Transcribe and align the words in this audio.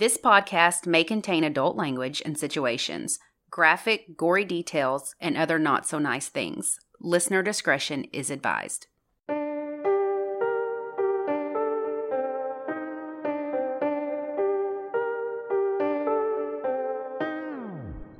This 0.00 0.16
podcast 0.16 0.86
may 0.86 1.04
contain 1.04 1.44
adult 1.44 1.76
language 1.76 2.22
and 2.24 2.38
situations, 2.38 3.18
graphic, 3.50 4.16
gory 4.16 4.46
details, 4.46 5.14
and 5.20 5.36
other 5.36 5.58
not 5.58 5.86
so 5.86 5.98
nice 5.98 6.28
things. 6.28 6.78
Listener 7.02 7.42
discretion 7.42 8.04
is 8.10 8.30
advised. 8.30 8.86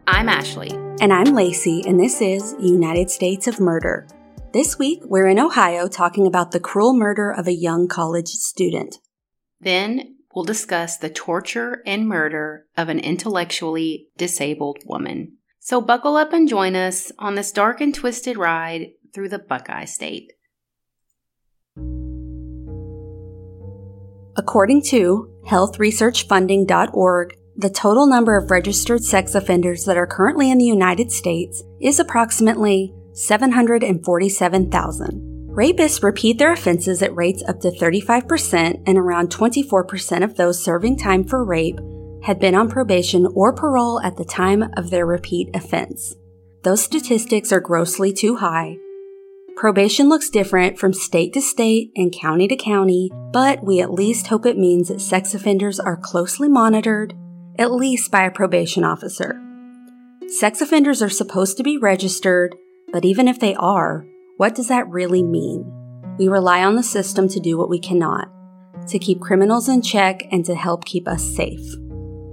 I'm 0.06 0.28
Ashley. 0.28 0.72
And 1.00 1.14
I'm 1.14 1.32
Lacey, 1.32 1.82
and 1.86 1.98
this 1.98 2.20
is 2.20 2.54
United 2.60 3.08
States 3.08 3.46
of 3.46 3.58
Murder. 3.58 4.06
This 4.52 4.78
week, 4.78 5.00
we're 5.06 5.28
in 5.28 5.38
Ohio 5.38 5.88
talking 5.88 6.26
about 6.26 6.50
the 6.50 6.60
cruel 6.60 6.94
murder 6.94 7.30
of 7.30 7.46
a 7.46 7.54
young 7.54 7.88
college 7.88 8.28
student. 8.28 8.98
Then 9.62 10.16
we'll 10.34 10.44
discuss 10.44 10.96
the 10.96 11.10
torture 11.10 11.82
and 11.86 12.08
murder 12.08 12.66
of 12.76 12.88
an 12.88 12.98
intellectually 12.98 14.08
disabled 14.16 14.78
woman. 14.84 15.36
So 15.58 15.80
buckle 15.80 16.16
up 16.16 16.32
and 16.32 16.48
join 16.48 16.74
us 16.74 17.12
on 17.18 17.34
this 17.34 17.52
dark 17.52 17.80
and 17.80 17.94
twisted 17.94 18.36
ride 18.36 18.92
through 19.12 19.28
the 19.28 19.38
Buckeye 19.38 19.84
State. 19.84 20.32
According 24.36 24.82
to 24.84 25.30
healthresearchfunding.org, 25.46 27.36
the 27.56 27.70
total 27.70 28.06
number 28.06 28.38
of 28.38 28.50
registered 28.50 29.04
sex 29.04 29.34
offenders 29.34 29.84
that 29.84 29.98
are 29.98 30.06
currently 30.06 30.50
in 30.50 30.58
the 30.58 30.64
United 30.64 31.12
States 31.12 31.62
is 31.80 32.00
approximately 32.00 32.94
747,000. 33.12 35.29
Rapists 35.50 36.02
repeat 36.02 36.38
their 36.38 36.52
offenses 36.52 37.02
at 37.02 37.14
rates 37.16 37.42
up 37.48 37.60
to 37.60 37.70
35%, 37.70 38.82
and 38.86 38.96
around 38.96 39.30
24% 39.30 40.22
of 40.22 40.36
those 40.36 40.62
serving 40.62 40.96
time 40.96 41.24
for 41.24 41.44
rape 41.44 41.80
had 42.22 42.38
been 42.38 42.54
on 42.54 42.70
probation 42.70 43.26
or 43.34 43.52
parole 43.52 44.00
at 44.00 44.16
the 44.16 44.24
time 44.24 44.70
of 44.76 44.90
their 44.90 45.06
repeat 45.06 45.50
offense. 45.54 46.14
Those 46.62 46.82
statistics 46.82 47.50
are 47.50 47.60
grossly 47.60 48.12
too 48.12 48.36
high. 48.36 48.78
Probation 49.56 50.08
looks 50.08 50.30
different 50.30 50.78
from 50.78 50.92
state 50.92 51.32
to 51.32 51.40
state 51.40 51.90
and 51.96 52.12
county 52.12 52.46
to 52.46 52.56
county, 52.56 53.10
but 53.32 53.64
we 53.64 53.80
at 53.80 53.92
least 53.92 54.28
hope 54.28 54.46
it 54.46 54.56
means 54.56 54.88
that 54.88 55.00
sex 55.00 55.34
offenders 55.34 55.80
are 55.80 55.96
closely 55.96 56.48
monitored, 56.48 57.12
at 57.58 57.72
least 57.72 58.12
by 58.12 58.22
a 58.22 58.30
probation 58.30 58.84
officer. 58.84 59.40
Sex 60.28 60.60
offenders 60.60 61.02
are 61.02 61.10
supposed 61.10 61.56
to 61.56 61.64
be 61.64 61.76
registered, 61.76 62.54
but 62.92 63.04
even 63.04 63.26
if 63.26 63.40
they 63.40 63.54
are, 63.56 64.06
what 64.40 64.54
does 64.54 64.68
that 64.68 64.88
really 64.88 65.22
mean? 65.22 65.70
We 66.18 66.28
rely 66.28 66.64
on 66.64 66.74
the 66.74 66.82
system 66.82 67.28
to 67.28 67.38
do 67.38 67.58
what 67.58 67.68
we 67.68 67.78
cannot, 67.78 68.30
to 68.88 68.98
keep 68.98 69.20
criminals 69.20 69.68
in 69.68 69.82
check 69.82 70.22
and 70.32 70.42
to 70.46 70.54
help 70.54 70.86
keep 70.86 71.06
us 71.06 71.22
safe. 71.22 71.74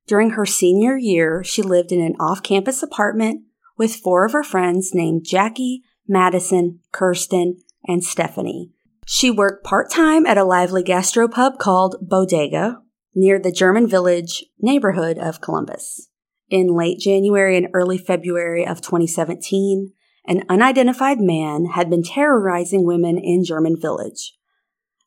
During 0.06 0.32
her 0.32 0.46
senior 0.46 0.96
year, 0.96 1.44
she 1.44 1.62
lived 1.62 1.92
in 1.92 2.00
an 2.00 2.16
off 2.20 2.44
campus 2.44 2.82
apartment 2.82 3.42
with 3.78 3.96
four 3.96 4.26
of 4.26 4.32
her 4.32 4.44
friends 4.44 4.92
named 4.94 5.26
Jackie, 5.26 5.82
Madison, 6.08 6.80
Kirsten, 6.92 7.58
and 7.86 8.04
Stephanie. 8.04 8.72
She 9.06 9.32
worked 9.32 9.66
part 9.66 9.90
time 9.92 10.26
at 10.26 10.38
a 10.38 10.44
lively 10.44 10.84
gastropub 10.84 11.58
called 11.58 11.96
Bodega 12.02 12.82
near 13.16 13.40
the 13.40 13.52
German 13.52 13.88
Village 13.88 14.46
neighborhood 14.60 15.18
of 15.18 15.42
Columbus. 15.42 16.10
In 16.50 16.68
late 16.68 17.00
January 17.00 17.58
and 17.58 17.68
early 17.74 17.98
February 17.98 18.66
of 18.66 18.82
2017, 18.82 19.92
an 20.26 20.44
unidentified 20.50 21.20
man 21.20 21.66
had 21.74 21.90
been 21.90 22.04
terrorizing 22.04 22.86
women 22.86 23.18
in 23.18 23.44
German 23.44 23.80
Village. 23.80 24.37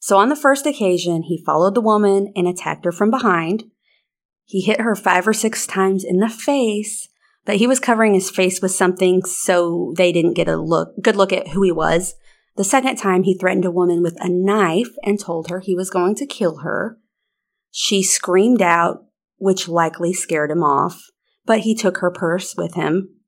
So 0.00 0.16
on 0.16 0.30
the 0.30 0.36
first 0.36 0.66
occasion, 0.66 1.22
he 1.22 1.44
followed 1.44 1.74
the 1.74 1.80
woman 1.82 2.32
and 2.34 2.48
attacked 2.48 2.86
her 2.86 2.92
from 2.92 3.10
behind. 3.10 3.64
He 4.46 4.62
hit 4.62 4.80
her 4.80 4.96
five 4.96 5.28
or 5.28 5.34
six 5.34 5.66
times 5.66 6.04
in 6.04 6.18
the 6.18 6.28
face, 6.28 7.08
but 7.44 7.56
he 7.56 7.66
was 7.66 7.78
covering 7.78 8.14
his 8.14 8.30
face 8.30 8.60
with 8.60 8.72
something 8.72 9.22
so 9.22 9.92
they 9.96 10.10
didn't 10.10 10.34
get 10.34 10.48
a 10.48 10.56
look, 10.56 10.94
good 11.02 11.16
look 11.16 11.32
at 11.32 11.48
who 11.48 11.62
he 11.62 11.70
was. 11.70 12.14
The 12.56 12.64
second 12.64 12.96
time, 12.96 13.22
he 13.22 13.36
threatened 13.36 13.66
a 13.66 13.70
woman 13.70 14.02
with 14.02 14.16
a 14.20 14.28
knife 14.28 14.90
and 15.04 15.20
told 15.20 15.48
her 15.48 15.60
he 15.60 15.74
was 15.74 15.90
going 15.90 16.14
to 16.16 16.26
kill 16.26 16.58
her. 16.58 16.98
She 17.70 18.02
screamed 18.02 18.62
out, 18.62 19.04
which 19.36 19.68
likely 19.68 20.12
scared 20.12 20.50
him 20.50 20.62
off, 20.62 21.10
but 21.44 21.60
he 21.60 21.74
took 21.74 21.98
her 21.98 22.10
purse 22.10 22.56
with 22.56 22.74
him. 22.74 23.20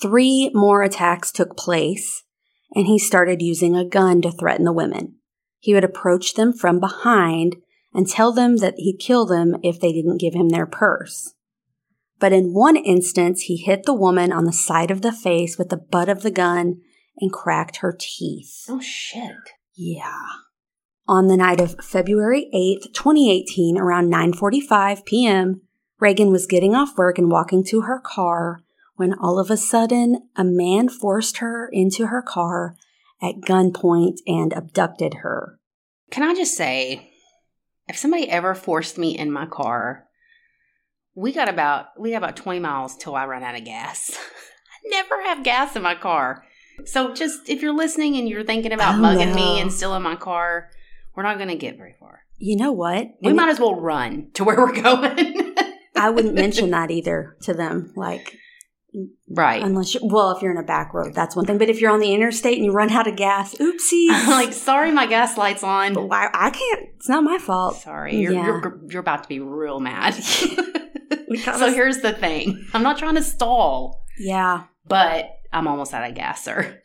Three 0.00 0.50
more 0.54 0.82
attacks 0.82 1.30
took 1.30 1.56
place, 1.56 2.24
and 2.74 2.86
he 2.86 2.98
started 2.98 3.42
using 3.42 3.76
a 3.76 3.84
gun 3.84 4.22
to 4.22 4.32
threaten 4.32 4.64
the 4.64 4.72
women. 4.72 5.16
He 5.62 5.74
would 5.74 5.84
approach 5.84 6.34
them 6.34 6.52
from 6.52 6.80
behind 6.80 7.54
and 7.94 8.08
tell 8.08 8.32
them 8.32 8.56
that 8.56 8.74
he'd 8.78 8.98
kill 8.98 9.26
them 9.26 9.54
if 9.62 9.78
they 9.78 9.92
didn't 9.92 10.20
give 10.20 10.34
him 10.34 10.48
their 10.48 10.66
purse. 10.66 11.34
But 12.18 12.32
in 12.32 12.52
one 12.52 12.76
instance, 12.76 13.42
he 13.42 13.56
hit 13.56 13.84
the 13.84 13.94
woman 13.94 14.32
on 14.32 14.44
the 14.44 14.52
side 14.52 14.90
of 14.90 15.02
the 15.02 15.12
face 15.12 15.56
with 15.56 15.68
the 15.68 15.76
butt 15.76 16.08
of 16.08 16.22
the 16.22 16.32
gun 16.32 16.80
and 17.20 17.32
cracked 17.32 17.76
her 17.76 17.96
teeth. 17.96 18.64
Oh, 18.68 18.80
shit. 18.80 19.52
Yeah. 19.76 20.26
On 21.06 21.28
the 21.28 21.36
night 21.36 21.60
of 21.60 21.76
February 21.80 22.50
8th, 22.52 22.92
2018, 22.92 23.78
around 23.78 24.12
9:45 24.12 25.04
p.m., 25.04 25.60
Reagan 26.00 26.32
was 26.32 26.48
getting 26.48 26.74
off 26.74 26.98
work 26.98 27.18
and 27.18 27.30
walking 27.30 27.62
to 27.66 27.82
her 27.82 28.00
car 28.04 28.64
when 28.96 29.14
all 29.14 29.38
of 29.38 29.48
a 29.48 29.56
sudden 29.56 30.28
a 30.34 30.42
man 30.42 30.88
forced 30.88 31.36
her 31.36 31.68
into 31.72 32.08
her 32.08 32.20
car 32.20 32.74
at 33.22 33.36
gunpoint 33.46 34.16
and 34.26 34.52
abducted 34.52 35.14
her. 35.22 35.58
Can 36.10 36.22
I 36.24 36.34
just 36.34 36.56
say, 36.56 37.10
if 37.88 37.96
somebody 37.96 38.28
ever 38.28 38.54
forced 38.54 38.98
me 38.98 39.16
in 39.16 39.30
my 39.30 39.46
car, 39.46 40.04
we 41.14 41.32
got 41.32 41.48
about 41.48 41.86
we 41.98 42.10
got 42.10 42.18
about 42.18 42.36
20 42.36 42.58
miles 42.58 42.96
till 42.96 43.14
I 43.14 43.26
run 43.26 43.42
out 43.42 43.54
of 43.54 43.64
gas. 43.64 44.10
I 44.84 44.88
never 44.90 45.22
have 45.22 45.44
gas 45.44 45.76
in 45.76 45.82
my 45.82 45.94
car. 45.94 46.44
So 46.86 47.12
just 47.14 47.48
if 47.48 47.62
you're 47.62 47.74
listening 47.76 48.16
and 48.16 48.28
you're 48.28 48.44
thinking 48.44 48.72
about 48.72 48.94
Oh, 48.96 48.98
mugging 48.98 49.28
no. 49.30 49.34
me 49.34 49.60
and 49.60 49.72
stealing 49.72 50.02
my 50.02 50.16
car, 50.16 50.70
We're 51.14 51.22
not 51.22 51.36
going 51.36 51.50
to 51.50 51.54
get 51.56 51.76
very 51.76 51.94
far. 52.00 52.20
You 52.38 52.56
know 52.56 52.72
what? 52.72 53.08
We 53.20 53.28
And 53.28 53.36
might 53.36 53.50
as 53.50 53.60
well 53.60 53.78
run 53.78 54.30
to 54.34 54.44
where 54.44 54.56
we're 54.56 54.72
going. 54.82 55.54
I 55.94 56.10
wouldn't 56.10 56.34
mention 56.34 56.70
that 56.70 56.90
either 56.90 57.36
to 57.42 57.52
them. 57.54 57.92
Like, 57.94 58.36
right. 59.28 59.62
unless 59.62 59.94
you 59.94 60.00
well, 60.04 60.30
if 60.32 60.42
you're 60.42 60.50
in 60.52 60.58
a 60.58 60.62
back 60.62 60.92
road, 60.94 61.14
that's 61.14 61.34
one 61.36 61.44
thing. 61.46 61.58
But 61.58 61.68
if 61.70 61.80
you're 61.80 61.90
on 61.90 62.00
the 62.00 62.12
interstate 62.14 62.56
and 62.56 62.64
you 62.64 62.72
run 62.72 62.90
out 62.90 63.06
of 63.06 63.16
gas, 63.16 63.54
oopsies. 63.54 64.08
like, 64.28 64.52
sorry, 64.52 64.90
my 64.90 65.06
gas 65.06 65.36
light's 65.36 65.62
on. 65.62 65.94
but 65.94 66.08
why? 66.08 66.28
I 66.32 66.50
can't. 66.50 66.88
It's 66.96 67.08
not 67.08 67.24
my 67.24 67.38
fault. 67.38 67.76
Sorry, 67.76 68.16
you're, 68.16 68.32
Yeah. 68.32 68.44
you're 68.46 68.80
you're 68.88 69.00
about 69.00 69.22
to 69.24 69.28
be 69.28 69.40
real 69.40 69.80
mad. 69.80 70.14
So 71.42 71.72
here's 71.72 72.00
the 72.00 72.12
thing: 72.12 72.66
I'm 72.74 72.82
not 72.82 72.98
trying 72.98 73.14
to 73.14 73.22
stall, 73.22 74.04
Yeah, 74.18 74.64
but 74.86 75.30
I'm 75.50 75.66
almost 75.66 75.94
out 75.94 76.06
of 76.08 76.14
gas, 76.14 76.44
sir. 76.44 76.78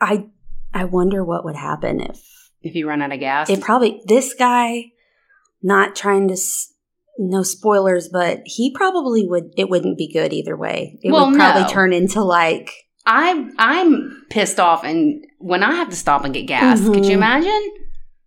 I 0.00 0.28
I 0.72 0.84
wonder 0.84 1.22
what 1.24 1.44
would 1.44 1.56
happen 1.56 2.00
if 2.00 2.18
If 2.62 2.74
you 2.74 2.88
run 2.88 3.02
out 3.02 3.12
of 3.12 3.20
gas, 3.20 3.50
it 3.50 3.60
probably 3.60 4.00
this 4.06 4.32
guy. 4.34 4.92
Not 5.62 5.94
trying 5.96 6.28
to. 6.28 6.34
S- 6.34 6.72
no 7.18 7.42
spoilers, 7.42 8.08
but 8.08 8.40
he 8.44 8.72
probably 8.72 9.26
would. 9.26 9.52
It 9.56 9.68
wouldn't 9.68 9.98
be 9.98 10.10
good 10.12 10.32
either 10.32 10.56
way. 10.56 10.98
It 11.02 11.10
Well, 11.12 11.26
would 11.30 11.36
probably 11.36 11.62
no. 11.62 11.68
turn 11.68 11.92
into 11.92 12.22
like 12.22 12.70
I'm 13.06 13.52
I'm 13.58 14.24
pissed 14.30 14.60
off, 14.60 14.84
and 14.84 15.24
when 15.38 15.62
I 15.62 15.72
have 15.74 15.90
to 15.90 15.96
stop 15.96 16.24
and 16.24 16.32
get 16.34 16.46
gas, 16.46 16.80
could 16.84 17.04
you 17.06 17.12
Mhm. 17.12 17.22
imagine? 17.22 17.70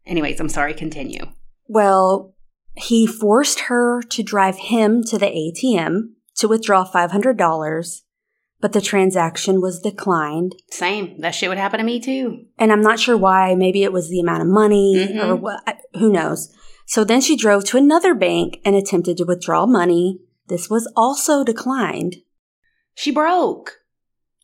Anyways, 0.05 0.39
I'm 0.39 0.49
sorry. 0.49 0.73
Continue. 0.73 1.25
Well, 1.67 2.33
he 2.75 3.05
forced 3.05 3.61
her 3.61 4.01
to 4.09 4.23
drive 4.23 4.57
him 4.57 5.03
to 5.05 5.17
the 5.17 5.27
ATM 5.27 6.15
to 6.37 6.47
withdraw 6.47 6.83
$500, 6.83 8.03
but 8.59 8.73
the 8.73 8.81
transaction 8.81 9.61
was 9.61 9.79
declined. 9.79 10.55
Same. 10.71 11.19
That 11.19 11.35
shit 11.35 11.49
would 11.49 11.57
happen 11.57 11.77
to 11.79 11.83
me 11.85 11.99
too. 11.99 12.45
And 12.57 12.71
I'm 12.71 12.81
not 12.81 12.99
sure 12.99 13.17
why. 13.17 13.55
Maybe 13.55 13.83
it 13.83 13.93
was 13.93 14.09
the 14.09 14.19
amount 14.19 14.41
of 14.41 14.47
money 14.47 14.95
Mhm. 14.97 15.23
or 15.27 15.35
what. 15.35 15.61
Who 15.99 16.11
knows? 16.11 16.49
So 16.91 17.05
then 17.05 17.21
she 17.21 17.37
drove 17.37 17.63
to 17.67 17.77
another 17.77 18.13
bank 18.13 18.59
and 18.65 18.75
attempted 18.75 19.15
to 19.15 19.23
withdraw 19.23 19.65
money. 19.65 20.19
This 20.47 20.69
was 20.69 20.91
also 20.93 21.41
declined. 21.41 22.17
She 22.95 23.11
broke. 23.11 23.77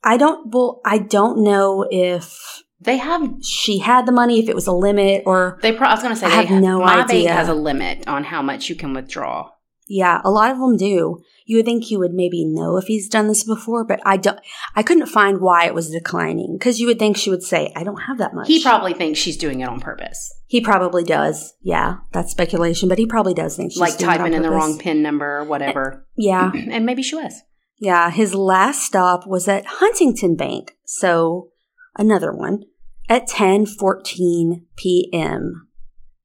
I 0.01 0.15
don't, 0.15 0.53
well, 0.53 0.79
I 0.85 0.99
don't 0.99 1.43
know 1.43 1.85
if 1.91 2.63
They 2.79 2.95
have. 2.99 3.43
she 3.43 3.79
had 3.79 4.05
the 4.05 4.13
money, 4.13 4.39
if 4.39 4.47
it 4.47 4.55
was 4.55 4.65
a 4.65 4.71
limit 4.71 5.23
or, 5.25 5.59
They. 5.61 5.73
Pro- 5.73 5.89
I 5.89 5.91
was 5.95 6.01
going 6.01 6.13
to 6.15 6.19
say. 6.21 6.27
I 6.27 6.29
they 6.29 6.45
have 6.45 6.61
no 6.61 6.79
my 6.79 7.01
idea. 7.03 7.25
bank 7.25 7.37
has 7.37 7.49
a 7.49 7.53
limit 7.53 8.07
on 8.07 8.23
how 8.23 8.41
much 8.41 8.69
you 8.69 8.75
can 8.75 8.93
withdraw. 8.93 9.49
Yeah, 9.87 10.21
a 10.23 10.29
lot 10.29 10.51
of 10.51 10.57
them 10.57 10.75
do. 10.77 11.21
You 11.45 11.57
would 11.57 11.65
think 11.65 11.89
you 11.89 11.99
would 11.99 12.13
maybe 12.13 12.43
know 12.43 12.75
if 12.77 12.85
he's 12.85 13.07
done 13.07 13.27
this 13.27 13.43
before, 13.43 13.85
but 13.85 14.01
I 14.05 14.17
don't, 14.17 14.39
I 14.75 14.83
couldn't 14.83 15.05
find 15.07 15.39
why 15.39 15.65
it 15.65 15.73
was 15.73 15.89
declining 15.89 16.57
because 16.59 16.79
you 16.79 16.87
would 16.87 16.99
think 16.99 17.15
she 17.15 17.29
would 17.29 17.43
say, 17.43 17.71
I 17.75 17.83
don't 17.83 18.01
have 18.01 18.17
that 18.17 18.33
much. 18.33 18.47
He 18.47 18.61
probably 18.61 18.93
thinks 18.93 19.17
she's 19.17 19.37
doing 19.37 19.61
it 19.61 19.69
on 19.69 19.79
purpose, 19.79 20.33
He 20.47 20.59
probably 20.59 21.03
does. 21.05 21.53
Yeah, 21.61 21.97
that's 22.11 22.31
speculation, 22.31 22.89
but 22.89 22.97
he 22.97 23.05
probably 23.05 23.33
does 23.33 23.55
think 23.55 23.71
she's 23.71 23.79
like 23.79 23.97
doing 23.97 24.09
it 24.09 24.13
on 24.13 24.17
typing 24.19 24.33
in 24.33 24.41
the 24.41 24.49
wrong 24.51 24.77
pin 24.77 25.01
number 25.01 25.37
or 25.37 25.43
whatever. 25.45 26.05
Eh, 26.05 26.13
yeah, 26.17 26.51
and 26.69 26.85
maybe 26.85 27.01
she 27.01 27.15
was. 27.15 27.33
yeah. 27.79 28.09
His 28.09 28.35
last 28.35 28.83
stop 28.83 29.25
was 29.25 29.47
at 29.47 29.65
Huntington 29.65 30.35
Bank, 30.35 30.75
so 30.83 31.49
another 31.97 32.33
one 32.33 32.63
at 33.07 33.29
10:14 33.29 34.63
p.m. 34.75 35.67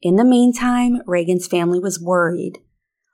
In 0.01 0.17
the 0.17 0.25
meantime, 0.25 1.01
Reagan's 1.07 1.47
family 1.47 1.79
was 1.79 2.01
worried. 2.01 2.59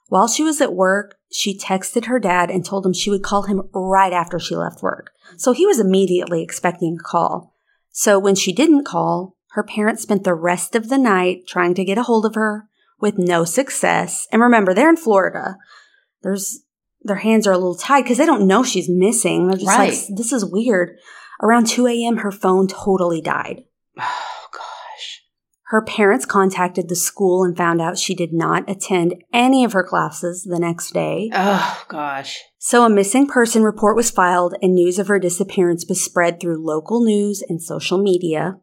While 0.08 0.26
she 0.26 0.43
was 0.43 0.60
at 0.60 0.75
work, 0.75 1.16
she 1.31 1.56
texted 1.56 2.06
her 2.06 2.19
dad 2.19 2.50
and 2.50 2.64
told 2.64 2.84
him 2.84 2.93
she 2.93 3.10
would 3.10 3.22
call 3.22 3.43
him 3.43 3.69
right 3.72 4.12
after 4.12 4.38
she 4.38 4.56
left 4.56 4.82
work. 4.82 5.10
So 5.37 5.52
he 5.52 5.66
was 5.66 5.78
immediately 5.78 6.43
expecting 6.43 6.96
a 6.99 7.02
call. 7.02 7.55
So 7.90 8.19
when 8.19 8.34
she 8.34 8.52
didn't 8.52 8.84
call, 8.84 9.37
her 9.50 9.62
parents 9.62 10.02
spent 10.02 10.25
the 10.25 10.34
rest 10.34 10.75
of 10.75 10.88
the 10.88 10.99
night 10.99 11.46
trying 11.46 11.75
to 11.75 11.84
get 11.84 11.99
a 11.99 12.02
hold 12.05 12.25
of 12.25 12.34
her 12.34 12.69
with 13.00 13.19
no 13.19 13.44
success. 13.44 14.26
And 14.32 14.40
remember, 14.40 14.72
they're 14.72 14.88
in 14.88 14.96
Florida. 14.96 15.56
There's 16.22 16.61
their 17.02 17.16
hands 17.16 17.46
are 17.46 17.52
a 17.52 17.58
little 17.58 17.76
tied 17.76 18.02
because 18.02 18.19
they 18.19 18.26
don't 18.26 18.46
know 18.46 18.64
she's 18.64 18.88
missing. 18.88 19.46
They're 19.46 19.56
just 19.58 19.69
Right. 19.69 19.93
like, 19.93 20.16
this 20.16 20.32
is 20.32 20.44
weird. 20.44 20.99
Around 21.40 21.69
2 21.69 21.87
a.m., 21.87 22.19
her 22.19 22.32
phone 22.32 22.66
totally 22.66 23.20
died. 23.20 23.64
Her 25.68 25.82
parents 25.82 26.24
contacted 26.24 26.88
the 26.88 26.96
school 26.96 27.44
and 27.44 27.54
found 27.54 27.82
out 27.82 27.98
she 27.98 28.14
did 28.14 28.32
not 28.32 28.68
attend 28.70 29.22
any 29.34 29.64
of 29.64 29.74
her 29.74 29.84
classes 29.84 30.46
the 30.48 30.58
next 30.58 30.94
day. 30.94 31.30
Oh 31.34 31.84
gosh. 31.88 32.38
So 32.56 32.84
a 32.84 32.90
missing 32.90 33.26
person 33.26 33.62
report 33.62 33.94
was 33.94 34.10
filed 34.10 34.54
and 34.62 34.74
news 34.74 34.98
of 34.98 35.08
her 35.08 35.18
disappearance 35.18 35.84
was 35.86 36.02
spread 36.02 36.40
through 36.40 36.64
local 36.64 37.04
news 37.04 37.42
and 37.46 37.62
social 37.62 38.02
media. 38.02 38.54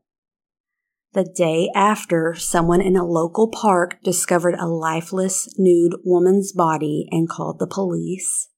The 1.13 1.23
day 1.23 1.69
after, 1.75 2.33
someone 2.33 2.81
in 2.81 2.97
a 2.97 3.05
local 3.05 3.49
park 3.49 4.01
discovered 4.03 4.55
a 4.55 4.65
lifeless, 4.65 5.47
nude 5.59 5.93
woman's 6.03 6.53
body 6.53 7.07
and 7.11 7.29
called 7.29 7.59
the 7.59 7.67
police. 7.67 8.49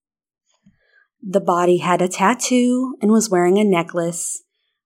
The 1.22 1.42
body 1.42 1.80
had 1.80 2.02
a 2.02 2.08
tattoo 2.08 2.96
and 3.02 3.12
was 3.12 3.30
wearing 3.30 3.58
a 3.58 3.66
necklace, 3.66 4.42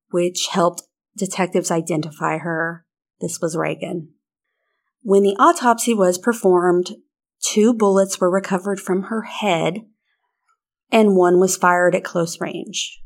which 0.10 0.48
helped 0.52 0.82
detectives 1.16 1.70
identify 1.70 2.40
her. 2.40 2.88
This 3.22 3.40
was 3.40 3.56
Reagan. 3.56 4.10
When 5.04 5.24
the 5.24 5.36
autopsy 5.40 5.94
was 5.94 6.18
performed, 6.18 6.96
two 7.42 7.74
bullets 7.74 8.20
were 8.20 8.30
recovered 8.30 8.80
from 8.80 9.04
her 9.04 9.24
head 9.24 9.86
and 10.92 11.16
one 11.16 11.40
was 11.40 11.56
fired 11.56 11.96
at 11.96 12.04
close 12.04 12.42
range. 12.42 13.02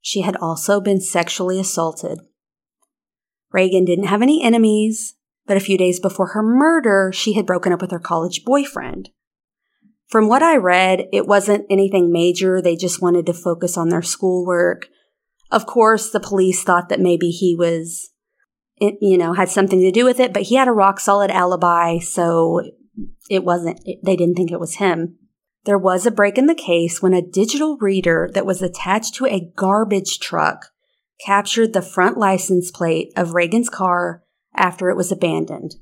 She 0.00 0.20
had 0.20 0.36
also 0.36 0.80
been 0.80 1.00
sexually 1.00 1.58
assaulted. 1.58 2.20
Reagan 3.52 3.84
didn't 3.84 4.06
have 4.06 4.22
any 4.22 4.42
enemies, 4.42 5.14
but 5.46 5.56
a 5.56 5.60
few 5.60 5.76
days 5.76 5.98
before 5.98 6.28
her 6.28 6.42
murder, 6.42 7.10
she 7.12 7.32
had 7.32 7.46
broken 7.46 7.72
up 7.72 7.80
with 7.80 7.90
her 7.90 7.98
college 7.98 8.44
boyfriend. 8.44 9.10
From 10.08 10.28
what 10.28 10.42
I 10.42 10.56
read, 10.56 11.06
it 11.12 11.26
wasn't 11.26 11.66
anything 11.70 12.12
major. 12.12 12.60
They 12.60 12.76
just 12.76 13.00
wanted 13.00 13.26
to 13.26 13.32
focus 13.32 13.76
on 13.76 13.88
their 13.88 14.02
schoolwork. 14.02 14.88
Of 15.50 15.66
course, 15.66 16.10
the 16.10 16.20
police 16.20 16.62
thought 16.62 16.88
that 16.88 17.00
maybe 17.00 17.30
he 17.30 17.56
was, 17.56 18.09
it- 18.80 18.98
you 19.00 19.16
know, 19.16 19.34
had 19.34 19.48
something 19.48 19.80
to 19.80 19.92
do 19.92 20.04
with 20.04 20.18
it, 20.18 20.32
but 20.32 20.42
he 20.42 20.56
had 20.56 20.68
a 20.68 20.72
rock 20.72 20.98
solid 20.98 21.30
alibi, 21.30 21.98
so 21.98 22.62
it 23.28 23.44
wasn't, 23.44 23.80
it- 23.84 24.00
they 24.04 24.16
didn't 24.16 24.34
think 24.34 24.50
it 24.50 24.60
was 24.60 24.76
him. 24.76 25.16
There 25.64 25.78
was 25.78 26.06
a 26.06 26.10
break 26.10 26.38
in 26.38 26.46
the 26.46 26.54
case 26.54 27.02
when 27.02 27.12
a 27.12 27.22
digital 27.22 27.76
reader 27.80 28.30
that 28.34 28.46
was 28.46 28.62
attached 28.62 29.14
to 29.16 29.26
a 29.26 29.52
garbage 29.56 30.18
truck 30.18 30.66
captured 31.24 31.72
the 31.74 31.82
front 31.82 32.16
license 32.16 32.70
plate 32.70 33.12
of 33.14 33.34
Reagan's 33.34 33.68
car 33.68 34.24
after 34.56 34.88
it 34.88 34.96
was 34.96 35.12
abandoned, 35.12 35.76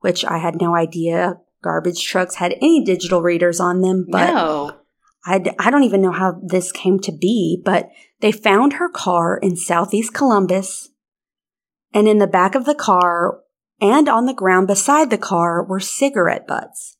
which 0.00 0.24
I 0.24 0.38
had 0.38 0.60
no 0.60 0.74
idea 0.74 1.38
garbage 1.62 2.04
trucks 2.04 2.36
had 2.36 2.54
any 2.60 2.84
digital 2.84 3.22
readers 3.22 3.60
on 3.60 3.82
them, 3.82 4.06
but 4.08 4.32
no. 4.32 4.72
I, 5.24 5.44
I 5.58 5.70
don't 5.70 5.84
even 5.84 6.00
know 6.00 6.12
how 6.12 6.40
this 6.42 6.72
came 6.72 6.98
to 7.00 7.12
be, 7.12 7.60
but 7.64 7.90
they 8.20 8.32
found 8.32 8.74
her 8.74 8.88
car 8.88 9.36
in 9.36 9.56
southeast 9.56 10.14
Columbus. 10.14 10.89
And 11.92 12.08
in 12.08 12.18
the 12.18 12.26
back 12.26 12.54
of 12.54 12.64
the 12.64 12.74
car 12.74 13.40
and 13.80 14.08
on 14.08 14.26
the 14.26 14.34
ground 14.34 14.66
beside 14.66 15.10
the 15.10 15.18
car 15.18 15.64
were 15.64 15.80
cigarette 15.80 16.46
butts. 16.46 16.96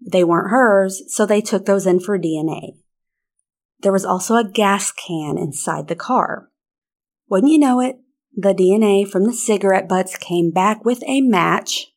They 0.00 0.24
weren't 0.24 0.50
hers, 0.50 1.02
so 1.08 1.26
they 1.26 1.40
took 1.40 1.66
those 1.66 1.86
in 1.86 2.00
for 2.00 2.18
DNA. 2.18 2.78
There 3.80 3.92
was 3.92 4.04
also 4.04 4.36
a 4.36 4.48
gas 4.48 4.92
can 4.92 5.36
inside 5.36 5.88
the 5.88 5.96
car. 5.96 6.48
Wouldn't 7.28 7.52
you 7.52 7.58
know 7.58 7.80
it, 7.80 7.96
the 8.34 8.54
DNA 8.54 9.08
from 9.08 9.24
the 9.24 9.32
cigarette 9.32 9.88
butts 9.88 10.16
came 10.16 10.50
back 10.50 10.84
with 10.84 11.02
a 11.06 11.20
match, 11.20 11.92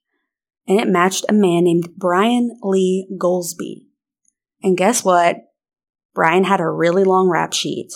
and 0.68 0.80
it 0.80 0.88
matched 0.88 1.25
a 1.30 1.34
man 1.34 1.64
named 1.64 1.90
Brian 1.96 2.58
Lee 2.62 3.08
Golsby. 3.18 3.86
And 4.62 4.78
guess 4.78 5.04
what? 5.04 5.38
Brian 6.14 6.44
had 6.44 6.60
a 6.60 6.70
really 6.70 7.04
long 7.04 7.30
rap 7.30 7.54
sheet. 7.54 7.94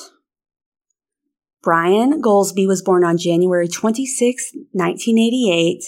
Brian 1.61 2.21
Golsby 2.21 2.67
was 2.67 2.81
born 2.81 3.03
on 3.03 3.17
January 3.17 3.67
26, 3.67 4.51
1988. 4.71 5.83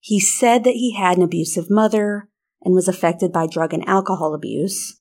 He 0.00 0.20
said 0.20 0.64
that 0.64 0.74
he 0.74 0.94
had 0.94 1.16
an 1.16 1.22
abusive 1.22 1.70
mother 1.70 2.28
and 2.62 2.74
was 2.74 2.88
affected 2.88 3.32
by 3.32 3.46
drug 3.46 3.72
and 3.72 3.86
alcohol 3.88 4.34
abuse. 4.34 5.00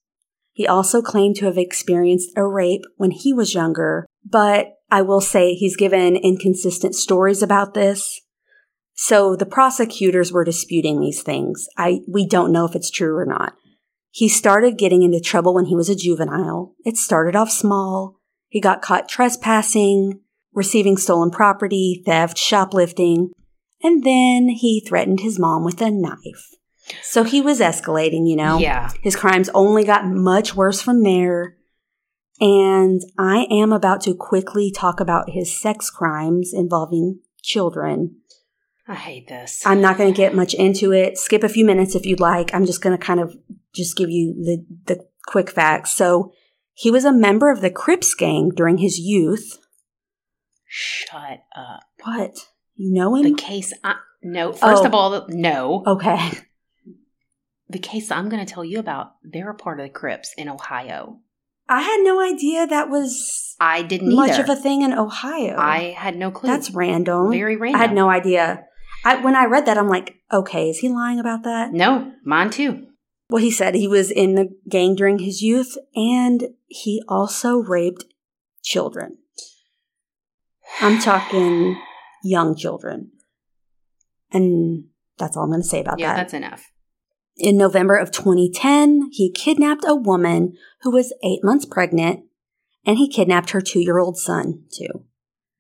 He 0.53 0.67
also 0.67 1.01
claimed 1.01 1.35
to 1.37 1.45
have 1.45 1.57
experienced 1.57 2.31
a 2.35 2.45
rape 2.45 2.83
when 2.97 3.11
he 3.11 3.33
was 3.33 3.53
younger, 3.53 4.05
but 4.23 4.73
I 4.89 5.01
will 5.01 5.21
say 5.21 5.53
he's 5.53 5.77
given 5.77 6.15
inconsistent 6.15 6.95
stories 6.95 7.41
about 7.41 7.73
this. 7.73 8.21
So 8.93 9.35
the 9.35 9.45
prosecutors 9.45 10.31
were 10.31 10.43
disputing 10.43 10.99
these 10.99 11.23
things. 11.23 11.67
I, 11.77 12.01
we 12.07 12.27
don't 12.27 12.51
know 12.51 12.65
if 12.65 12.75
it's 12.75 12.91
true 12.91 13.15
or 13.15 13.25
not. 13.25 13.53
He 14.09 14.27
started 14.27 14.77
getting 14.77 15.03
into 15.03 15.21
trouble 15.21 15.53
when 15.53 15.65
he 15.65 15.75
was 15.75 15.89
a 15.89 15.95
juvenile. 15.95 16.75
It 16.85 16.97
started 16.97 17.35
off 17.35 17.49
small. 17.49 18.20
He 18.51 18.59
got 18.59 18.81
caught 18.81 19.07
trespassing, 19.07 20.19
receiving 20.53 20.97
stolen 20.97 21.31
property, 21.31 22.03
theft, 22.05 22.37
shoplifting, 22.37 23.31
and 23.81 24.03
then 24.03 24.49
he 24.49 24.83
threatened 24.85 25.21
his 25.21 25.39
mom 25.39 25.63
with 25.63 25.81
a 25.81 25.89
knife. 25.89 26.49
So 27.01 27.23
he 27.23 27.39
was 27.39 27.61
escalating, 27.61 28.27
you 28.27 28.35
know? 28.35 28.57
Yeah. 28.57 28.89
His 29.01 29.15
crimes 29.15 29.49
only 29.53 29.85
got 29.85 30.05
much 30.05 30.53
worse 30.53 30.81
from 30.81 31.01
there. 31.03 31.55
And 32.41 32.99
I 33.17 33.47
am 33.49 33.71
about 33.71 34.01
to 34.01 34.13
quickly 34.13 34.69
talk 34.69 34.99
about 34.99 35.29
his 35.29 35.57
sex 35.57 35.89
crimes 35.89 36.51
involving 36.53 37.19
children. 37.41 38.17
I 38.85 38.95
hate 38.95 39.29
this. 39.29 39.65
I'm 39.65 39.79
not 39.79 39.97
going 39.97 40.13
to 40.13 40.17
get 40.17 40.35
much 40.35 40.53
into 40.55 40.91
it. 40.91 41.17
Skip 41.17 41.45
a 41.45 41.49
few 41.49 41.63
minutes 41.63 41.95
if 41.95 42.05
you'd 42.05 42.19
like. 42.19 42.53
I'm 42.53 42.65
just 42.65 42.81
going 42.81 42.97
to 42.97 43.03
kind 43.03 43.21
of 43.21 43.33
just 43.73 43.95
give 43.95 44.09
you 44.09 44.33
the, 44.33 44.65
the 44.87 45.07
quick 45.25 45.49
facts. 45.49 45.93
So 45.93 46.33
he 46.81 46.89
was 46.91 47.05
a 47.05 47.13
member 47.13 47.51
of 47.51 47.61
the 47.61 47.69
Crips 47.69 48.13
gang 48.15 48.49
during 48.55 48.77
his 48.79 48.97
youth. 48.97 49.59
Shut 50.67 51.43
up. 51.55 51.83
What? 52.03 52.35
You 52.75 52.93
know 52.93 53.15
him? 53.15 53.23
The 53.23 53.33
case. 53.35 53.73
I, 53.83 53.95
no. 54.23 54.51
First 54.53 54.83
Oh. 54.83 54.85
of 54.87 54.93
all, 54.93 55.25
no. 55.29 55.83
okay. 55.85 56.31
The 57.69 57.79
case 57.79 58.09
I'm 58.11 58.29
going 58.29 58.43
to 58.45 58.51
tell 58.51 58.65
you 58.65 58.79
about. 58.79 59.11
They're 59.23 59.49
a 59.51 59.55
part 59.55 59.79
of 59.79 59.85
the 59.85 59.89
Crips 59.93 60.33
in 60.37 60.49
Ohio. 60.49 61.19
I 61.69 61.81
had 61.81 62.01
no 62.03 62.19
idea 62.19 62.67
that 62.67 62.89
was 62.89 63.55
I 63.59 63.81
didn't 63.83 64.13
much 64.15 64.31
either. 64.31 64.43
of 64.43 64.49
a 64.49 64.55
thing 64.55 64.81
in 64.81 64.91
Ohio. 64.93 65.55
I 65.57 65.95
had 65.97 66.17
no 66.17 66.31
clue. 66.31 66.49
That's 66.49 66.71
random. 66.71 67.31
very 67.31 67.55
random. 67.55 67.79
I 67.79 67.85
had 67.85 67.93
no 67.95 68.09
idea. 68.09 68.65
I, 69.05 69.21
when 69.23 69.35
I 69.35 69.45
read 69.45 69.65
that, 69.67 69.77
I'm 69.77 69.87
like, 69.87 70.15
okay, 70.33 70.69
is 70.69 70.79
he 70.79 70.89
lying 70.89 71.19
about 71.19 71.43
that? 71.43 71.71
No, 71.73 72.11
mine 72.25 72.49
too. 72.49 72.87
Well, 73.31 73.41
he 73.41 73.49
said 73.49 73.75
he 73.75 73.87
was 73.87 74.11
in 74.11 74.35
the 74.35 74.49
gang 74.67 74.93
during 74.93 75.19
his 75.19 75.41
youth 75.41 75.77
and 75.95 76.49
he 76.67 77.01
also 77.07 77.59
raped 77.59 78.03
children. 78.61 79.19
I'm 80.81 80.99
talking 80.99 81.81
young 82.25 82.57
children. 82.57 83.11
And 84.33 84.87
that's 85.17 85.37
all 85.37 85.43
I'm 85.43 85.49
going 85.49 85.61
to 85.61 85.67
say 85.67 85.79
about 85.79 85.97
Yeah, 85.97 86.07
that. 86.07 86.13
Yeah, 86.13 86.23
that's 86.23 86.33
enough. 86.33 86.71
In 87.37 87.55
November 87.55 87.95
of 87.95 88.11
2010, 88.11 89.11
he 89.13 89.31
kidnapped 89.31 89.85
a 89.87 89.95
woman 89.95 90.57
who 90.81 90.91
was 90.91 91.13
eight 91.23 91.41
months 91.41 91.65
pregnant 91.65 92.25
and 92.85 92.97
he 92.97 93.07
kidnapped 93.07 93.51
her 93.51 93.61
two 93.61 93.79
year 93.79 93.97
old 93.97 94.17
son, 94.17 94.65
too. 94.77 95.05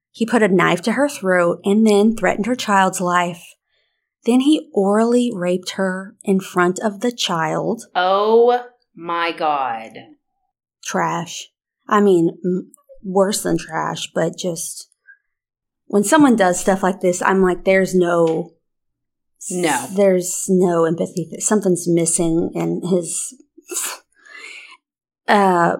He 0.09 0.25
put 0.25 0.43
a 0.43 0.49
knife 0.49 0.81
to 0.81 0.91
her 0.91 1.07
throat 1.07 1.61
and 1.63 1.87
then 1.87 2.17
threatened 2.17 2.47
her 2.47 2.55
child's 2.55 2.99
life. 2.99 3.55
Then 4.25 4.41
he 4.41 4.69
orally 4.73 5.31
raped 5.33 5.71
her 5.71 6.15
in 6.23 6.39
front 6.39 6.79
of 6.79 6.99
the 6.99 7.11
child. 7.11 7.83
Oh 7.95 8.65
my 8.95 9.31
god. 9.31 9.93
Trash. 10.83 11.49
I 11.87 12.01
mean, 12.01 12.37
m- 12.45 12.71
worse 13.03 13.43
than 13.43 13.57
trash, 13.57 14.11
but 14.13 14.37
just 14.37 14.89
when 15.85 16.03
someone 16.03 16.35
does 16.35 16.59
stuff 16.59 16.83
like 16.83 17.01
this, 17.01 17.21
I'm 17.21 17.41
like, 17.41 17.65
there's 17.65 17.93
no. 17.95 18.53
No. 19.49 19.87
There's 19.95 20.45
no 20.47 20.85
empathy. 20.85 21.29
Something's 21.39 21.87
missing 21.87 22.51
in 22.53 22.81
his. 22.87 23.35
Uh, 25.27 25.77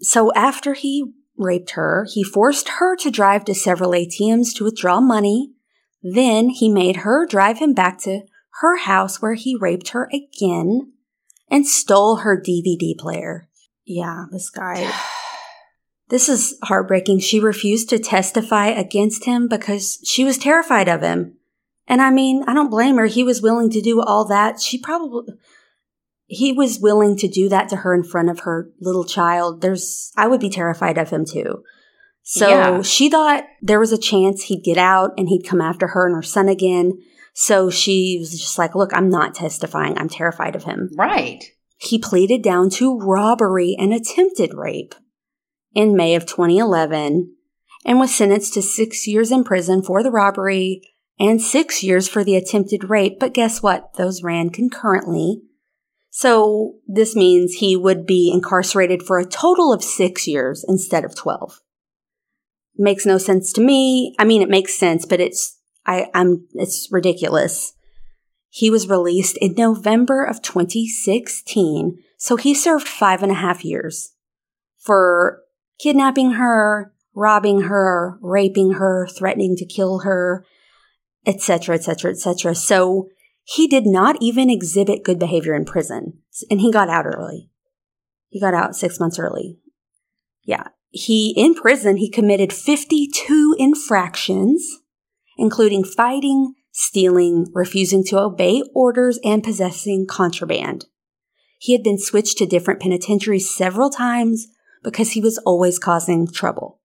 so 0.00 0.32
after 0.34 0.74
he 0.74 1.12
raped 1.36 1.72
her, 1.72 2.06
he 2.12 2.24
forced 2.24 2.68
her 2.80 2.96
to 2.96 3.08
drive 3.08 3.44
to 3.44 3.54
several 3.54 3.92
ATMs 3.92 4.52
to 4.56 4.64
withdraw 4.64 5.00
money. 5.00 5.52
Then 6.02 6.48
he 6.48 6.68
made 6.68 6.96
her 6.96 7.26
drive 7.26 7.58
him 7.58 7.74
back 7.74 7.98
to 8.02 8.22
her 8.60 8.76
house 8.78 9.22
where 9.22 9.34
he 9.34 9.56
raped 9.56 9.90
her 9.90 10.10
again 10.12 10.92
and 11.50 11.66
stole 11.66 12.16
her 12.16 12.40
DVD 12.40 12.96
player. 12.96 13.48
Yeah, 13.84 14.26
this 14.30 14.50
guy. 14.50 14.92
This 16.08 16.28
is 16.28 16.58
heartbreaking. 16.62 17.20
She 17.20 17.40
refused 17.40 17.88
to 17.88 17.98
testify 17.98 18.66
against 18.66 19.24
him 19.24 19.48
because 19.48 19.98
she 20.04 20.24
was 20.24 20.36
terrified 20.36 20.86
of 20.86 21.00
him. 21.00 21.38
And 21.86 22.02
I 22.02 22.10
mean, 22.10 22.44
I 22.46 22.52
don't 22.52 22.68
blame 22.68 22.96
her. 22.96 23.06
He 23.06 23.24
was 23.24 23.40
willing 23.40 23.70
to 23.70 23.80
do 23.80 24.02
all 24.02 24.26
that. 24.26 24.60
She 24.60 24.76
probably, 24.76 25.32
he 26.26 26.52
was 26.52 26.78
willing 26.78 27.16
to 27.16 27.28
do 27.28 27.48
that 27.48 27.70
to 27.70 27.76
her 27.76 27.94
in 27.94 28.04
front 28.04 28.28
of 28.28 28.40
her 28.40 28.70
little 28.78 29.04
child. 29.04 29.62
There's, 29.62 30.12
I 30.14 30.26
would 30.26 30.40
be 30.40 30.50
terrified 30.50 30.98
of 30.98 31.08
him 31.08 31.24
too. 31.24 31.64
So 32.22 32.48
Yeah. 32.48 32.82
she 32.82 33.10
thought 33.10 33.44
there 33.60 33.80
was 33.80 33.92
a 33.92 33.98
chance 33.98 34.44
he'd 34.44 34.64
get 34.64 34.78
out 34.78 35.10
and 35.16 35.28
he'd 35.28 35.46
come 35.46 35.60
after 35.60 35.88
her 35.88 36.06
and 36.06 36.14
her 36.14 36.22
son 36.22 36.48
again. 36.48 36.92
So 37.34 37.70
she 37.70 38.16
was 38.20 38.30
just 38.38 38.58
like, 38.58 38.74
look, 38.74 38.92
I'm 38.94 39.08
not 39.08 39.34
testifying. 39.34 39.96
I'm 39.98 40.08
terrified 40.08 40.54
of 40.54 40.64
him. 40.64 40.90
Right. 40.96 41.42
He 41.78 41.98
pleaded 41.98 42.42
down 42.42 42.70
to 42.70 42.98
robbery 42.98 43.74
and 43.78 43.92
attempted 43.92 44.54
rape 44.54 44.94
in 45.74 45.96
May 45.96 46.14
of 46.14 46.26
2011 46.26 47.34
and 47.84 47.98
was 47.98 48.14
sentenced 48.14 48.54
to 48.54 48.62
six 48.62 49.06
years 49.08 49.32
in 49.32 49.42
prison 49.42 49.82
for 49.82 50.02
the 50.02 50.10
robbery 50.10 50.82
and 51.18 51.42
six 51.42 51.82
years 51.82 52.06
for 52.06 52.22
the 52.22 52.36
attempted 52.36 52.88
rape. 52.88 53.18
But 53.18 53.34
guess 53.34 53.62
what? 53.62 53.94
Those 53.94 54.22
ran 54.22 54.50
concurrently. 54.50 55.42
So 56.10 56.74
this 56.86 57.16
means 57.16 57.54
he 57.54 57.76
would 57.76 58.06
be 58.06 58.30
incarcerated 58.32 59.02
for 59.02 59.18
a 59.18 59.26
total 59.26 59.72
of 59.72 59.82
six 59.82 60.28
years 60.28 60.64
instead 60.68 61.04
of 61.04 61.16
12. 61.16 61.60
Makes 62.76 63.06
no 63.06 63.18
sense 63.18 63.52
to 63.52 63.60
me. 63.60 64.14
I 64.18 64.24
mean, 64.24 64.42
it 64.42 64.48
makes 64.48 64.74
sense, 64.74 65.04
but 65.04 65.20
it's, 65.20 65.58
I, 65.86 66.08
I'm, 66.14 66.46
it's 66.54 66.88
ridiculous. 66.90 67.74
He 68.48 68.70
was 68.70 68.88
released 68.88 69.38
in 69.38 69.54
November 69.54 70.24
of 70.24 70.42
2016, 70.42 71.98
so 72.16 72.36
he 72.36 72.54
served 72.54 72.86
five 72.86 73.22
and 73.22 73.32
a 73.32 73.36
half 73.36 73.64
years 73.64 74.12
for 74.78 75.40
kidnapping 75.78 76.32
her, 76.32 76.92
robbing 77.14 77.62
her, 77.62 78.18
raping 78.20 78.72
her, 78.72 79.06
threatening 79.06 79.56
to 79.56 79.64
kill 79.64 80.00
her, 80.00 80.44
etc., 81.26 81.76
etc., 81.76 82.10
etc. 82.10 82.54
So 82.54 83.08
he 83.44 83.66
did 83.66 83.86
not 83.86 84.16
even 84.20 84.50
exhibit 84.50 85.04
good 85.04 85.18
behavior 85.18 85.54
in 85.54 85.64
prison, 85.64 86.18
and 86.50 86.60
he 86.60 86.70
got 86.70 86.88
out 86.88 87.06
early. 87.06 87.50
He 88.28 88.40
got 88.40 88.54
out 88.54 88.76
six 88.76 88.98
months 88.98 89.18
early. 89.18 89.58
Yeah. 90.44 90.68
He, 90.92 91.32
in 91.36 91.54
prison, 91.54 91.96
he 91.96 92.10
committed 92.10 92.52
52 92.52 93.56
infractions, 93.58 94.80
including 95.38 95.84
fighting, 95.84 96.54
stealing, 96.70 97.46
refusing 97.54 98.04
to 98.04 98.18
obey 98.18 98.62
orders, 98.74 99.18
and 99.24 99.42
possessing 99.42 100.06
contraband. 100.06 100.84
He 101.58 101.72
had 101.72 101.82
been 101.82 101.98
switched 101.98 102.36
to 102.38 102.46
different 102.46 102.80
penitentiaries 102.80 103.54
several 103.54 103.88
times 103.88 104.48
because 104.82 105.12
he 105.12 105.20
was 105.20 105.38
always 105.38 105.78
causing 105.78 106.26
trouble. 106.26 106.80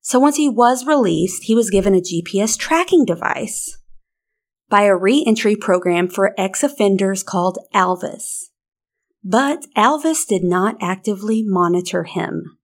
So 0.00 0.18
once 0.18 0.36
he 0.36 0.48
was 0.48 0.86
released, 0.86 1.44
he 1.44 1.54
was 1.54 1.68
given 1.68 1.94
a 1.94 2.00
GPS 2.00 2.56
tracking 2.56 3.04
device 3.04 3.76
by 4.70 4.82
a 4.82 4.96
re-entry 4.96 5.56
program 5.56 6.08
for 6.08 6.32
ex-offenders 6.38 7.22
called 7.22 7.58
Alvis. 7.74 8.44
But 9.22 9.66
Alvis 9.76 10.26
did 10.26 10.44
not 10.44 10.76
actively 10.80 11.42
monitor 11.44 12.04
him. 12.04 12.55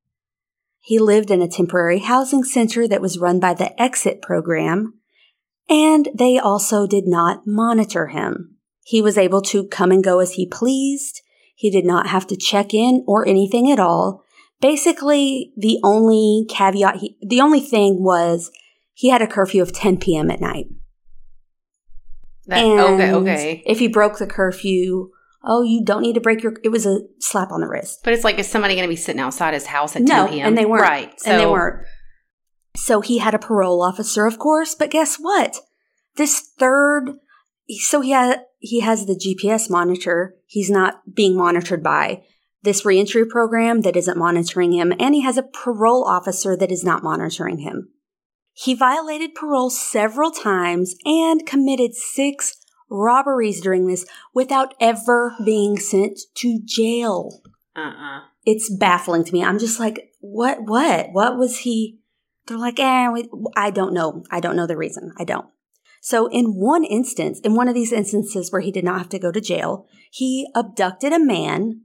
He 0.85 0.99
lived 0.99 1.31
in 1.31 1.41
a 1.41 1.49
temporary 1.49 2.01
housing 2.01 2.43
center 2.43 2.89
that 2.89 3.01
was 3.01 3.17
run 3.17 3.39
by 3.39 3.55
the 3.55 3.81
Exit 3.81 4.21
program, 4.21 4.95
and 5.71 6.09
they 6.13 6.39
also 6.39 6.89
did 6.89 7.07
not 7.07 7.47
monitor 7.47 8.09
him. 8.09 8.57
He 8.83 9.01
was 9.01 9.17
able 9.17 9.43
to 9.43 9.69
come 9.69 9.93
and 9.93 10.03
go 10.03 10.19
as 10.19 10.33
he 10.33 10.45
pleased. 10.45 11.23
He 11.55 11.71
did 11.71 11.85
not 11.85 12.09
have 12.09 12.27
to 12.27 12.37
check 12.37 12.75
in 12.75 13.05
or 13.07 13.27
anything 13.27 13.71
at 13.71 13.79
all. 13.79 14.25
Basically, 14.61 15.53
the 15.57 15.79
only 15.85 16.47
caveat, 16.49 16.97
he, 16.97 17.17
the 17.25 17.41
only 17.41 17.61
thing 17.61 18.03
was 18.03 18.51
he 18.93 19.11
had 19.11 19.23
a 19.23 19.29
curfew 19.29 19.63
of 19.63 19.73
10 19.73 19.99
p.m. 19.99 20.33
at 20.33 20.41
night. 20.41 20.67
That, 22.47 22.59
and 22.59 22.81
okay, 22.81 23.13
okay. 23.13 23.63
If 23.67 23.79
he 23.79 23.87
broke 23.87 24.19
the 24.19 24.27
curfew, 24.27 25.11
oh, 25.45 25.63
you 25.63 25.85
don't 25.85 26.03
need 26.03 26.15
to 26.15 26.21
break 26.21 26.43
your, 26.43 26.55
it 26.63 26.69
was 26.69 26.87
a 26.87 27.01
slap 27.19 27.51
on 27.51 27.61
the 27.61 27.69
wrist. 27.69 28.01
But 28.05 28.13
it's 28.13 28.25
like, 28.25 28.39
is 28.39 28.49
somebody 28.49 28.75
going 28.75 28.87
to 28.89 28.93
be 28.93 28.97
sitting 28.97 29.21
outside 29.21 29.55
his 29.55 29.67
house 29.67 29.97
at 29.97 30.03
No, 30.03 30.27
10 30.27 30.29
p.m.? 30.31 30.49
and 30.49 30.59
they 30.59 30.65
weren't. 30.65 30.83
Right. 30.83 31.21
So, 31.21 31.31
and 31.31 31.41
they 31.41 31.47
weren't. 31.47 31.87
So 32.77 33.01
he 33.01 33.19
had 33.19 33.35
a 33.35 33.39
parole 33.39 33.83
officer, 33.83 34.27
of 34.27 34.39
course, 34.39 34.75
but 34.75 34.91
guess 34.91 35.17
what? 35.17 35.59
This 36.17 36.41
third, 36.59 37.11
so 37.81 38.01
he 38.01 38.11
had, 38.11 38.43
he 38.59 38.81
has 38.81 39.07
the 39.07 39.15
GPS 39.15 39.69
monitor. 39.69 40.37
He's 40.47 40.71
not 40.71 41.15
being 41.15 41.37
monitored 41.37 41.83
by 41.83 42.23
this 42.63 42.85
reentry 42.85 43.27
program 43.27 43.81
that 43.81 43.97
isn't 43.97 44.17
monitoring 44.17 44.73
him, 44.73 44.93
and 45.01 45.15
he 45.15 45.23
has 45.23 45.37
a 45.37 45.43
parole 45.43 46.05
officer 46.05 46.57
that 46.57 46.71
is 46.71 46.85
not 46.85 47.03
monitoring 47.03 47.59
him. 47.59 47.89
He 48.53 48.75
violated 48.75 49.35
parole 49.35 49.71
several 49.71 50.31
times 50.31 50.95
and 51.05 51.45
committed 51.47 51.95
six 51.95 52.55
robberies 52.93 53.61
during 53.61 53.87
this 53.87 54.05
without 54.35 54.75
ever 54.81 55.35
being 55.45 55.79
sent 55.79 56.21
to 56.35 56.61
jail 56.63 57.43
Uh-uh. 57.75 58.21
it's 58.45 58.71
baffling 58.71 59.25
to 59.25 59.33
me. 59.33 59.43
I'm 59.43 59.59
just 59.59 59.81
like, 59.81 60.13
what, 60.21 60.59
what, 60.63 61.13
what 61.13 61.39
was 61.39 61.61
he? 61.61 61.99
They're 62.47 62.59
like, 62.59 62.79
eh, 62.79 63.09
we, 63.09 63.29
I 63.57 63.71
don't 63.71 63.95
know. 63.95 64.25
I 64.31 64.41
don't 64.41 64.57
know 64.57 64.67
the 64.67 64.77
reason. 64.77 65.13
I 65.19 65.25
don't. 65.25 65.47
So 66.01 66.27
in 66.27 66.57
one 66.57 66.85
instance, 66.85 67.39
in 67.41 67.55
one 67.55 67.69
of 67.69 67.75
these 67.75 67.93
instances 67.93 68.51
where 68.51 68.61
he 68.61 68.73
did 68.73 68.85
not 68.85 68.99
have 68.99 69.09
to 69.11 69.21
go 69.21 69.31
to 69.31 69.41
jail, 69.41 69.87
he 70.11 70.49
abducted 70.55 71.13
a 71.13 71.19
man, 71.19 71.83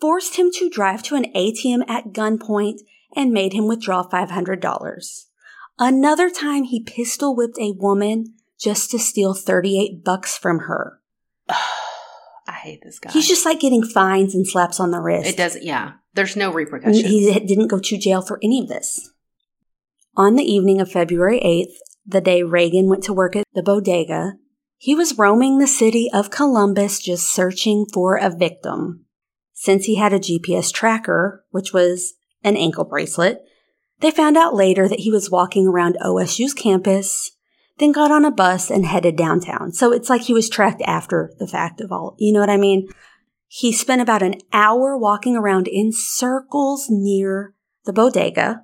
forced 0.00 0.36
him 0.36 0.50
to 0.54 0.70
drive 0.70 1.02
to 1.04 1.16
an 1.16 1.26
ATM 1.34 1.82
at 1.88 2.12
gunpoint, 2.12 2.78
and 3.16 3.32
made 3.32 3.52
him 3.52 3.66
withdraw 3.66 4.08
$500. 4.08 5.24
Another 5.78 6.30
time 6.30 6.64
he 6.64 6.80
pistol 6.80 7.34
whipped 7.34 7.58
a 7.58 7.72
woman 7.72 8.35
just 8.60 8.90
to 8.90 8.98
steal 8.98 9.34
38 9.34 10.04
bucks 10.04 10.36
from 10.36 10.60
her. 10.60 11.00
I 11.48 12.52
hate 12.62 12.80
this 12.82 12.98
guy. 12.98 13.10
He's 13.10 13.28
just 13.28 13.44
like 13.44 13.60
getting 13.60 13.82
fines 13.82 14.34
and 14.34 14.46
slaps 14.46 14.78
on 14.78 14.90
the 14.90 15.00
wrist. 15.00 15.28
It 15.28 15.36
doesn't, 15.36 15.64
yeah. 15.64 15.94
There's 16.14 16.36
no 16.36 16.52
repercussions. 16.52 17.04
He 17.04 17.32
didn't 17.40 17.68
go 17.68 17.78
to 17.78 17.98
jail 17.98 18.22
for 18.22 18.38
any 18.42 18.60
of 18.60 18.68
this. 18.68 19.10
On 20.16 20.36
the 20.36 20.44
evening 20.44 20.80
of 20.80 20.90
February 20.90 21.40
8th, 21.40 21.74
the 22.06 22.20
day 22.20 22.42
Reagan 22.42 22.88
went 22.88 23.02
to 23.04 23.12
work 23.12 23.36
at 23.36 23.44
the 23.52 23.62
bodega, 23.62 24.34
he 24.78 24.94
was 24.94 25.18
roaming 25.18 25.58
the 25.58 25.66
city 25.66 26.08
of 26.12 26.30
Columbus 26.30 27.00
just 27.00 27.32
searching 27.32 27.86
for 27.92 28.16
a 28.16 28.30
victim. 28.30 29.04
Since 29.52 29.86
he 29.86 29.96
had 29.96 30.12
a 30.12 30.18
GPS 30.18 30.72
tracker, 30.72 31.44
which 31.50 31.72
was 31.72 32.14
an 32.44 32.56
ankle 32.56 32.84
bracelet, 32.84 33.40
they 34.00 34.10
found 34.10 34.36
out 34.36 34.54
later 34.54 34.86
that 34.88 35.00
he 35.00 35.10
was 35.10 35.30
walking 35.30 35.66
around 35.66 35.96
OSU's 36.02 36.52
campus, 36.52 37.32
then 37.78 37.92
got 37.92 38.10
on 38.10 38.24
a 38.24 38.30
bus 38.30 38.70
and 38.70 38.86
headed 38.86 39.16
downtown. 39.16 39.72
So 39.72 39.92
it's 39.92 40.08
like 40.08 40.22
he 40.22 40.32
was 40.32 40.48
tracked 40.48 40.82
after 40.86 41.32
the 41.38 41.46
fact 41.46 41.80
of 41.80 41.92
all, 41.92 42.16
you 42.18 42.32
know 42.32 42.40
what 42.40 42.50
I 42.50 42.56
mean? 42.56 42.88
He 43.48 43.72
spent 43.72 44.02
about 44.02 44.22
an 44.22 44.36
hour 44.52 44.96
walking 44.96 45.36
around 45.36 45.68
in 45.68 45.92
circles 45.92 46.86
near 46.88 47.54
the 47.84 47.92
bodega. 47.92 48.62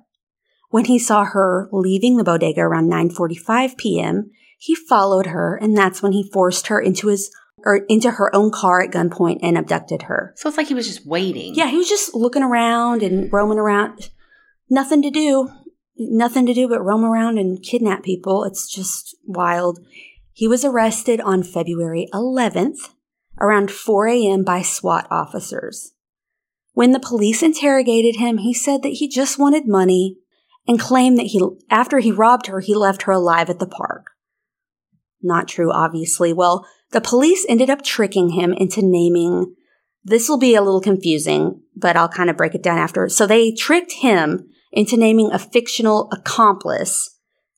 When 0.69 0.85
he 0.85 0.99
saw 0.99 1.23
her 1.23 1.69
leaving 1.71 2.17
the 2.17 2.23
bodega 2.23 2.61
around 2.61 2.91
9:45 2.91 3.77
p.m., 3.77 4.31
he 4.57 4.75
followed 4.75 5.27
her 5.27 5.55
and 5.55 5.77
that's 5.77 6.01
when 6.01 6.13
he 6.13 6.29
forced 6.31 6.67
her 6.67 6.79
into 6.79 7.07
his 7.07 7.31
or 7.65 7.77
into 7.87 8.11
her 8.11 8.35
own 8.35 8.51
car 8.51 8.81
at 8.81 8.91
gunpoint 8.91 9.39
and 9.41 9.57
abducted 9.57 10.03
her. 10.03 10.33
So 10.35 10.49
it's 10.49 10.57
like 10.57 10.67
he 10.67 10.73
was 10.73 10.87
just 10.87 11.05
waiting. 11.05 11.55
Yeah, 11.55 11.67
he 11.67 11.77
was 11.77 11.89
just 11.89 12.13
looking 12.13 12.43
around 12.43 13.03
and 13.03 13.31
roaming 13.31 13.59
around. 13.59 14.09
Nothing 14.69 15.01
to 15.03 15.09
do. 15.09 15.49
Nothing 15.97 16.45
to 16.47 16.53
do 16.53 16.67
but 16.67 16.83
roam 16.83 17.03
around 17.03 17.37
and 17.37 17.61
kidnap 17.61 18.03
people. 18.03 18.43
It's 18.43 18.69
just 18.69 19.15
wild. 19.25 19.79
He 20.31 20.47
was 20.47 20.65
arrested 20.65 21.21
on 21.21 21.43
February 21.43 22.07
11th 22.13 22.89
around 23.39 23.71
4 23.71 24.07
a.m. 24.07 24.43
by 24.43 24.61
SWAT 24.61 25.07
officers. 25.11 25.93
When 26.73 26.91
the 26.91 26.99
police 26.99 27.43
interrogated 27.43 28.15
him, 28.15 28.39
he 28.39 28.53
said 28.53 28.81
that 28.81 28.93
he 28.93 29.07
just 29.07 29.37
wanted 29.37 29.67
money 29.67 30.17
and 30.67 30.79
claimed 30.79 31.19
that 31.19 31.27
he, 31.27 31.41
after 31.69 31.99
he 31.99 32.11
robbed 32.11 32.47
her, 32.47 32.59
he 32.59 32.73
left 32.73 33.03
her 33.03 33.11
alive 33.11 33.49
at 33.49 33.59
the 33.59 33.67
park. 33.67 34.11
Not 35.21 35.47
true, 35.47 35.71
obviously. 35.71 36.33
Well, 36.33 36.65
the 36.91 37.01
police 37.01 37.45
ended 37.47 37.69
up 37.69 37.83
tricking 37.83 38.29
him 38.29 38.53
into 38.53 38.81
naming, 38.81 39.55
this 40.03 40.27
will 40.27 40.37
be 40.37 40.55
a 40.55 40.61
little 40.61 40.81
confusing, 40.81 41.61
but 41.75 41.95
I'll 41.95 42.09
kind 42.09 42.29
of 42.29 42.37
break 42.37 42.55
it 42.55 42.63
down 42.63 42.77
after. 42.77 43.07
So 43.07 43.25
they 43.25 43.53
tricked 43.53 43.93
him 43.93 44.49
into 44.73 44.97
naming 44.97 45.31
a 45.31 45.39
fictional 45.39 46.09
accomplice 46.11 47.17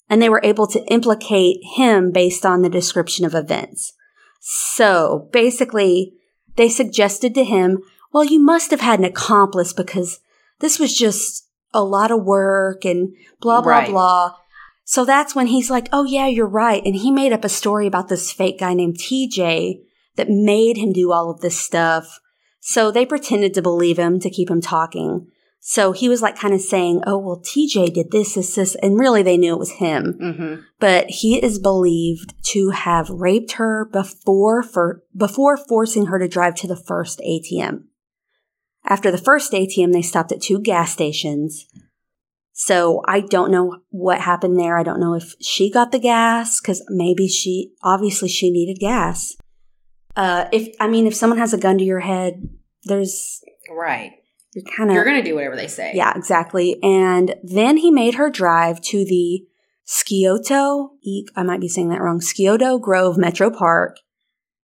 and 0.10 0.22
they 0.22 0.29
were 0.29 0.41
able 0.43 0.67
to 0.67 0.84
implicate 0.91 1.57
him 1.75 2.12
based 2.12 2.45
on 2.45 2.62
the 2.62 2.69
description 2.69 3.25
of 3.25 3.34
events. 3.34 3.93
So 4.41 5.29
basically, 5.31 6.13
they 6.55 6.69
suggested 6.69 7.34
to 7.36 7.43
him, 7.43 7.81
well, 8.13 8.24
you 8.24 8.39
must 8.39 8.69
have 8.72 8.81
had 8.81 9.00
an 9.00 9.05
accomplice 9.05 9.74
because 9.74 10.19
this 10.60 10.77
was 10.79 10.95
just 10.95 11.50
a 11.74 11.84
lot 11.84 12.12
of 12.12 12.24
work 12.24 12.86
and 12.86 13.13
blah, 13.41 13.62
blah, 13.62 13.72
Right. 13.72 13.89
blah. 13.89 14.36
So 14.84 15.03
that's 15.03 15.34
when 15.36 15.48
he's 15.48 15.72
like, 15.72 15.89
oh, 15.91 16.03
yeah, 16.03 16.27
you're 16.27 16.45
right. 16.48 16.84
And 16.86 16.95
he 16.95 17.10
made 17.10 17.34
up 17.34 17.43
a 17.43 17.50
story 17.50 17.88
about 17.88 18.07
this 18.07 18.31
fake 18.31 18.60
guy 18.60 18.75
named 18.75 19.00
TJ 19.00 19.79
that 20.15 20.29
made 20.29 20.77
him 20.77 20.93
do 20.93 21.12
all 21.12 21.31
of 21.31 21.41
this 21.41 21.57
stuff. 21.60 22.19
So 22.60 22.91
they 22.91 23.05
pretended 23.05 23.53
to 23.55 23.62
believe 23.63 23.98
him 23.98 24.19
to 24.19 24.29
keep 24.29 24.50
him 24.50 24.62
talking. 24.62 25.27
So 25.67 25.93
he 25.93 26.07
was 26.07 26.22
like 26.22 26.38
kind 26.38 26.53
of 26.53 26.62
saying, 26.62 27.01
oh, 27.07 27.17
well, 27.17 27.41
TJ 27.41 27.91
did 27.91 28.12
this, 28.12 28.36
this, 28.36 28.53
this. 28.53 28.75
And 28.84 29.00
really 29.00 29.24
they 29.24 29.36
knew 29.36 29.51
it 29.51 29.60
was 29.60 29.72
him 29.72 30.13
Mm-hmm. 30.22 30.62
but 30.79 31.10
he 31.10 31.43
is 31.43 31.57
believed 31.57 32.36
to 32.51 32.69
have 32.69 33.10
raped 33.10 33.53
her 33.53 33.84
before 33.91 34.62
for 34.62 35.01
before 35.17 35.57
forcing 35.57 36.05
her 36.05 36.19
to 36.19 36.27
drive 36.27 36.53
to 36.57 36.67
the 36.67 36.75
first 36.75 37.19
ATM. 37.19 37.86
After 38.84 39.10
the 39.10 39.17
first 39.17 39.53
ATM, 39.53 39.91
they 39.91 40.03
stopped 40.03 40.31
at 40.31 40.39
two 40.39 40.60
gas 40.60 40.91
stations. 40.91 41.65
So 42.53 43.01
I 43.07 43.22
don't 43.22 43.51
know 43.51 43.79
what 43.89 44.22
happened 44.22 44.60
there. 44.60 44.77
I 44.77 44.84
don't 44.84 45.00
know 45.00 45.15
if 45.15 45.34
she 45.41 45.72
got 45.72 45.91
the 45.91 45.98
gas 45.98 46.62
because 46.62 46.86
maybe 46.89 47.27
she 47.27 47.72
obviously 47.81 48.29
she 48.29 48.51
needed 48.51 48.79
gas. 48.79 49.36
Uh, 50.15 50.45
if 50.53 50.75
I 50.79 50.88
mean, 50.88 51.07
if 51.07 51.15
someone 51.15 51.39
has 51.39 51.53
a 51.55 51.57
gun 51.57 51.79
to 51.79 51.84
your 51.84 52.01
head, 52.01 52.48
there's 52.84 53.41
Right. 53.75 54.12
You're 54.55 54.63
kind 54.75 54.89
of 54.89 54.95
You're 54.95 55.03
going 55.03 55.21
to 55.21 55.30
do 55.30 55.36
whatever 55.36 55.56
they 55.56 55.67
say. 55.67 55.91
yeah, 55.93 56.13
exactly. 56.15 56.82
And 56.82 57.36
then 57.43 57.77
he 57.77 57.91
made 57.91 58.15
her 58.15 58.30
drive 58.30 58.82
to 58.84 59.06
the 59.06 59.45
Scioto, 59.84 60.93
I 61.36 61.43
might 61.43 61.62
be 61.62 61.67
saying 61.67 61.89
that 61.89 62.01
wrong, 62.01 62.19
Scioto 62.19 62.80
Grove 62.80 63.17
Metro 63.17 63.51
Park. 63.51 63.97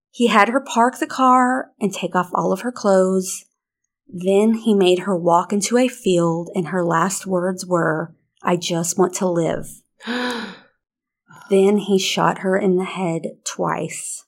He 0.09 0.27
had 0.27 0.49
her 0.49 0.59
park 0.59 0.97
the 0.97 1.05
car 1.05 1.71
and 1.79 1.93
take 1.93 2.15
off 2.15 2.31
all 2.33 2.51
of 2.51 2.61
her 2.61 2.71
clothes. 2.71 3.45
Then 4.07 4.55
he 4.55 4.73
made 4.73 4.99
her 4.99 5.15
walk 5.15 5.53
into 5.53 5.77
a 5.77 5.87
field, 5.87 6.49
and 6.55 6.69
her 6.69 6.83
last 6.83 7.27
words 7.27 7.65
were, 7.65 8.15
I 8.41 8.57
just 8.57 8.97
want 8.97 9.13
to 9.15 9.27
live. 9.27 9.67
Then 11.49 11.79
he 11.79 11.99
shot 11.99 12.39
her 12.39 12.57
in 12.57 12.77
the 12.77 12.85
head 12.85 13.23
twice 13.43 14.23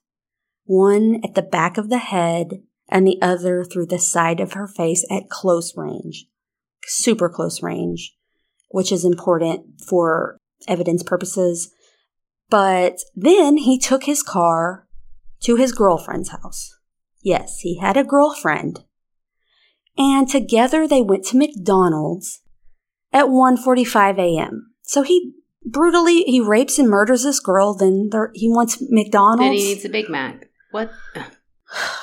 one 0.65 1.21
at 1.23 1.35
the 1.35 1.41
back 1.41 1.77
of 1.77 1.89
the 1.89 1.97
head 1.97 2.63
and 2.93 3.07
the 3.07 3.17
other 3.23 3.65
through 3.65 3.87
the 3.87 3.97
side 3.97 4.39
of 4.39 4.53
her 4.53 4.67
face 4.67 5.03
at 5.09 5.27
close 5.27 5.75
range, 5.75 6.27
super 6.85 7.27
close 7.27 7.63
range, 7.63 8.15
which 8.69 8.91
is 8.91 9.03
important 9.03 9.81
for 9.81 10.37
evidence 10.67 11.01
purposes. 11.01 11.73
But 12.51 12.99
then 13.15 13.57
he 13.57 13.79
took 13.79 14.03
his 14.03 14.21
car 14.21 14.87
to 15.41 15.55
his 15.55 15.71
girlfriend's 15.71 16.29
house. 16.29 16.77
Yes, 17.23 17.61
he 17.61 17.79
had 17.79 17.97
a 17.97 18.03
girlfriend. 18.03 18.83
And 19.97 20.29
together 20.29 20.87
they 20.87 21.01
went 21.01 21.25
to 21.25 21.37
McDonald's 21.37 22.41
at 23.11 23.25
1:45 23.25 24.19
a.m. 24.19 24.73
So 24.83 25.01
he 25.01 25.33
brutally 25.65 26.23
he 26.23 26.39
rapes 26.39 26.77
and 26.77 26.89
murders 26.89 27.23
this 27.23 27.39
girl. 27.39 27.73
Then 27.73 28.09
there, 28.11 28.29
he 28.35 28.49
wants 28.49 28.77
McDonald's. 28.87 29.49
Then 29.49 29.53
he 29.53 29.73
needs 29.73 29.85
a 29.85 29.89
Big 29.89 30.09
Mac. 30.09 30.49
What? 30.69 30.91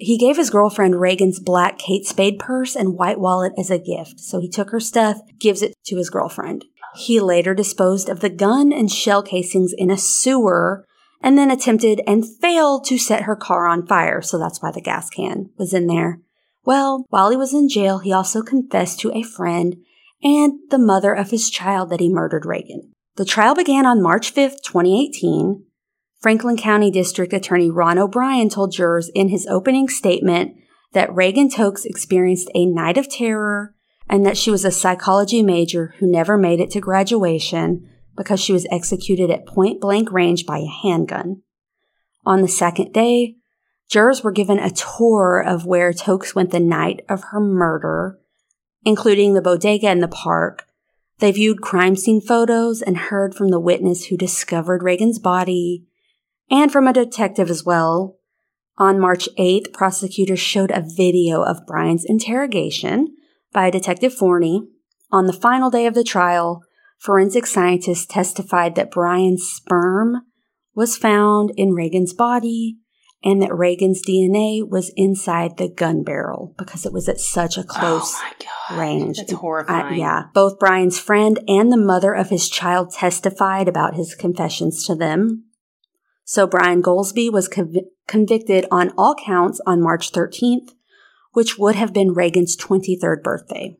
He 0.00 0.16
gave 0.16 0.38
his 0.38 0.48
girlfriend 0.48 0.98
Reagan's 0.98 1.38
black 1.38 1.78
Kate 1.78 2.06
Spade 2.06 2.38
purse 2.38 2.74
and 2.74 2.96
white 2.96 3.20
wallet 3.20 3.52
as 3.58 3.70
a 3.70 3.78
gift. 3.78 4.18
So 4.18 4.40
he 4.40 4.48
took 4.48 4.70
her 4.70 4.80
stuff, 4.80 5.20
gives 5.38 5.60
it 5.60 5.74
to 5.86 5.96
his 5.96 6.08
girlfriend. 6.08 6.64
He 6.94 7.20
later 7.20 7.54
disposed 7.54 8.08
of 8.08 8.20
the 8.20 8.30
gun 8.30 8.72
and 8.72 8.90
shell 8.90 9.22
casings 9.22 9.74
in 9.76 9.90
a 9.90 9.98
sewer 9.98 10.86
and 11.20 11.36
then 11.36 11.50
attempted 11.50 12.00
and 12.06 12.26
failed 12.26 12.86
to 12.86 12.98
set 12.98 13.24
her 13.24 13.36
car 13.36 13.66
on 13.66 13.86
fire. 13.86 14.22
So 14.22 14.38
that's 14.38 14.62
why 14.62 14.72
the 14.72 14.80
gas 14.80 15.10
can 15.10 15.50
was 15.58 15.74
in 15.74 15.86
there. 15.86 16.20
Well, 16.64 17.04
while 17.10 17.30
he 17.30 17.36
was 17.36 17.52
in 17.52 17.68
jail, 17.68 17.98
he 17.98 18.12
also 18.12 18.42
confessed 18.42 19.00
to 19.00 19.12
a 19.12 19.22
friend 19.22 19.76
and 20.22 20.60
the 20.70 20.78
mother 20.78 21.12
of 21.12 21.30
his 21.30 21.50
child 21.50 21.90
that 21.90 22.00
he 22.00 22.08
murdered 22.08 22.46
Reagan. 22.46 22.92
The 23.16 23.26
trial 23.26 23.54
began 23.54 23.84
on 23.84 24.02
March 24.02 24.34
5th, 24.34 24.62
2018. 24.62 25.64
Franklin 26.20 26.58
County 26.58 26.90
District 26.90 27.32
Attorney 27.32 27.70
Ron 27.70 27.98
O'Brien 27.98 28.50
told 28.50 28.72
jurors 28.72 29.10
in 29.14 29.30
his 29.30 29.46
opening 29.46 29.88
statement 29.88 30.54
that 30.92 31.14
Reagan 31.14 31.48
Tokes 31.48 31.86
experienced 31.86 32.50
a 32.54 32.66
night 32.66 32.98
of 32.98 33.08
terror 33.08 33.74
and 34.06 34.26
that 34.26 34.36
she 34.36 34.50
was 34.50 34.64
a 34.64 34.70
psychology 34.70 35.42
major 35.42 35.94
who 35.98 36.10
never 36.10 36.36
made 36.36 36.60
it 36.60 36.70
to 36.72 36.80
graduation 36.80 37.88
because 38.16 38.38
she 38.38 38.52
was 38.52 38.66
executed 38.70 39.30
at 39.30 39.46
point 39.46 39.80
blank 39.80 40.12
range 40.12 40.44
by 40.44 40.58
a 40.58 40.66
handgun. 40.66 41.42
On 42.26 42.42
the 42.42 42.48
second 42.48 42.92
day, 42.92 43.36
jurors 43.88 44.22
were 44.22 44.32
given 44.32 44.58
a 44.58 44.70
tour 44.70 45.40
of 45.40 45.64
where 45.64 45.94
Tokes 45.94 46.34
went 46.34 46.50
the 46.50 46.60
night 46.60 47.00
of 47.08 47.24
her 47.30 47.40
murder, 47.40 48.18
including 48.84 49.32
the 49.32 49.40
bodega 49.40 49.88
and 49.88 50.02
the 50.02 50.08
park. 50.08 50.66
They 51.20 51.32
viewed 51.32 51.62
crime 51.62 51.96
scene 51.96 52.20
photos 52.20 52.82
and 52.82 52.96
heard 52.98 53.34
from 53.34 53.48
the 53.48 53.60
witness 53.60 54.06
who 54.06 54.18
discovered 54.18 54.82
Reagan's 54.82 55.18
body 55.18 55.86
and 56.50 56.70
from 56.72 56.86
a 56.86 56.92
detective 56.92 57.50
as 57.50 57.64
well. 57.64 58.16
On 58.78 58.98
March 58.98 59.28
8th, 59.38 59.72
prosecutors 59.72 60.40
showed 60.40 60.70
a 60.70 60.82
video 60.96 61.42
of 61.42 61.66
Brian's 61.66 62.04
interrogation 62.04 63.14
by 63.52 63.70
Detective 63.70 64.14
Forney. 64.14 64.62
On 65.12 65.26
the 65.26 65.32
final 65.32 65.70
day 65.70 65.86
of 65.86 65.94
the 65.94 66.04
trial, 66.04 66.62
forensic 66.98 67.46
scientists 67.46 68.06
testified 68.06 68.74
that 68.76 68.90
Brian's 68.90 69.42
sperm 69.42 70.22
was 70.74 70.96
found 70.96 71.52
in 71.56 71.72
Reagan's 71.72 72.14
body 72.14 72.76
and 73.22 73.42
that 73.42 73.54
Reagan's 73.54 74.02
DNA 74.06 74.66
was 74.66 74.90
inside 74.96 75.58
the 75.58 75.68
gun 75.68 76.02
barrel 76.02 76.54
because 76.56 76.86
it 76.86 76.92
was 76.92 77.06
at 77.08 77.20
such 77.20 77.58
a 77.58 77.64
close 77.64 78.14
oh 78.16 78.22
my 78.22 78.32
God. 78.70 78.80
range. 78.80 79.16
That's 79.18 79.34
I- 79.34 79.36
horrifying. 79.36 79.98
yeah. 80.00 80.22
Both 80.32 80.58
Brian's 80.58 80.98
friend 80.98 81.38
and 81.46 81.70
the 81.70 81.76
mother 81.76 82.14
of 82.14 82.30
his 82.30 82.48
child 82.48 82.92
testified 82.92 83.68
about 83.68 83.94
his 83.94 84.14
confessions 84.14 84.86
to 84.86 84.94
them. 84.94 85.44
So 86.30 86.46
Brian 86.46 86.80
Golsby 86.80 87.28
was 87.28 87.48
conv- 87.48 87.86
convicted 88.06 88.64
on 88.70 88.92
all 88.96 89.16
counts 89.16 89.60
on 89.66 89.82
March 89.82 90.12
13th, 90.12 90.74
which 91.32 91.58
would 91.58 91.74
have 91.74 91.92
been 91.92 92.14
Reagan's 92.14 92.56
23rd 92.56 93.24
birthday. 93.24 93.76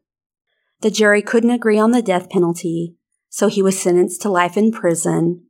The 0.80 0.90
jury 0.90 1.22
couldn't 1.22 1.52
agree 1.52 1.78
on 1.78 1.92
the 1.92 2.02
death 2.02 2.28
penalty, 2.28 2.96
so 3.28 3.46
he 3.46 3.62
was 3.62 3.80
sentenced 3.80 4.20
to 4.22 4.28
life 4.28 4.56
in 4.56 4.72
prison, 4.72 5.44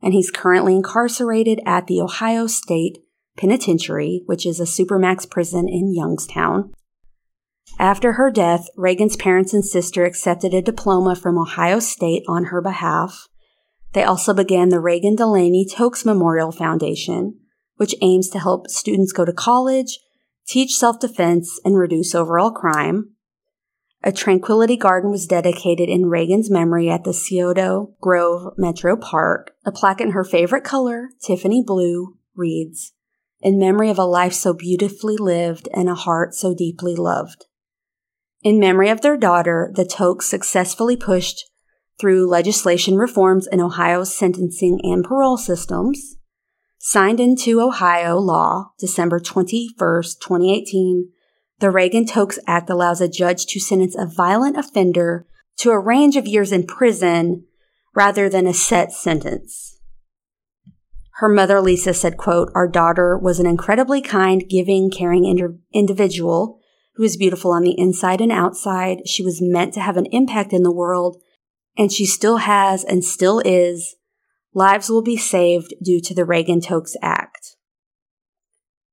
and 0.00 0.14
he's 0.14 0.30
currently 0.30 0.74
incarcerated 0.74 1.60
at 1.66 1.88
the 1.88 2.00
Ohio 2.00 2.46
State 2.46 3.00
Penitentiary, 3.36 4.22
which 4.24 4.46
is 4.46 4.58
a 4.58 4.62
supermax 4.62 5.28
prison 5.28 5.68
in 5.68 5.92
Youngstown. 5.94 6.72
After 7.78 8.14
her 8.14 8.30
death, 8.30 8.70
Reagan's 8.78 9.16
parents 9.16 9.52
and 9.52 9.62
sister 9.62 10.06
accepted 10.06 10.54
a 10.54 10.62
diploma 10.62 11.16
from 11.16 11.36
Ohio 11.36 11.80
State 11.80 12.22
on 12.26 12.44
her 12.44 12.62
behalf. 12.62 13.28
They 13.96 14.04
also 14.04 14.34
began 14.34 14.68
the 14.68 14.78
Reagan 14.78 15.16
Delaney 15.16 15.64
Tokes 15.64 16.04
Memorial 16.04 16.52
Foundation, 16.52 17.38
which 17.76 17.94
aims 18.02 18.28
to 18.28 18.38
help 18.38 18.68
students 18.68 19.10
go 19.10 19.24
to 19.24 19.32
college, 19.32 20.00
teach 20.46 20.74
self 20.74 21.00
defense, 21.00 21.58
and 21.64 21.78
reduce 21.78 22.14
overall 22.14 22.50
crime. 22.50 23.14
A 24.04 24.12
tranquility 24.12 24.76
garden 24.76 25.10
was 25.10 25.26
dedicated 25.26 25.88
in 25.88 26.10
Reagan's 26.10 26.50
memory 26.50 26.90
at 26.90 27.04
the 27.04 27.14
Scioto 27.14 27.94
Grove 28.02 28.52
Metro 28.58 28.98
Park. 28.98 29.52
A 29.64 29.72
plaque 29.72 30.02
in 30.02 30.10
her 30.10 30.24
favorite 30.24 30.62
color, 30.62 31.08
Tiffany 31.22 31.64
blue, 31.66 32.18
reads, 32.34 32.92
In 33.40 33.58
memory 33.58 33.88
of 33.88 33.98
a 33.98 34.04
life 34.04 34.34
so 34.34 34.52
beautifully 34.52 35.16
lived 35.16 35.70
and 35.72 35.88
a 35.88 35.94
heart 35.94 36.34
so 36.34 36.54
deeply 36.54 36.94
loved. 36.94 37.46
In 38.42 38.60
memory 38.60 38.90
of 38.90 39.00
their 39.00 39.16
daughter, 39.16 39.72
the 39.74 39.86
Tokes 39.86 40.26
successfully 40.26 40.98
pushed 40.98 41.46
through 41.98 42.28
legislation 42.28 42.96
reforms 42.96 43.46
in 43.46 43.60
Ohio's 43.60 44.14
sentencing 44.14 44.80
and 44.82 45.04
parole 45.04 45.36
systems. 45.36 46.16
Signed 46.78 47.20
into 47.20 47.60
Ohio 47.60 48.18
law 48.18 48.72
December 48.78 49.18
21st, 49.18 50.20
2018, 50.20 51.10
the 51.58 51.70
Reagan 51.70 52.06
Tokes 52.06 52.38
Act 52.46 52.68
allows 52.68 53.00
a 53.00 53.08
judge 53.08 53.46
to 53.46 53.60
sentence 53.60 53.96
a 53.98 54.06
violent 54.06 54.56
offender 54.56 55.26
to 55.58 55.70
a 55.70 55.80
range 55.80 56.16
of 56.16 56.26
years 56.26 56.52
in 56.52 56.66
prison 56.66 57.44
rather 57.94 58.28
than 58.28 58.46
a 58.46 58.52
set 58.52 58.92
sentence. 58.92 59.76
Her 61.14 61.30
mother, 61.30 61.62
Lisa, 61.62 61.94
said, 61.94 62.18
quote, 62.18 62.50
Our 62.54 62.68
daughter 62.68 63.16
was 63.16 63.40
an 63.40 63.46
incredibly 63.46 64.02
kind, 64.02 64.46
giving, 64.46 64.90
caring 64.90 65.24
ind- 65.24 65.60
individual 65.72 66.60
who 66.96 67.02
was 67.02 67.16
beautiful 67.16 67.52
on 67.52 67.62
the 67.62 67.78
inside 67.78 68.20
and 68.20 68.30
outside. 68.30 69.08
She 69.08 69.22
was 69.22 69.40
meant 69.40 69.72
to 69.74 69.80
have 69.80 69.96
an 69.96 70.06
impact 70.12 70.52
in 70.52 70.62
the 70.62 70.72
world, 70.72 71.16
and 71.76 71.92
she 71.92 72.06
still 72.06 72.38
has 72.38 72.84
and 72.84 73.04
still 73.04 73.40
is. 73.44 73.96
Lives 74.54 74.88
will 74.88 75.02
be 75.02 75.16
saved 75.16 75.74
due 75.82 76.00
to 76.00 76.14
the 76.14 76.24
Reagan 76.24 76.60
Tokes 76.60 76.96
Act. 77.02 77.56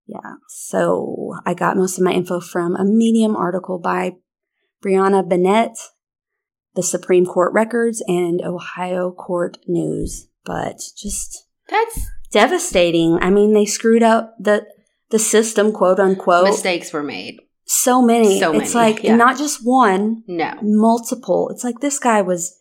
Yeah, 0.06 0.36
so 0.50 1.36
I 1.46 1.54
got 1.54 1.78
most 1.78 1.98
of 1.98 2.04
my 2.04 2.12
info 2.12 2.42
from 2.42 2.76
a 2.76 2.84
Medium 2.84 3.36
article 3.38 3.80
by 3.80 4.14
Brianna 4.84 5.28
Bennett, 5.28 5.78
the 6.76 6.84
Supreme 6.84 7.26
Court 7.26 7.54
records, 7.54 8.04
and 8.08 8.42
Ohio 8.42 9.12
Court 9.12 9.58
News. 9.68 10.28
But 10.44 10.80
just 10.98 11.48
That's 11.70 12.06
devastating. 12.32 13.18
I 13.22 13.30
mean, 13.30 13.54
they 13.54 13.66
screwed 13.66 14.04
up 14.04 14.36
the 14.38 14.66
the 15.10 15.20
system, 15.20 15.72
quote 15.72 16.00
unquote. 16.00 16.44
mistakes 16.46 16.92
were 16.92 17.04
made. 17.04 17.40
So 17.66 18.02
many. 18.02 18.40
So 18.42 18.52
many. 18.52 18.66
it's 18.66 18.76
like 18.76 19.04
yeah. 19.04 19.16
not 19.16 19.38
just 19.38 19.60
one, 19.64 20.24
No. 20.28 20.56
multiple. 20.62 21.48
It's 21.50 21.64
like 21.64 21.80
this 21.80 21.98
guy 22.00 22.22
was 22.22 22.60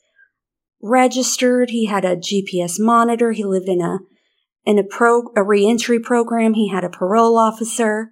registered. 0.83 1.71
He 1.71 1.87
had 1.87 2.05
a 2.05 2.17
GPS 2.17 2.79
monitor. 2.79 3.33
He 3.33 3.45
lived 3.45 3.69
in 3.69 3.81
a 3.81 3.99
in 4.65 4.79
a 4.79 4.85
pro 4.85 5.31
a 5.37 5.43
reentry 5.43 6.01
program. 6.01 6.55
He 6.55 6.69
had 6.69 6.85
a 6.85 6.89
parole 6.91 7.39
officer, 7.39 8.11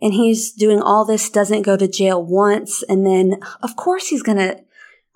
and 0.00 0.12
he's 0.14 0.52
doing 0.52 0.80
all 0.80 1.04
this. 1.04 1.28
Doesn't 1.30 1.62
go 1.62 1.76
to 1.76 1.88
jail 1.88 2.24
once, 2.24 2.82
and 2.84 3.06
then 3.06 3.40
of 3.62 3.76
course 3.76 4.08
he's 4.08 4.22
gonna. 4.22 4.56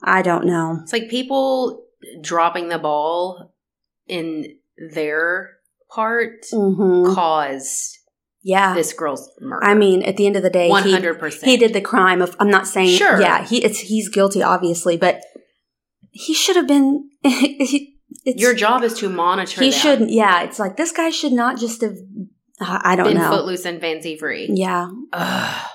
I 0.02 0.22
don't 0.22 0.46
know. 0.46 0.78
It's 0.82 0.92
like 0.92 1.08
people 1.08 1.84
dropping 2.20 2.68
the 2.68 2.78
ball 2.78 3.54
in 4.06 4.56
their 4.92 5.56
part 5.90 6.44
hmm 6.52 7.14
caused 7.14 7.98
Yeah. 8.42 8.74
this 8.74 8.92
girl's 8.92 9.30
murder. 9.40 9.64
I 9.64 9.74
mean, 9.74 10.02
at 10.02 10.16
the 10.16 10.26
end 10.26 10.36
of 10.36 10.42
the 10.42 10.50
day, 10.50 10.66
he, 10.68 10.92
hundred 10.92 11.18
percent. 11.18 11.50
he 11.50 11.56
did 11.56 11.72
the 11.72 11.80
crime 11.80 12.20
of. 12.22 12.36
I'm 12.38 12.50
not 12.50 12.66
saying. 12.66 12.96
Sure. 12.96 13.20
Yeah, 13.20 13.44
he 13.44 13.64
it's 13.64 13.80
he's 13.80 14.08
guilty, 14.08 14.42
obviously, 14.42 14.96
but 14.96 15.22
he 16.16 16.34
should 16.34 16.56
have 16.56 16.66
been. 16.66 17.10
he, 17.22 17.98
it's, 18.24 18.40
Your 18.40 18.54
job 18.54 18.82
is 18.82 18.94
to 18.94 19.08
monitor. 19.08 19.60
He 19.60 19.70
that. 19.70 19.76
shouldn't. 19.76 20.10
Yeah, 20.10 20.42
it's 20.42 20.58
like 20.58 20.76
this 20.76 20.92
guy 20.92 21.10
should 21.10 21.32
not 21.32 21.58
just 21.58 21.80
have. 21.82 21.96
I 22.60 22.80
I 22.92 22.96
don't 22.96 23.06
know. 23.06 23.12
been 23.12 23.22
know. 23.22 23.30
footloose 23.30 23.64
and 23.66 23.80
fancy 23.80 24.16
free. 24.16 24.48
Yeah, 24.50 24.88
Ugh. 25.12 25.66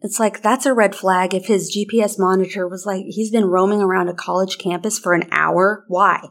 it's 0.00 0.20
like 0.20 0.42
that's 0.42 0.66
a 0.66 0.74
red 0.74 0.94
flag. 0.94 1.34
If 1.34 1.46
his 1.46 1.74
GPS 1.76 2.18
monitor 2.18 2.68
was 2.68 2.86
like 2.86 3.04
he's 3.08 3.30
been 3.30 3.46
roaming 3.46 3.82
around 3.82 4.08
a 4.08 4.14
college 4.14 4.58
campus 4.58 4.98
for 4.98 5.12
an 5.14 5.28
hour, 5.32 5.84
why? 5.88 6.28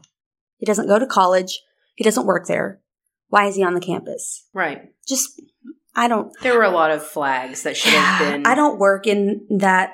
He 0.56 0.66
doesn't 0.66 0.88
go 0.88 0.98
to 0.98 1.06
college. 1.06 1.60
He 1.94 2.04
doesn't 2.04 2.26
work 2.26 2.46
there. 2.46 2.80
Why 3.28 3.46
is 3.46 3.56
he 3.56 3.64
on 3.64 3.74
the 3.74 3.80
campus? 3.80 4.46
Right. 4.54 4.92
Just 5.06 5.40
I 5.94 6.08
don't. 6.08 6.32
There 6.40 6.56
were 6.56 6.64
a 6.64 6.70
lot 6.70 6.90
of 6.90 7.02
flags 7.02 7.64
that 7.64 7.76
should 7.76 7.92
have 7.92 8.18
been. 8.20 8.46
I 8.46 8.54
don't 8.54 8.78
work 8.78 9.06
in 9.06 9.46
that 9.58 9.92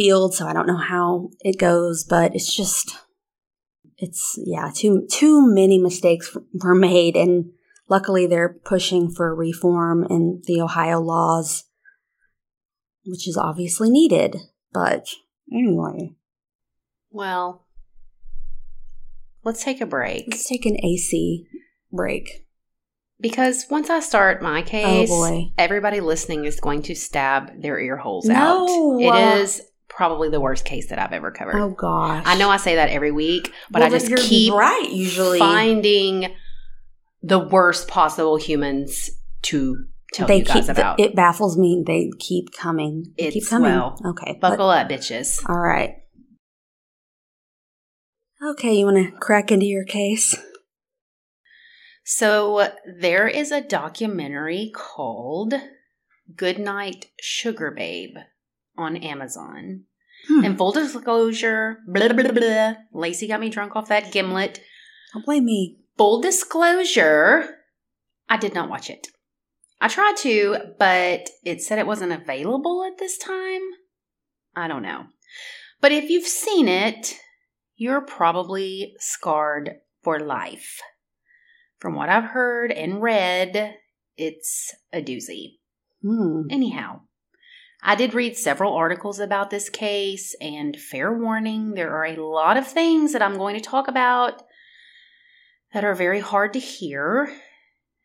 field, 0.00 0.34
so 0.34 0.46
I 0.46 0.52
don't 0.54 0.66
know 0.66 0.78
how 0.78 1.28
it 1.40 1.58
goes, 1.58 2.04
but 2.08 2.34
it's 2.34 2.56
just 2.56 2.96
it's 3.98 4.38
yeah, 4.46 4.70
too 4.74 5.06
too 5.10 5.42
many 5.54 5.78
mistakes 5.78 6.34
were 6.54 6.74
made 6.74 7.16
and 7.16 7.50
luckily 7.88 8.26
they're 8.26 8.56
pushing 8.64 9.10
for 9.10 9.34
reform 9.34 10.06
in 10.08 10.40
the 10.46 10.60
Ohio 10.60 11.00
laws 11.00 11.64
which 13.04 13.26
is 13.28 13.36
obviously 13.36 13.90
needed. 13.90 14.36
But 14.72 15.06
anyway, 15.52 16.14
Well, 17.10 17.66
let's 19.44 19.62
take 19.64 19.80
a 19.80 19.86
break 19.86 20.24
let's 20.28 20.48
take 20.48 20.64
an 20.64 20.76
AC 20.82 21.46
break. 21.92 22.46
because 23.20 23.66
once 23.70 23.90
I 23.90 24.00
start 24.00 24.40
my 24.42 24.60
oh, 24.60 24.64
case, 24.64 25.10
Oh, 25.12 25.50
everybody 25.58 26.00
listening 26.00 26.44
is 26.46 26.58
going 26.60 26.82
to 26.82 26.94
stab 26.94 27.60
their 27.60 27.78
ear 27.78 27.96
holes 27.98 28.26
No. 28.26 28.34
out. 28.34 29.00
It 29.02 29.08
uh, 29.12 29.42
is 29.42 29.62
probably 30.00 30.30
the 30.30 30.40
worst 30.40 30.64
case 30.64 30.88
that 30.88 30.98
I've 30.98 31.12
ever 31.12 31.30
covered. 31.30 31.56
Oh 31.56 31.68
gosh. 31.68 32.22
I 32.24 32.38
know 32.38 32.48
I 32.48 32.56
say 32.56 32.76
that 32.76 32.88
every 32.88 33.12
week, 33.12 33.52
but 33.70 33.80
Well, 33.80 33.88
I 33.94 33.98
just 33.98 34.10
keep 34.16 34.54
right 34.54 34.88
usually. 34.90 35.38
finding 35.38 36.34
the 37.22 37.38
worst 37.38 37.86
possible 37.86 38.38
humans 38.38 39.10
to 39.42 39.84
tell 40.14 40.26
they 40.26 40.38
you 40.38 40.44
guys 40.46 40.68
keep 40.68 40.68
about. 40.70 40.98
it 41.00 41.14
baffles 41.14 41.58
me. 41.58 41.84
They 41.86 42.10
keep 42.18 42.50
coming. 42.56 43.12
They 43.18 43.24
keep 43.24 43.36
It's- 43.42 43.50
coming. 43.50 43.72
well, 43.72 44.00
okay. 44.06 44.38
but- 44.40 44.52
Buckle 44.52 44.70
up, 44.70 44.88
bitches. 44.88 45.46
All 45.46 45.58
right. 45.60 45.96
Okay, 48.42 48.72
you 48.72 48.86
want 48.86 48.96
to 48.96 49.12
crack 49.18 49.52
into 49.52 49.66
your 49.66 49.84
case? 49.84 50.34
So 52.04 52.68
there 52.98 53.28
is 53.28 53.52
a 53.52 53.60
documentary 53.60 54.72
called 54.74 55.52
Goodnight 56.34 57.10
Sugar 57.20 57.70
Babe 57.70 58.16
on 58.78 58.96
Amazon. 58.96 59.84
Hmm. 60.28 60.44
And 60.44 60.58
full 60.58 60.72
disclosure, 60.72 61.78
blah, 61.86 62.08
blah, 62.08 62.22
blah, 62.22 62.32
blah, 62.32 62.74
Lacey 62.92 63.26
got 63.26 63.40
me 63.40 63.48
drunk 63.48 63.76
off 63.76 63.88
that 63.88 64.12
gimlet. 64.12 64.60
Don't 65.12 65.24
blame 65.24 65.44
me. 65.44 65.78
Full 65.96 66.20
disclosure, 66.20 67.56
I 68.28 68.36
did 68.36 68.54
not 68.54 68.70
watch 68.70 68.90
it. 68.90 69.08
I 69.80 69.88
tried 69.88 70.16
to, 70.18 70.56
but 70.78 71.28
it 71.44 71.62
said 71.62 71.78
it 71.78 71.86
wasn't 71.86 72.12
available 72.12 72.84
at 72.84 72.98
this 72.98 73.16
time. 73.18 73.62
I 74.54 74.68
don't 74.68 74.82
know. 74.82 75.06
But 75.80 75.92
if 75.92 76.10
you've 76.10 76.26
seen 76.26 76.68
it, 76.68 77.16
you're 77.76 78.02
probably 78.02 78.94
scarred 78.98 79.76
for 80.02 80.20
life. 80.20 80.80
From 81.78 81.94
what 81.94 82.10
I've 82.10 82.24
heard 82.24 82.70
and 82.70 83.00
read, 83.00 83.74
it's 84.18 84.74
a 84.92 85.00
doozy. 85.00 85.58
Hmm. 86.02 86.42
Anyhow, 86.50 87.02
I 87.82 87.94
did 87.94 88.14
read 88.14 88.36
several 88.36 88.74
articles 88.74 89.18
about 89.18 89.50
this 89.50 89.70
case, 89.70 90.34
and 90.40 90.76
fair 90.78 91.12
warning, 91.12 91.72
there 91.72 91.94
are 91.96 92.04
a 92.04 92.16
lot 92.16 92.56
of 92.56 92.66
things 92.66 93.12
that 93.12 93.22
I'm 93.22 93.38
going 93.38 93.54
to 93.56 93.60
talk 93.60 93.88
about 93.88 94.42
that 95.72 95.84
are 95.84 95.94
very 95.94 96.20
hard 96.20 96.52
to 96.52 96.58
hear. 96.58 97.34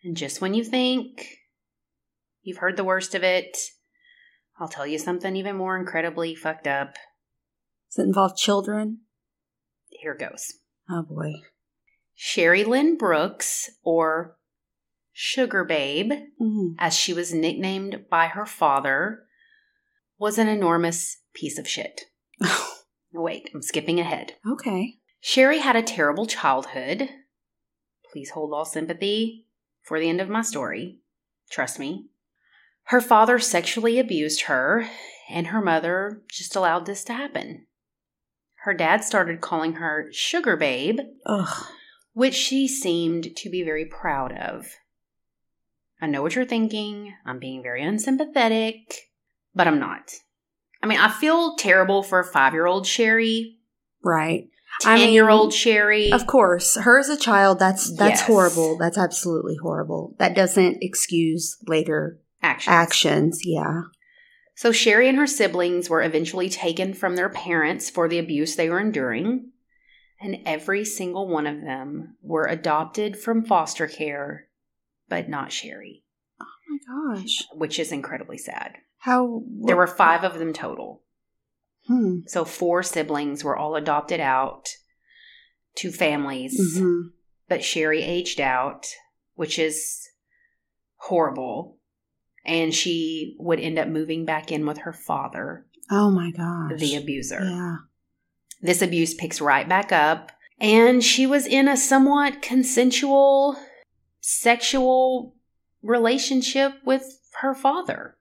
And 0.03 0.15
just 0.15 0.39
when 0.39 0.53
you 0.53 0.63
think 0.63 1.27
you've 2.41 2.57
heard 2.59 2.77
the 2.77 2.83
worst 2.83 3.15
of 3.15 3.23
it, 3.23 3.57
I'll 4.59 4.69
tell 4.69 4.87
you 4.87 4.97
something 4.97 5.35
even 5.35 5.57
more 5.57 5.77
incredibly 5.77 6.35
fucked 6.35 6.67
up. 6.67 6.95
Does 7.91 7.99
it 7.99 8.07
involve 8.07 8.37
children? 8.37 8.99
Here 9.89 10.15
goes. 10.15 10.53
Oh 10.89 11.03
boy. 11.03 11.33
Sherry 12.13 12.63
Lynn 12.63 12.97
Brooks, 12.97 13.69
or 13.83 14.37
Sugar 15.11 15.65
Babe, 15.65 16.11
Mm. 16.39 16.75
as 16.77 16.93
she 16.93 17.13
was 17.13 17.33
nicknamed 17.33 18.05
by 18.09 18.27
her 18.27 18.45
father, 18.45 19.24
was 20.17 20.37
an 20.37 20.47
enormous 20.47 21.17
piece 21.33 21.57
of 21.57 21.67
shit. 21.67 22.03
Wait, 23.13 23.49
I'm 23.53 23.61
skipping 23.61 23.99
ahead. 23.99 24.33
okay. 24.47 24.95
Sherry 25.21 25.59
had 25.59 25.75
a 25.75 25.81
terrible 25.81 26.27
childhood. 26.27 27.09
Please 28.11 28.29
hold 28.31 28.53
all 28.53 28.65
sympathy 28.65 29.45
for 29.81 29.99
the 29.99 30.07
end 30.07 30.21
of 30.21 30.29
my 30.29 30.41
story. 30.43 30.99
Trust 31.49 31.79
me. 31.79 32.05
Her 32.89 33.01
father 33.01 33.39
sexually 33.39 33.97
abused 33.97 34.41
her, 34.43 34.87
and 35.29 35.47
her 35.47 35.61
mother 35.61 36.21
just 36.29 36.55
allowed 36.55 36.85
this 36.85 37.03
to 37.05 37.13
happen. 37.13 37.65
Her 38.65 38.73
dad 38.75 39.03
started 39.03 39.41
calling 39.41 39.73
her 39.73 40.09
Sugar 40.11 40.55
Babe, 40.55 40.99
Ugh. 41.25 41.65
which 42.13 42.35
she 42.35 42.67
seemed 42.67 43.35
to 43.37 43.49
be 43.49 43.63
very 43.63 43.85
proud 43.85 44.31
of. 44.31 44.67
I 45.99 46.05
know 46.07 46.21
what 46.21 46.35
you're 46.35 46.45
thinking. 46.45 47.15
I'm 47.25 47.39
being 47.39 47.63
very 47.63 47.81
unsympathetic, 47.83 49.09
but 49.55 49.67
I'm 49.67 49.79
not. 49.79 50.11
I 50.83 50.87
mean, 50.87 50.99
I 50.99 51.09
feel 51.09 51.55
terrible 51.55 52.03
for 52.03 52.23
five 52.23 52.53
year 52.53 52.65
old 52.67 52.85
Sherry. 52.85 53.57
Right. 54.03 54.49
I 54.83 54.95
mean, 54.95 55.05
10 55.05 55.13
year 55.13 55.29
old 55.29 55.53
Sherry. 55.53 56.11
Of 56.11 56.27
course, 56.27 56.75
her 56.75 56.99
as 56.99 57.09
a 57.09 57.17
child, 57.17 57.59
that's 57.59 57.95
that's 57.97 58.19
Yes. 58.19 58.27
horrible. 58.27 58.77
That's 58.77 58.97
absolutely 58.97 59.55
horrible. 59.61 60.15
That 60.19 60.35
doesn't 60.35 60.79
excuse 60.81 61.57
later 61.65 62.19
actions. 62.43 62.71
actions. 62.73 63.41
Yeah. 63.45 63.83
So 64.57 64.71
Sherry 64.71 65.07
and 65.09 65.17
her 65.17 65.27
siblings 65.27 65.89
were 65.89 66.01
eventually 66.03 66.49
taken 66.49 66.93
from 66.93 67.15
their 67.15 67.29
parents 67.29 67.89
for 67.89 68.07
the 68.07 68.19
abuse 68.19 68.55
they 68.55 68.69
were 68.69 68.79
enduring, 68.79 69.51
and 70.21 70.37
every 70.45 70.85
single 70.85 71.27
one 71.27 71.47
of 71.47 71.61
them 71.61 72.17
were 72.21 72.45
adopted 72.45 73.17
from 73.17 73.43
foster 73.45 73.87
care, 73.87 74.47
but 75.09 75.27
not 75.29 75.51
Sherry, 75.51 76.03
Oh 76.41 76.45
my 76.69 77.15
gosh. 77.15 77.43
which 77.53 77.79
is 77.79 77.91
incredibly 77.91 78.37
sad. 78.37 78.75
How 79.05 79.43
There 79.61 79.77
were 79.77 79.85
five 79.85 80.23
of 80.23 80.39
them 80.39 80.51
total. 80.51 81.03
Hmm. 81.85 82.21
So 82.25 82.43
four 82.43 82.81
siblings 82.81 83.43
were 83.43 83.55
all 83.55 83.75
adopted 83.75 84.19
out 84.19 84.67
to 85.75 85.91
families, 85.91 86.59
Mhm. 86.75 87.11
but 87.47 87.63
Sherry 87.63 88.01
aged 88.01 88.41
out, 88.41 88.87
which 89.35 89.59
is 89.59 90.09
horrible. 90.95 91.77
And 92.43 92.73
she 92.73 93.35
would 93.39 93.59
end 93.59 93.77
up 93.77 93.87
moving 93.87 94.25
back 94.25 94.51
in 94.51 94.65
with 94.65 94.79
her 94.79 94.93
father, 94.93 95.67
Oh 95.91 96.09
my 96.09 96.31
gosh. 96.31 96.79
the 96.79 96.95
abuser. 96.95 97.43
Yeah. 97.43 97.75
This 98.61 98.81
abuse 98.81 99.13
picks 99.13 99.39
right 99.39 99.69
back 99.69 99.91
up, 99.91 100.31
and 100.59 101.03
she 101.03 101.27
was 101.27 101.45
in 101.45 101.67
a 101.67 101.77
somewhat 101.77 102.41
consensual 102.41 103.55
sexual 104.19 105.35
relationship 105.83 106.83
with 106.83 107.19
her 107.41 107.53
father. 107.53 108.17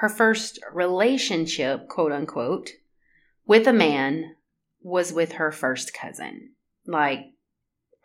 Her 0.00 0.08
first 0.08 0.58
relationship, 0.72 1.86
quote 1.86 2.10
unquote, 2.10 2.70
with 3.44 3.66
a 3.66 3.72
man 3.74 4.34
was 4.80 5.12
with 5.12 5.32
her 5.32 5.52
first 5.52 5.92
cousin, 5.92 6.52
like 6.86 7.20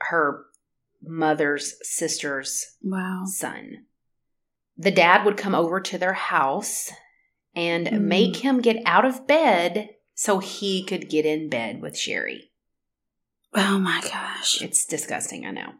her 0.01 0.43
mother's 1.01 1.75
sister's 1.87 2.75
Wow. 2.83 3.23
son. 3.27 3.85
The 4.75 4.91
dad 4.91 5.23
would 5.23 5.37
come 5.37 5.55
over 5.55 5.79
to 5.79 5.97
their 5.97 6.11
house 6.11 6.91
and 7.55 7.87
Hmm. 7.87 8.07
make 8.09 8.35
him 8.37 8.59
get 8.59 8.83
out 8.85 9.05
of 9.05 9.25
bed 9.25 9.95
so 10.13 10.39
he 10.39 10.83
could 10.83 11.09
get 11.09 11.25
in 11.25 11.47
bed 11.47 11.81
with 11.81 11.97
Sherry. 11.97 12.51
Oh 13.53 13.79
my 13.79 14.01
gosh. 14.01 14.61
It's 14.61 14.85
disgusting, 14.85 15.45
I 15.45 15.51
know. 15.51 15.73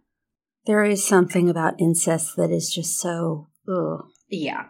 There 0.66 0.86
is 0.86 1.06
something 1.06 1.50
about 1.50 1.82
incest 1.82 2.38
that 2.38 2.52
is 2.52 2.74
just 2.74 2.98
so. 3.00 3.50
Ugh. 3.68 4.06
Yeah. 4.30 4.70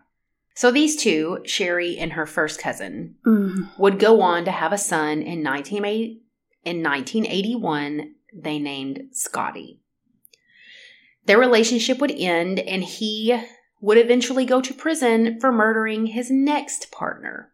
So 0.55 0.71
these 0.71 0.95
two, 0.95 1.39
Sherry 1.45 1.97
and 1.97 2.13
her 2.13 2.25
first 2.25 2.59
cousin, 2.61 3.15
Mm. 3.25 3.77
would 3.77 3.99
go 3.99 4.21
on 4.21 4.45
to 4.45 4.51
have 4.51 4.71
a 4.71 4.77
son 4.77 5.21
in 5.21 5.43
1980, 5.43 6.21
in 6.63 6.81
1981 6.81 8.15
they 8.33 8.57
named 8.57 9.09
Scotty. 9.11 9.81
Their 11.25 11.39
relationship 11.39 11.99
would 11.99 12.11
end 12.11 12.59
and 12.59 12.83
he 12.83 13.37
would 13.81 13.97
eventually 13.97 14.45
go 14.45 14.61
to 14.61 14.73
prison 14.73 15.39
for 15.39 15.51
murdering 15.51 16.07
his 16.07 16.31
next 16.31 16.89
partner. 16.91 17.51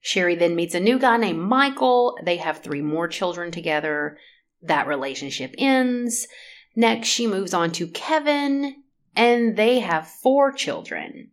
Sherry 0.00 0.34
then 0.34 0.56
meets 0.56 0.74
a 0.74 0.80
new 0.80 0.98
guy 0.98 1.16
named 1.18 1.38
Michael. 1.40 2.18
They 2.24 2.38
have 2.38 2.58
three 2.58 2.80
more 2.82 3.08
children 3.08 3.50
together. 3.50 4.18
That 4.62 4.86
relationship 4.86 5.54
ends. 5.58 6.26
Next, 6.74 7.08
she 7.08 7.26
moves 7.26 7.52
on 7.52 7.70
to 7.72 7.86
Kevin, 7.86 8.82
and 9.14 9.56
they 9.56 9.80
have 9.80 10.08
four 10.08 10.50
children. 10.52 11.31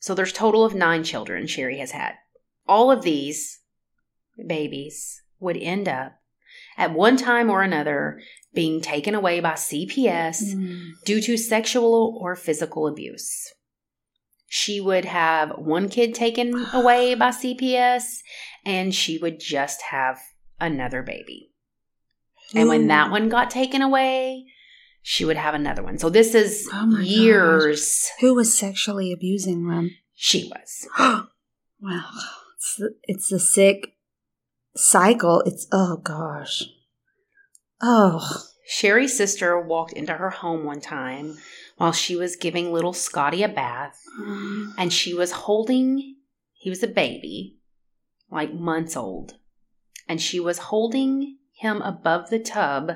So 0.00 0.14
there's 0.14 0.32
total 0.32 0.64
of 0.64 0.74
nine 0.74 1.04
children 1.04 1.46
Sherry 1.46 1.78
has 1.78 1.90
had. 1.90 2.14
All 2.66 2.90
of 2.90 3.02
these 3.02 3.60
babies 4.46 5.22
would 5.40 5.56
end 5.56 5.88
up 5.88 6.12
at 6.76 6.92
one 6.94 7.16
time 7.16 7.50
or 7.50 7.62
another 7.62 8.20
being 8.54 8.80
taken 8.80 9.14
away 9.14 9.40
by 9.40 9.52
CPS 9.52 10.54
Mm. 10.54 10.92
due 11.04 11.20
to 11.20 11.36
sexual 11.36 12.18
or 12.20 12.34
physical 12.36 12.86
abuse. 12.86 13.52
She 14.46 14.80
would 14.80 15.04
have 15.04 15.50
one 15.58 15.88
kid 15.88 16.14
taken 16.14 16.66
away 16.72 17.14
by 17.14 17.30
CPS 17.30 18.18
and 18.64 18.94
she 18.94 19.18
would 19.18 19.40
just 19.40 19.82
have 19.90 20.18
another 20.60 21.02
baby. 21.02 21.52
And 22.54 22.68
when 22.68 22.86
that 22.86 23.10
one 23.10 23.28
got 23.28 23.50
taken 23.50 23.82
away, 23.82 24.46
she 25.10 25.24
would 25.24 25.38
have 25.38 25.54
another 25.54 25.82
one. 25.82 25.96
So 25.96 26.10
this 26.10 26.34
is 26.34 26.68
Oh 26.70 26.98
years 27.00 28.10
Who 28.20 28.34
was 28.34 28.54
sexually 28.54 29.10
abusing 29.10 29.66
them? 29.66 29.90
she 30.14 30.52
was. 30.52 30.86
wow. 31.80 32.10
It's 32.54 32.76
the, 32.76 32.94
it's 33.04 33.28
the 33.30 33.40
sick 33.40 33.94
cycle. 34.76 35.42
It's, 35.46 35.66
oh 35.72 35.96
gosh. 35.96 36.64
Oh. 37.80 38.42
Sherry's 38.66 39.16
sister 39.16 39.58
walked 39.58 39.94
into 39.94 40.12
her 40.12 40.28
home 40.28 40.64
one 40.64 40.82
time 40.82 41.38
while 41.78 41.92
she 41.92 42.14
was 42.14 42.36
giving 42.36 42.70
little 42.70 42.92
Scotty 42.92 43.42
a 43.42 43.48
bath, 43.48 43.98
mm. 44.20 44.74
and 44.76 44.92
she 44.92 45.14
was 45.14 45.32
holding, 45.32 46.16
he 46.52 46.68
was 46.68 46.82
a 46.82 46.86
baby, 46.86 47.56
like 48.30 48.52
months 48.52 48.94
old, 48.94 49.36
and 50.06 50.20
she 50.20 50.38
was 50.38 50.58
holding 50.58 51.38
him 51.54 51.80
above 51.80 52.28
the 52.28 52.38
tub 52.38 52.90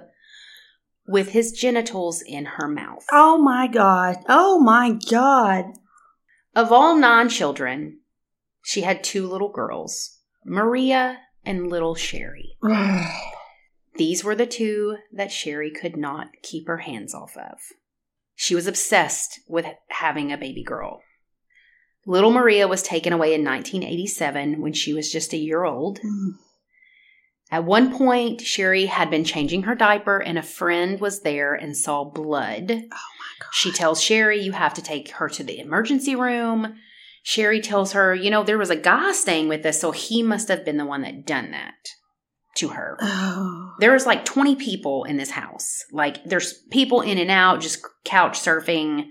with 1.06 1.30
his 1.30 1.52
genitals 1.52 2.22
in 2.22 2.44
her 2.44 2.68
mouth. 2.68 3.04
Oh 3.10 3.38
my 3.38 3.66
God. 3.66 4.16
Oh 4.28 4.60
my 4.60 4.98
God. 5.10 5.72
Of 6.54 6.70
all 6.70 6.96
nine 6.96 7.28
children, 7.28 8.00
she 8.62 8.82
had 8.82 9.02
two 9.02 9.26
little 9.26 9.50
girls, 9.50 10.18
Maria 10.44 11.18
and 11.44 11.68
little 11.68 11.94
Sherry. 11.94 12.56
These 13.96 14.24
were 14.24 14.34
the 14.34 14.46
two 14.46 14.96
that 15.12 15.32
Sherry 15.32 15.70
could 15.70 15.96
not 15.96 16.28
keep 16.42 16.66
her 16.66 16.78
hands 16.78 17.14
off 17.14 17.36
of. 17.36 17.58
She 18.34 18.54
was 18.54 18.66
obsessed 18.66 19.40
with 19.48 19.66
having 19.88 20.32
a 20.32 20.38
baby 20.38 20.62
girl. 20.62 21.02
Little 22.06 22.32
Maria 22.32 22.66
was 22.66 22.82
taken 22.82 23.12
away 23.12 23.34
in 23.34 23.44
1987 23.44 24.60
when 24.60 24.72
she 24.72 24.92
was 24.92 25.12
just 25.12 25.32
a 25.32 25.38
year 25.38 25.64
old. 25.64 26.00
Mm. 26.00 26.32
At 27.52 27.64
one 27.64 27.94
point, 27.94 28.40
Sherry 28.40 28.86
had 28.86 29.10
been 29.10 29.24
changing 29.24 29.64
her 29.64 29.74
diaper 29.74 30.18
and 30.18 30.38
a 30.38 30.42
friend 30.42 30.98
was 30.98 31.20
there 31.20 31.52
and 31.52 31.76
saw 31.76 32.02
blood. 32.02 32.70
Oh 32.70 32.76
my 32.78 33.34
God. 33.40 33.48
She 33.52 33.70
tells 33.70 34.00
Sherry, 34.00 34.40
You 34.40 34.52
have 34.52 34.72
to 34.74 34.82
take 34.82 35.10
her 35.10 35.28
to 35.28 35.44
the 35.44 35.58
emergency 35.58 36.16
room. 36.16 36.76
Sherry 37.22 37.60
tells 37.60 37.92
her, 37.92 38.14
You 38.14 38.30
know, 38.30 38.42
there 38.42 38.56
was 38.56 38.70
a 38.70 38.76
guy 38.76 39.12
staying 39.12 39.48
with 39.48 39.66
us, 39.66 39.78
so 39.78 39.90
he 39.90 40.22
must 40.22 40.48
have 40.48 40.64
been 40.64 40.78
the 40.78 40.86
one 40.86 41.02
that 41.02 41.26
done 41.26 41.50
that 41.50 41.74
to 42.56 42.68
her. 42.68 42.96
Oh. 43.02 43.74
There 43.80 43.92
was 43.92 44.06
like 44.06 44.24
20 44.24 44.56
people 44.56 45.04
in 45.04 45.18
this 45.18 45.30
house. 45.30 45.84
Like 45.92 46.24
there's 46.24 46.54
people 46.70 47.02
in 47.02 47.18
and 47.18 47.30
out, 47.30 47.60
just 47.60 47.84
couch 48.04 48.40
surfing. 48.40 49.08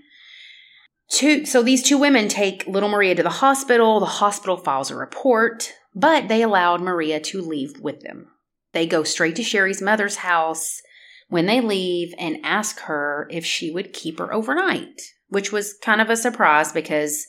Two, 1.12 1.44
so 1.44 1.62
these 1.62 1.82
two 1.82 1.98
women 1.98 2.26
take 2.26 2.66
little 2.66 2.88
Maria 2.88 3.14
to 3.14 3.22
the 3.22 3.28
hospital. 3.28 4.00
The 4.00 4.06
hospital 4.06 4.56
files 4.56 4.90
a 4.90 4.96
report, 4.96 5.70
but 5.94 6.28
they 6.28 6.40
allowed 6.40 6.80
Maria 6.80 7.20
to 7.20 7.42
leave 7.42 7.78
with 7.80 8.00
them. 8.00 8.28
They 8.72 8.86
go 8.86 9.04
straight 9.04 9.36
to 9.36 9.42
Sherry's 9.42 9.82
mother's 9.82 10.16
house 10.16 10.80
when 11.28 11.44
they 11.44 11.60
leave 11.60 12.14
and 12.18 12.38
ask 12.42 12.80
her 12.80 13.28
if 13.30 13.44
she 13.44 13.70
would 13.70 13.92
keep 13.92 14.18
her 14.20 14.32
overnight, 14.32 15.02
which 15.28 15.52
was 15.52 15.76
kind 15.82 16.00
of 16.00 16.08
a 16.08 16.16
surprise 16.16 16.72
because 16.72 17.26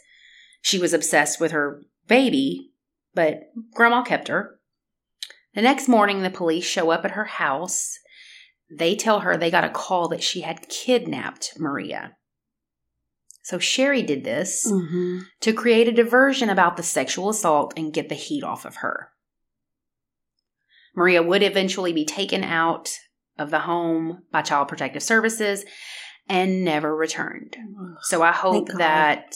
she 0.62 0.80
was 0.80 0.93
obsessed 0.93 1.41
with 1.41 1.52
her 1.52 1.82
baby, 2.08 2.72
but 3.13 3.52
grandma 3.74 4.02
kept 4.02 4.30
her. 4.30 4.62
The 5.56 5.62
next 5.62 5.89
morning, 5.89 6.22
the 6.22 6.30
police 6.30 6.63
show 6.63 6.89
up 6.89 7.04
at 7.04 7.12
her 7.12 7.26
house. 7.26 8.00
They 8.72 8.96
tell 8.96 9.19
her 9.19 9.36
they 9.36 9.52
got 9.52 9.65
a 9.65 9.69
call 9.69 10.08
that 10.08 10.24
she 10.24 10.39
had 10.39 10.69
kidnapped 10.69 11.60
Maria. 11.60 12.15
So 13.43 13.60
Sherry 13.60 14.01
did 14.01 14.23
this 14.23 14.65
hmm 14.69 15.19
to 15.41 15.53
create 15.53 15.88
a 15.88 15.91
diversion 15.91 16.49
about 16.49 16.77
the 16.77 16.84
sexual 16.84 17.29
assault 17.29 17.73
and 17.75 17.93
get 17.93 18.10
the 18.10 18.15
heat 18.15 18.43
off 18.43 18.65
of 18.65 18.77
her. 18.77 19.10
Maria 20.95 21.21
would 21.21 21.43
eventually 21.43 21.91
be 21.91 22.06
taken 22.06 22.43
out 22.43 22.91
of 23.38 23.49
the 23.49 23.60
home 23.60 24.23
by 24.32 24.41
Child 24.41 24.67
Protective 24.69 25.03
Services 25.03 25.65
and 26.29 26.63
never 26.63 26.95
returned. 26.95 27.58
So 28.03 28.21
I 28.21 28.32
hope 28.32 28.69
that 28.77 29.36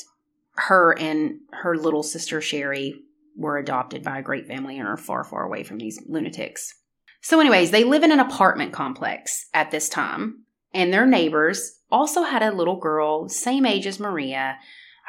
her 0.55 0.97
and 0.97 1.39
her 1.51 1.75
little 1.75 2.03
sister 2.03 2.39
Sherry 2.41 3.01
were 3.35 3.57
adopted 3.57 4.03
by 4.03 4.19
a 4.19 4.23
great 4.23 4.47
family 4.47 4.79
and 4.79 4.87
are 4.87 4.97
far, 4.97 5.23
far 5.23 5.43
away 5.43 5.63
from 5.63 5.77
these 5.77 6.01
lunatics. 6.07 6.73
So, 7.21 7.39
anyways, 7.39 7.71
they 7.71 7.83
live 7.83 8.03
in 8.03 8.11
an 8.11 8.19
apartment 8.19 8.71
complex 8.73 9.47
at 9.53 9.71
this 9.71 9.89
time, 9.89 10.45
and 10.73 10.93
their 10.93 11.05
neighbors 11.05 11.76
also 11.91 12.23
had 12.23 12.43
a 12.43 12.51
little 12.51 12.77
girl, 12.77 13.29
same 13.29 13.65
age 13.65 13.85
as 13.87 13.99
Maria. 13.99 14.57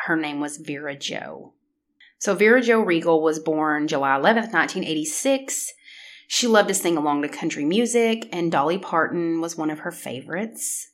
Her 0.06 0.16
name 0.16 0.40
was 0.40 0.58
Vera 0.58 0.96
Jo. 0.96 1.54
So, 2.18 2.34
Vera 2.34 2.60
Jo 2.60 2.84
Reigle 2.84 3.22
was 3.22 3.38
born 3.38 3.86
July 3.88 4.10
11th, 4.18 4.52
1986. 4.52 5.72
She 6.26 6.46
loved 6.46 6.68
to 6.68 6.74
sing 6.74 6.96
along 6.96 7.22
to 7.22 7.28
country 7.28 7.64
music, 7.64 8.28
and 8.32 8.50
Dolly 8.52 8.78
Parton 8.78 9.40
was 9.40 9.56
one 9.56 9.70
of 9.70 9.80
her 9.80 9.92
favorites. 9.92 10.88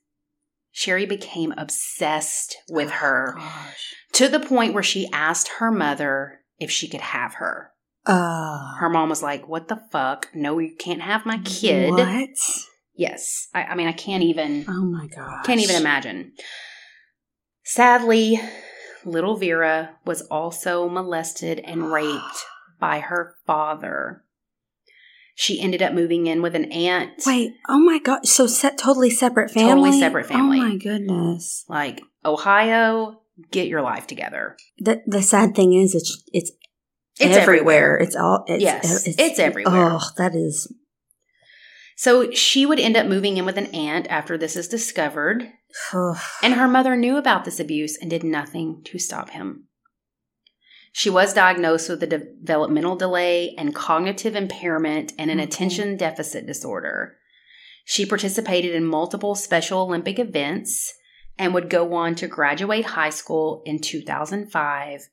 Sherry 0.71 1.07
became 1.07 1.55
obsessed 1.57 2.57
with 2.69 2.91
her 2.91 3.35
Gosh. 3.37 3.95
to 4.13 4.29
the 4.29 4.41
point 4.41 4.75
where 4.75 4.83
she 4.83 5.09
asked 5.13 5.49
her 5.59 5.71
mother 5.71 6.41
if 6.59 6.71
she 6.71 6.89
could 6.89 7.01
have 7.01 7.35
her. 7.35 7.71
Uh, 8.07 8.75
Her 8.77 8.89
mom 8.91 9.09
was 9.09 9.23
like, 9.23 9.49
What 9.49 9.69
the 9.69 9.81
fuck? 9.91 10.29
No, 10.35 10.59
you 10.59 10.75
can't 10.77 11.01
have 11.01 11.25
my 11.25 11.39
kid. 11.39 11.91
What? 11.93 12.29
Yes. 12.97 13.49
I, 13.55 13.65
I 13.65 13.75
mean, 13.75 13.89
I 13.89 13.93
can't 13.93 14.23
even. 14.23 14.65
Oh 14.69 14.85
my 14.85 15.07
god. 15.09 15.45
Can't 15.45 15.61
even 15.61 15.77
imagine. 15.77 16.33
Sadly, 17.65 18.41
little 19.05 19.37
Vera 19.37 19.97
was 20.05 20.23
also 20.23 20.89
molested 20.89 21.59
and 21.61 21.93
raped 21.93 22.45
by 22.79 23.01
her 23.01 23.37
father. 23.47 24.23
She 25.37 25.61
ended 25.61 25.83
up 25.83 25.93
moving 25.93 26.29
in 26.29 26.43
with 26.43 26.55
an 26.55 26.71
aunt. 26.71 27.11
Wait, 27.27 27.55
oh 27.69 27.81
my 27.81 27.99
god. 27.99 28.27
So 28.27 28.47
set 28.47 28.79
totally 28.79 29.11
separate 29.11 29.51
family? 29.51 29.71
Totally 29.71 30.01
separate 30.01 30.27
oh 30.27 30.29
family. 30.29 30.61
Oh 30.61 30.65
my 30.65 30.77
goodness. 30.77 31.65
Like, 31.69 32.03
Ohio, 32.25 33.21
get 33.51 33.67
your 33.67 33.83
life 33.83 34.07
together. 34.07 34.57
The 34.79 35.03
the 35.07 35.23
sad 35.23 35.57
thing 35.57 35.73
is 35.73 35.95
it's 35.95 36.23
it's, 36.33 36.53
It's 37.19 37.37
everywhere. 37.37 37.97
It's 37.97 38.15
all 38.15 38.45
it's, 38.47 38.63
Yes, 38.63 39.09
it's 39.09 39.41
everywhere. 39.41 39.91
Oh, 39.95 40.01
that 40.19 40.37
is 40.37 40.73
So 41.97 42.31
she 42.33 42.67
would 42.67 42.81
end 42.81 42.97
up 42.97 43.07
moving 43.07 43.37
in 43.37 43.45
with 43.47 43.57
an 43.57 43.75
aunt 43.75 44.07
after 44.09 44.37
this 44.37 44.57
is 44.57 44.69
discovered. 44.69 45.49
And 46.43 46.55
her 46.55 46.69
mother 46.69 46.97
knew 46.97 47.17
about 47.17 47.45
this 47.45 47.59
abuse 47.61 47.97
and 48.01 48.09
did 48.11 48.23
nothing 48.25 48.83
to 48.85 48.99
stop 48.99 49.31
him. 49.31 49.69
She 50.93 51.11
was 51.11 51.35
diagnosed 51.35 51.89
with 51.89 52.03
a 52.05 52.07
developmental 52.07 52.95
delay 52.95 53.55
and 53.59 53.75
cognitive 53.75 54.37
impairment 54.37 55.13
and 55.19 55.31
an 55.31 55.39
Okay. 55.41 55.49
attention 55.49 55.97
deficit 55.97 56.47
disorder. 56.47 57.17
She 57.85 58.07
participated 58.07 58.75
in 58.75 58.85
multiple 58.85 59.35
Special 59.35 59.83
Olympic 59.83 60.19
events 60.21 60.95
and 61.37 61.53
would 61.53 61.69
go 61.69 61.93
on 61.95 62.15
to 62.17 62.29
graduate 62.29 62.85
high 62.87 63.11
school 63.11 63.63
in 63.67 63.81
2005, 63.81 65.09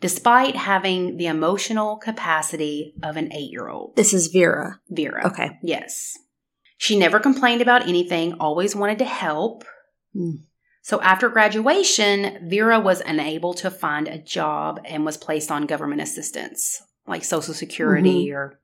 despite 0.00 0.54
having 0.54 1.16
the 1.16 1.26
emotional 1.26 1.96
capacity 1.96 2.94
of 3.02 3.16
an 3.16 3.32
eight 3.32 3.50
year 3.50 3.68
old. 3.68 3.96
This 3.96 4.14
is 4.14 4.28
Vera. 4.28 4.80
Vera. 4.88 5.26
Okay. 5.26 5.58
Yes. 5.62 6.16
She 6.76 6.98
never 6.98 7.20
complained 7.20 7.62
about 7.62 7.88
anything, 7.88 8.34
always 8.34 8.74
wanted 8.74 8.98
to 8.98 9.04
help. 9.04 9.64
Hmm. 10.12 10.36
So 10.82 11.00
after 11.00 11.30
graduation, 11.30 12.46
Vera 12.48 12.78
was 12.78 13.00
unable 13.00 13.54
to 13.54 13.70
find 13.70 14.06
a 14.06 14.18
job 14.18 14.80
and 14.84 15.04
was 15.04 15.16
placed 15.16 15.50
on 15.50 15.66
government 15.66 16.02
assistance, 16.02 16.82
like 17.06 17.24
Social 17.24 17.54
Security 17.54 18.30
or. 18.32 18.58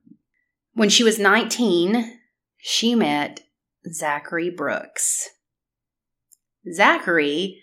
When 0.73 0.89
she 0.89 1.03
was 1.03 1.19
19, 1.19 2.19
she 2.57 2.95
met 2.95 3.41
Zachary 3.91 4.49
Brooks. 4.49 5.29
Zachary 6.71 7.61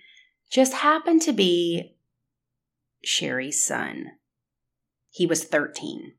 just 0.51 0.75
happened 0.75 1.23
to 1.23 1.33
be 1.33 1.95
Sherry's 3.05 3.63
son. 3.63 4.07
He 5.11 5.25
was 5.25 5.45
13. 5.45 6.15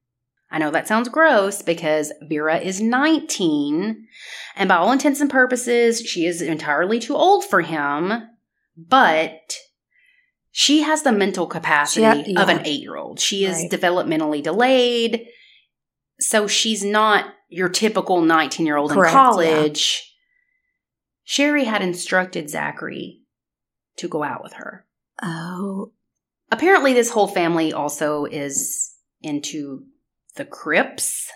I 0.52 0.58
know 0.58 0.72
that 0.72 0.88
sounds 0.88 1.10
gross 1.10 1.62
because 1.62 2.12
Vera 2.24 2.58
is 2.58 2.82
19, 2.82 4.08
and 4.56 4.70
by 4.70 4.76
all 4.76 4.92
intents 4.92 5.20
and 5.22 5.30
purposes, 5.30 6.02
she 6.02 6.26
is 6.26 6.42
entirely 6.42 7.00
too 7.00 7.16
old 7.16 7.46
for 7.46 7.62
him, 7.62 8.28
but 8.76 9.56
she 10.52 10.82
has 10.82 11.04
the 11.04 11.12
mental 11.12 11.46
capacity 11.46 12.34
ha- 12.34 12.42
of 12.42 12.50
an 12.50 12.66
eight 12.66 12.82
year 12.82 12.96
old. 12.98 13.20
She 13.20 13.46
is 13.46 13.58
Right. 13.58 13.70
developmentally 13.72 14.42
delayed, 14.42 15.28
so 16.20 16.48
she's 16.48 16.84
not 16.84 17.26
your 17.48 17.70
typical 17.70 18.22
19 18.22 18.66
year 18.66 18.78
old 18.78 18.92
in 18.92 18.98
college. 19.04 20.06
Sherry 21.24 21.66
had 21.66 21.84
instructed 21.84 22.50
Zachary 22.50 23.22
to 23.98 24.08
go 24.08 24.24
out 24.24 24.42
with 24.44 24.54
her 24.54 24.86
Oh, 25.22 25.92
apparently 26.52 26.94
this 26.94 27.12
whole 27.12 27.28
family 27.28 27.72
also 27.74 28.26
is 28.26 28.96
into 29.22 29.84
the 30.36 30.46
Crips, 30.46 31.30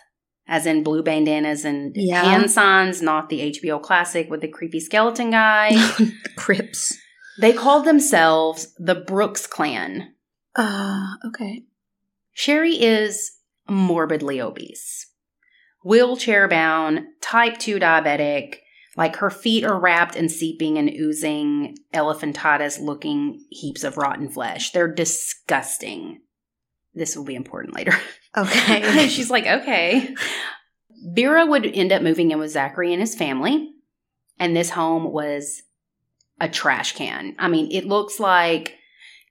as 0.48 0.66
in 0.66 0.84
blue 0.84 1.04
bandanas 1.04 1.66
and 1.66 1.94
Yeah. 1.96 2.24
hand 2.24 2.52
signs, 2.52 3.02
not 3.02 3.30
the 3.30 3.42
HBO 3.42 3.80
classic 3.82 4.30
with 4.30 4.42
the 4.42 4.48
creepy 4.48 4.80
skeleton 4.80 5.32
guy. 5.32 5.72
Crips. 6.36 6.98
they 7.40 7.54
called 7.54 7.86
themselves 7.86 8.74
the 8.78 8.96
Brooks 8.96 9.48
Clan. 9.48 10.14
Uh, 10.56 11.14
okay. 11.26 11.64
Sherry 12.34 12.82
is 12.82 13.32
morbidly 13.70 14.40
obese, 14.42 15.08
wheelchair 15.84 16.48
bound, 16.48 17.02
type 17.22 17.58
2 17.60 17.80
diabetic. 17.80 18.56
Like 18.96 19.16
her 19.16 19.32
feet 19.32 19.64
are 19.64 19.80
wrapped 19.80 20.16
in 20.16 20.30
seeping 20.30 20.78
and 20.78 20.88
oozing 20.90 21.76
elephantitis 21.96 22.80
looking 22.80 23.44
heaps 23.50 23.84
of 23.84 23.98
rotten 23.98 24.30
flesh. 24.30 24.72
They're 24.72 24.94
disgusting. 24.94 26.22
This 26.94 27.16
will 27.16 27.24
be 27.24 27.36
important 27.36 27.76
later. 27.76 27.94
Okay. 28.36 29.08
She's 29.10 29.30
like, 29.30 29.46
okay. 29.46 30.16
Vera 31.06 31.46
would 31.46 31.66
end 31.66 31.92
up 31.92 32.02
moving 32.02 32.32
in 32.32 32.40
with 32.40 32.52
Zachary 32.52 32.94
and 32.94 33.02
his 33.02 33.16
family, 33.16 33.72
and 34.40 34.56
this 34.56 34.70
home 34.70 35.12
was 35.12 35.64
a 36.40 36.48
trash 36.48 36.96
can. 36.96 37.36
I 37.38 37.48
mean, 37.48 37.72
it 37.72 37.86
looks 37.86 38.20
like 38.20 38.76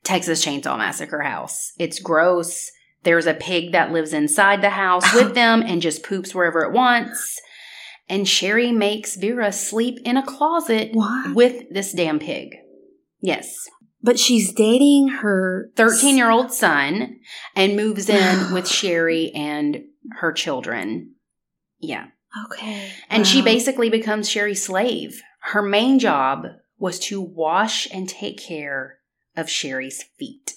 Texas 0.04 0.44
Chainsaw 0.44 0.76
Massacre 0.76 1.22
house. 1.22 1.72
It's 1.78 1.98
gross. 1.98 2.70
There's 3.04 3.26
a 3.26 3.34
pig 3.34 3.72
that 3.72 3.92
lives 3.92 4.12
inside 4.12 4.62
the 4.62 4.70
house 4.70 5.12
with 5.14 5.34
them 5.34 5.62
and 5.62 5.82
just 5.82 6.02
poops 6.02 6.34
wherever 6.34 6.62
it 6.62 6.72
wants. 6.72 7.40
And 8.08 8.28
Sherry 8.28 8.72
makes 8.72 9.16
Vera 9.16 9.52
sleep 9.52 9.98
in 10.04 10.16
a 10.16 10.26
closet 10.26 10.90
what? 10.92 11.34
with 11.34 11.70
this 11.70 11.92
damn 11.92 12.18
pig. 12.18 12.56
Yes. 13.20 13.68
But 14.02 14.18
she's 14.18 14.52
dating 14.52 15.08
her 15.08 15.70
13 15.76 16.16
year 16.16 16.30
old 16.30 16.52
son 16.52 17.20
and 17.54 17.76
moves 17.76 18.08
in 18.08 18.52
with 18.52 18.68
Sherry 18.68 19.30
and 19.32 19.84
her 20.20 20.32
children. 20.32 21.14
Yeah. 21.78 22.06
Okay. 22.46 22.90
And 23.10 23.26
she 23.26 23.42
basically 23.42 23.90
becomes 23.90 24.28
Sherry's 24.28 24.64
slave. 24.64 25.22
Her 25.40 25.62
main 25.62 25.98
job 25.98 26.46
was 26.78 26.98
to 27.00 27.20
wash 27.20 27.86
and 27.92 28.08
take 28.08 28.38
care 28.38 28.98
of 29.36 29.50
Sherry's 29.50 30.02
feet. 30.18 30.54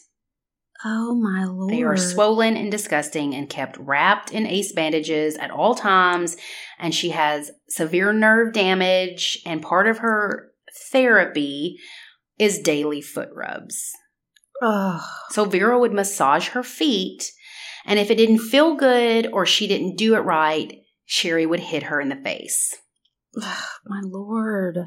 Oh 0.83 1.15
my 1.15 1.45
lord. 1.45 1.71
They 1.71 1.83
are 1.83 1.97
swollen 1.97 2.55
and 2.55 2.71
disgusting 2.71 3.33
and 3.33 3.49
kept 3.49 3.77
wrapped 3.77 4.31
in 4.31 4.45
ace 4.45 4.71
bandages 4.71 5.35
at 5.35 5.51
all 5.51 5.73
times. 5.73 6.37
And 6.79 6.93
she 6.93 7.09
has 7.09 7.51
severe 7.69 8.13
nerve 8.13 8.53
damage. 8.53 9.41
And 9.45 9.61
part 9.61 9.87
of 9.87 9.99
her 9.99 10.51
therapy 10.91 11.79
is 12.37 12.59
daily 12.59 13.01
foot 13.01 13.29
rubs. 13.33 13.91
Ugh. 14.61 15.01
So 15.29 15.45
Vera 15.45 15.79
would 15.79 15.93
massage 15.93 16.49
her 16.49 16.63
feet, 16.63 17.31
and 17.85 17.99
if 17.99 18.09
it 18.09 18.15
didn't 18.15 18.39
feel 18.39 18.75
good 18.75 19.27
or 19.31 19.45
she 19.45 19.67
didn't 19.67 19.97
do 19.97 20.15
it 20.15 20.19
right, 20.19 20.81
Sherry 21.05 21.45
would 21.45 21.59
hit 21.59 21.83
her 21.83 22.01
in 22.01 22.09
the 22.09 22.15
face. 22.15 22.75
Ugh, 23.41 23.63
my 23.85 24.01
lord. 24.03 24.77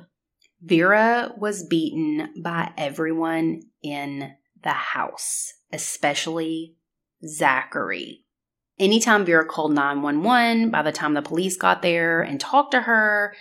Vera 0.61 1.33
was 1.37 1.67
beaten 1.67 2.31
by 2.43 2.73
everyone 2.77 3.63
in 3.83 4.33
the 4.63 4.71
house, 4.71 5.53
especially 5.73 6.75
Zachary. 7.25 8.25
Anytime 8.79 9.25
Vera 9.25 9.45
called 9.45 9.75
911, 9.75 10.71
by 10.71 10.83
the 10.83 10.93
time 10.93 11.15
the 11.15 11.23
police 11.23 11.57
got 11.57 11.83
there 11.83 12.23
and 12.23 12.41
talked 12.41 12.73
to 12.73 12.83
her, 12.83 13.35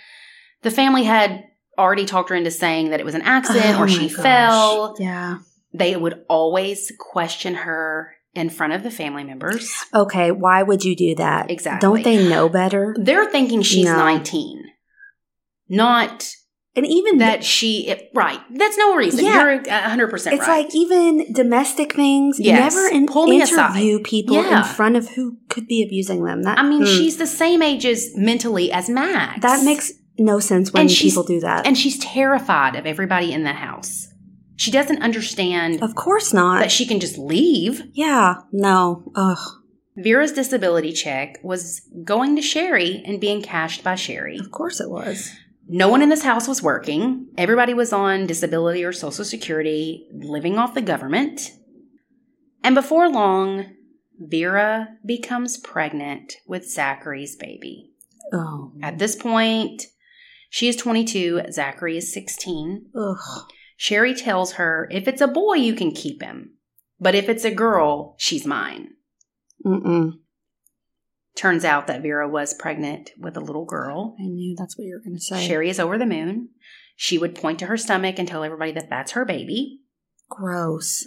the 0.62 0.70
family 0.70 1.04
had 1.04 1.44
already 1.78 2.04
talked 2.04 2.30
her 2.30 2.34
into 2.36 2.50
saying 2.50 2.90
that 2.90 3.00
it 3.00 3.06
was 3.06 3.14
an 3.14 3.22
accident 3.22 3.78
Oh 3.78 3.82
or 3.84 3.88
she 3.88 4.08
gosh. 4.08 4.22
fell. 4.22 4.96
Yeah. 4.98 5.38
They 5.72 5.96
would 5.96 6.24
always 6.28 6.92
question 6.98 7.54
her 7.54 8.14
in 8.34 8.50
front 8.50 8.72
of 8.72 8.82
the 8.82 8.90
family 8.90 9.24
members. 9.24 9.72
Okay, 9.94 10.30
why 10.30 10.62
would 10.62 10.84
you 10.84 10.94
do 10.96 11.14
that? 11.16 11.50
Exactly. 11.50 11.86
Don't 11.88 12.02
they 12.04 12.28
know 12.28 12.48
better? 12.48 12.94
They're 12.98 13.30
thinking 13.30 13.62
she's 13.62 13.84
No. 13.84 13.96
19, 13.96 14.62
not 15.68 16.30
And 16.76 16.86
even 16.86 17.18
that 17.18 17.42
she, 17.42 17.88
it, 17.88 18.08
right. 18.14 18.38
That's 18.54 18.78
no 18.78 18.94
reason. 18.94 19.24
Yeah. 19.24 19.42
You're 19.50 19.62
100% 19.64 20.12
It's 20.32 20.46
right. 20.46 20.64
like 20.64 20.74
even 20.76 21.32
domestic 21.32 21.94
things. 21.94 22.38
Yes. 22.38 22.72
Never 22.74 22.86
in- 22.94 23.06
Pull 23.06 23.26
me 23.26 23.42
aside. 23.42 23.70
interview 23.76 24.00
people 24.00 24.36
Yeah. 24.36 24.58
in 24.58 24.64
front 24.64 24.94
of 24.96 25.08
who 25.10 25.38
could 25.48 25.66
be 25.66 25.82
abusing 25.82 26.22
them. 26.24 26.42
That 26.44 26.56
I 26.58 26.62
mean, 26.62 26.82
mm, 26.82 26.86
she's 26.86 27.16
the 27.16 27.26
same 27.26 27.62
age 27.62 27.84
as 27.84 28.10
mentally 28.14 28.70
as 28.70 28.88
Max. 28.88 29.40
that 29.42 29.64
makes 29.64 29.92
no 30.18 30.40
sense 30.40 30.72
when 30.72 30.82
And 30.82 30.90
people 30.90 31.22
do 31.22 31.40
that. 31.40 31.66
And 31.66 31.76
she's 31.76 31.98
terrified 31.98 32.76
of 32.76 32.86
everybody 32.86 33.32
in 33.32 33.44
the 33.44 33.52
house. 33.52 34.08
She 34.56 34.70
doesn't 34.70 35.02
understand 35.02 35.82
of 35.82 35.94
course 35.94 36.32
not. 36.32 36.60
that 36.60 36.72
she 36.72 36.84
can 36.86 36.98
just 37.00 37.16
leave. 37.16 37.82
yeah, 37.92 38.36
no. 38.52 39.10
Ugh. 39.14 39.38
Vera's 39.96 40.32
disability 40.32 40.92
check 40.92 41.38
was 41.42 41.80
going 42.04 42.36
to 42.36 42.42
Sherry 42.42 43.02
and 43.04 43.20
being 43.20 43.42
cashed 43.42 43.82
by 43.82 43.96
Sherry. 43.96 44.38
Of 44.38 44.50
course 44.52 44.80
it 44.80 44.90
was. 44.90 45.32
No 45.68 45.88
one 45.88 46.02
in 46.02 46.08
this 46.08 46.22
house 46.22 46.48
was 46.48 46.62
working. 46.62 47.26
Everybody 47.36 47.74
was 47.74 47.92
on 47.92 48.26
disability 48.26 48.84
or 48.84 48.92
social 48.92 49.24
security, 49.24 50.06
living 50.12 50.56
off 50.56 50.74
the 50.74 50.80
government. 50.80 51.52
And 52.62 52.74
before 52.74 53.08
long, 53.08 53.66
Vera 54.18 54.88
becomes 55.04 55.58
pregnant 55.58 56.34
with 56.46 56.68
Zachary's 56.68 57.36
baby. 57.36 57.90
Oh. 58.32 58.72
At 58.82 58.98
this 58.98 59.14
point, 59.14 59.82
she 60.48 60.68
is 60.68 60.76
22, 60.76 61.42
Zachary 61.50 61.96
is 61.96 62.12
16. 62.12 62.86
Ugh. 62.94 63.16
Sherry 63.76 64.14
tells 64.14 64.52
her, 64.52 64.88
if 64.90 65.06
it's 65.06 65.20
a 65.20 65.28
boy, 65.28 65.54
you 65.54 65.74
can 65.74 65.92
keep 65.92 66.22
him. 66.22 66.54
But 66.98 67.14
if 67.14 67.28
it's 67.28 67.44
a 67.44 67.54
girl, 67.54 68.16
she's 68.18 68.44
mine. 68.44 68.94
Mm-mm. 69.64 70.18
Turns 71.36 71.64
out 71.64 71.86
that 71.86 72.02
Vera 72.02 72.28
was 72.28 72.54
pregnant 72.54 73.10
with 73.16 73.36
a 73.36 73.40
little 73.40 73.64
girl. 73.64 74.16
I 74.18 74.24
knew 74.24 74.56
that's 74.58 74.76
what 74.76 74.84
you 74.84 74.94
were 74.94 75.04
going 75.04 75.16
to 75.16 75.22
say. 75.22 75.46
Sherry 75.46 75.70
is 75.70 75.78
over 75.78 75.96
the 75.96 76.06
moon. 76.06 76.48
She 76.96 77.18
would 77.18 77.36
point 77.36 77.60
to 77.60 77.66
her 77.66 77.76
stomach 77.76 78.18
and 78.18 78.26
tell 78.26 78.42
everybody 78.42 78.72
that 78.72 78.90
that's 78.90 79.12
her 79.12 79.24
baby. 79.24 79.82
Gross. 80.28 81.06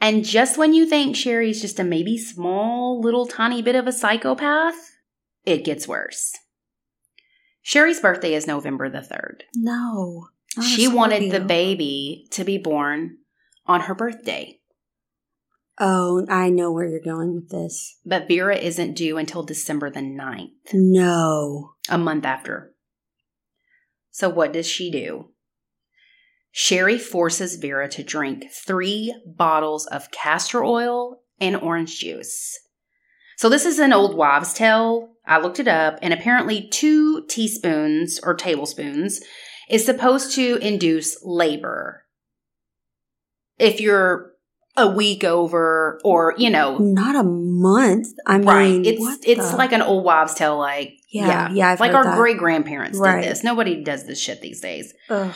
And 0.00 0.24
just 0.24 0.58
when 0.58 0.74
you 0.74 0.86
think 0.86 1.14
Sherry's 1.14 1.60
just 1.60 1.78
a 1.78 1.84
maybe 1.84 2.18
small 2.18 3.00
little 3.00 3.26
tiny 3.26 3.62
bit 3.62 3.76
of 3.76 3.86
a 3.86 3.92
psychopath, 3.92 4.74
it 5.44 5.64
gets 5.64 5.86
worse. 5.86 6.32
Sherry's 7.64 7.98
birthday 7.98 8.34
is 8.34 8.46
November 8.46 8.90
the 8.90 8.98
3rd. 8.98 9.40
No. 9.56 10.28
She 10.62 10.86
wanted 10.86 11.32
the 11.32 11.40
baby 11.40 12.28
to 12.32 12.44
be 12.44 12.58
born 12.58 13.16
on 13.66 13.80
her 13.80 13.94
birthday. 13.94 14.60
Oh, 15.80 16.26
I 16.28 16.50
know 16.50 16.70
where 16.70 16.86
you're 16.86 17.00
going 17.00 17.34
with 17.34 17.48
this. 17.48 17.98
But 18.04 18.28
Vera 18.28 18.54
isn't 18.54 18.94
due 18.94 19.16
until 19.16 19.42
December 19.42 19.90
the 19.90 20.00
9th, 20.00 20.50
No. 20.74 21.70
a 21.88 21.96
month 21.96 22.26
after. 22.26 22.74
So 24.10 24.28
what 24.28 24.52
does 24.52 24.66
she 24.68 24.90
do? 24.90 25.30
Sherry 26.52 26.98
forces 26.98 27.56
Vera 27.56 27.88
to 27.88 28.04
drink 28.04 28.44
three 28.52 29.12
bottles 29.26 29.86
of 29.86 30.10
castor 30.10 30.62
oil 30.62 31.22
and 31.40 31.56
orange 31.56 31.98
juice. 31.98 32.58
So 33.38 33.48
this 33.48 33.64
is 33.64 33.78
an 33.78 33.94
old 33.94 34.14
wives' 34.16 34.52
tale. 34.52 35.13
I 35.26 35.38
looked 35.40 35.58
it 35.60 35.68
up, 35.68 35.98
and 36.02 36.12
apparently 36.12 36.68
two 36.68 37.24
teaspoons 37.28 38.20
or 38.22 38.34
tablespoons 38.34 39.20
is 39.70 39.84
supposed 39.84 40.34
to 40.34 40.56
induce 40.56 41.16
labor. 41.24 42.04
If 43.58 43.80
you're 43.80 44.32
a 44.76 44.88
week 44.88 45.22
over, 45.24 46.00
or 46.04 46.34
you 46.36 46.50
know, 46.50 46.78
Not 46.78 47.14
a 47.14 47.22
month. 47.22 48.08
I 48.26 48.38
mean, 48.38 48.46
right? 48.46 48.86
It's 48.86 49.18
it's 49.26 49.50
the- 49.52 49.56
like 49.56 49.72
an 49.72 49.82
old 49.82 50.04
wives' 50.04 50.34
tale. 50.34 50.58
Like 50.58 50.94
Yeah, 51.10 51.50
yeah, 51.52 51.70
I've 51.70 51.80
like 51.80 51.94
our 51.94 52.16
great 52.16 52.38
grandparents 52.38 52.98
Right. 52.98 53.22
did 53.22 53.30
this. 53.30 53.44
Nobody 53.44 53.82
does 53.84 54.06
this 54.06 54.18
shit 54.18 54.40
these 54.40 54.60
days. 54.60 54.92
Ugh. 55.08 55.32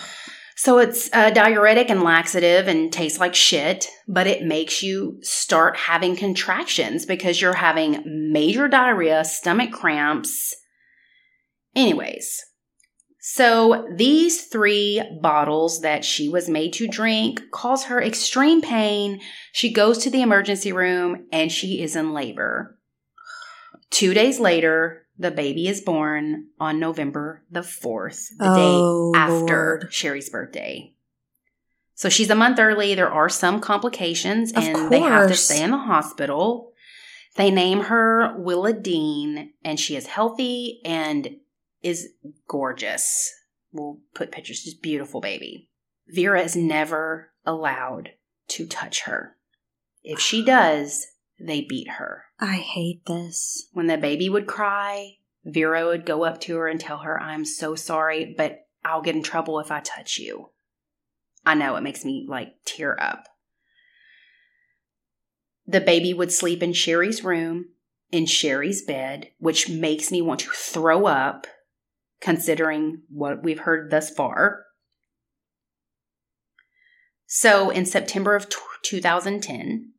So 0.61 0.79
it's 0.79 1.09
a 1.13 1.31
diuretic 1.31 1.89
and 1.89 2.03
laxative 2.03 2.67
and 2.67 2.93
tastes 2.93 3.21
like 3.21 3.37
shit, 3.37 3.87
but 4.09 4.27
it 4.27 4.43
makes 4.43 4.83
you 4.83 5.19
start 5.23 5.77
having 5.77 6.17
contractions 6.17 7.07
because 7.07 7.41
you're 7.41 7.55
having 7.55 8.03
major 8.33 8.67
diarrhea, 8.67 9.25
stomach 9.25 9.71
cramps. 9.71 10.53
Anyways, 11.77 12.45
so 13.21 13.87
these 13.95 14.47
three 14.47 15.01
bottles 15.23 15.83
that 15.83 16.05
she 16.05 16.29
was 16.29 16.49
made 16.49 16.73
to 16.73 16.89
drink 16.89 17.41
cause 17.53 17.85
her 17.85 18.03
extreme 18.03 18.61
pain. 18.61 19.21
She 19.53 19.73
goes 19.73 19.99
to 19.99 20.11
the 20.11 20.23
emergency 20.23 20.73
room 20.73 21.29
and 21.31 21.53
she 21.53 21.81
is 21.81 21.95
in 21.95 22.13
labor. 22.13 22.77
Two 23.91 24.13
days 24.13 24.41
later, 24.41 25.07
the 25.19 25.31
baby 25.31 25.69
is 25.69 25.81
born 25.81 26.47
on 26.61 26.79
November 26.79 27.43
the 27.51 27.61
4th, 27.61 28.29
the 28.39 28.45
Oh, 28.49 29.12
day 29.12 29.19
after 29.19 29.81
Lord. 29.81 29.93
Sherry's 29.93 30.31
birthday. 30.31 30.95
So 31.95 32.09
she's 32.09 32.31
a 32.31 32.37
month 32.37 32.61
early. 32.61 32.95
There 32.95 33.11
are 33.11 33.29
some 33.29 33.61
complications, 33.61 34.53
and 34.53 34.91
they 34.91 35.01
have 35.01 35.29
to 35.29 35.35
stay 35.35 35.62
in 35.62 35.73
the 35.73 35.79
hospital. 35.79 36.73
They 37.35 37.51
name 37.51 37.81
her 37.83 38.37
Willa 38.39 38.73
Dean, 38.73 39.53
and 39.64 39.81
she 39.81 39.97
is 39.97 40.07
healthy 40.07 40.81
and 40.85 41.37
is 41.83 42.11
gorgeous. 42.47 43.33
We'll 43.73 43.99
put 44.14 44.31
pictures, 44.31 44.62
just 44.62 44.81
beautiful 44.81 45.21
baby. 45.21 45.69
Vera 46.09 46.41
is 46.41 46.55
never 46.57 47.33
allowed 47.45 48.11
to 48.49 48.66
touch 48.66 49.03
her. 49.03 49.37
If 50.05 50.21
she 50.21 50.45
does, 50.45 51.07
they 51.39 51.61
beat 51.62 51.89
her. 51.93 52.24
I 52.41 52.57
hate 52.57 53.07
this. 53.07 53.68
When 53.72 53.86
the 53.86 53.97
baby 53.97 54.28
would 54.28 54.47
cry, 54.47 55.18
Vera 55.45 55.86
would 55.86 56.05
go 56.05 56.24
up 56.24 56.41
to 56.43 56.57
her 56.57 56.68
and 56.68 56.80
tell 56.80 56.99
her, 56.99 57.20
I'm 57.20 57.45
so 57.45 57.74
sorry, 57.74 58.34
but 58.36 58.66
I'll 58.84 59.03
get 59.03 59.16
in 59.16 59.22
trouble 59.22 59.61
if 59.61 59.70
I 59.70 59.80
touch 59.80 60.18
you. 60.18 60.51
I 61.45 61.55
know 61.55 61.76
it 61.76 61.82
makes 61.82 62.05
me 62.05 62.26
like 62.28 62.55
tear 62.64 62.97
up. 63.01 63.24
The 65.66 65.80
baby 65.80 66.14
would 66.14 66.32
sleep 66.32 66.62
in 66.62 66.72
Sherry's 66.72 67.22
room, 67.22 67.66
in 68.11 68.26
Sherry's 68.26 68.82
bed, 68.82 69.30
which 69.39 69.68
makes 69.68 70.11
me 70.11 70.22
want 70.22 70.41
to 70.41 70.51
throw 70.51 71.07
up, 71.07 71.47
considering 72.20 73.03
what 73.11 73.43
we've 73.43 73.61
heard 73.61 73.91
thus 73.91 74.11
far. 74.11 74.64
So, 77.26 77.68
in 77.68 77.84
September 77.84 78.34
of 78.34 78.49
tw 78.49 78.59
2010, 78.82 79.93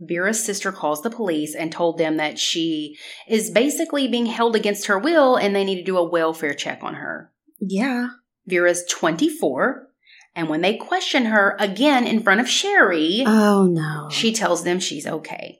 Vera's 0.00 0.42
sister 0.42 0.72
calls 0.72 1.02
the 1.02 1.10
police 1.10 1.54
and 1.54 1.70
told 1.70 1.98
them 1.98 2.16
that 2.16 2.38
she 2.38 2.96
is 3.28 3.50
basically 3.50 4.08
being 4.08 4.26
held 4.26 4.56
against 4.56 4.86
her 4.86 4.98
will 4.98 5.36
and 5.36 5.54
they 5.54 5.64
need 5.64 5.76
to 5.76 5.84
do 5.84 5.98
a 5.98 6.08
welfare 6.08 6.54
check 6.54 6.82
on 6.82 6.94
her. 6.94 7.30
Yeah. 7.60 8.08
Vera's 8.46 8.84
24, 8.88 9.86
and 10.34 10.48
when 10.48 10.62
they 10.62 10.76
question 10.76 11.26
her 11.26 11.54
again 11.58 12.06
in 12.06 12.22
front 12.22 12.40
of 12.40 12.48
Sherry, 12.48 13.22
Oh 13.26 13.66
no. 13.66 14.08
she 14.10 14.32
tells 14.32 14.64
them 14.64 14.80
she's 14.80 15.06
okay. 15.06 15.58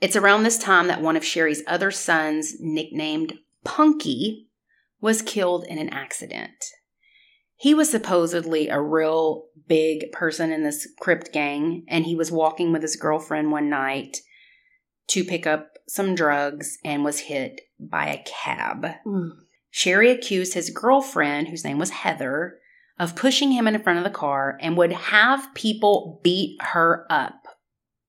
It's 0.00 0.16
around 0.16 0.42
this 0.42 0.58
time 0.58 0.86
that 0.86 1.02
one 1.02 1.16
of 1.16 1.24
Sherry's 1.24 1.62
other 1.66 1.90
sons, 1.90 2.54
nicknamed 2.60 3.34
Punky, 3.64 4.48
was 5.00 5.22
killed 5.22 5.64
in 5.66 5.78
an 5.78 5.88
accident. 5.90 6.64
He 7.62 7.74
was 7.74 7.88
supposedly 7.88 8.68
a 8.68 8.80
real 8.80 9.44
big 9.68 10.10
person 10.10 10.50
in 10.50 10.64
this 10.64 10.88
Crip 10.98 11.32
gang, 11.32 11.84
and 11.86 12.04
he 12.04 12.16
was 12.16 12.32
walking 12.32 12.72
with 12.72 12.82
his 12.82 12.96
girlfriend 12.96 13.52
one 13.52 13.70
night 13.70 14.16
to 15.06 15.22
pick 15.22 15.46
up 15.46 15.78
some 15.86 16.16
drugs 16.16 16.78
and 16.84 17.04
was 17.04 17.20
hit 17.20 17.60
by 17.78 18.08
a 18.08 18.24
cab. 18.24 18.88
Mm. 19.06 19.30
Sherry 19.70 20.10
accused 20.10 20.54
his 20.54 20.70
girlfriend, 20.70 21.46
whose 21.46 21.64
name 21.64 21.78
was 21.78 21.90
Heather, 21.90 22.58
of 22.98 23.14
pushing 23.14 23.52
him 23.52 23.68
in 23.68 23.80
front 23.80 23.98
of 23.98 24.04
the 24.04 24.10
car 24.10 24.58
and 24.60 24.76
would 24.76 24.90
have 24.92 25.54
people 25.54 26.18
beat 26.24 26.60
her 26.60 27.06
up. 27.08 27.44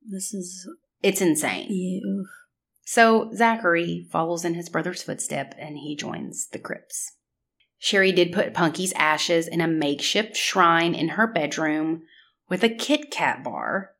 This 0.03 0.33
is 0.33 0.67
It's 1.03 1.21
insane. 1.21 1.67
you. 1.69 2.25
So 2.85 3.29
Zachary 3.35 4.07
follows 4.11 4.45
in 4.45 4.55
his 4.55 4.69
brother's 4.69 5.03
footstep 5.03 5.53
and 5.59 5.77
he 5.77 5.95
joins 5.95 6.47
the 6.47 6.57
Crips. 6.57 7.11
Sherry 7.83 8.13
did 8.13 8.31
put 8.31 8.53
Punky's 8.53 8.93
ashes 8.93 9.45
in 9.45 9.59
a 9.59 9.67
makeshift 9.67 10.37
shrine 10.37 10.95
in 10.95 11.09
her 11.09 11.27
bedroom 11.27 12.03
with 12.49 12.63
a 12.63 12.69
Kit 12.69 13.11
Kat 13.11 13.43
bar. 13.43 13.91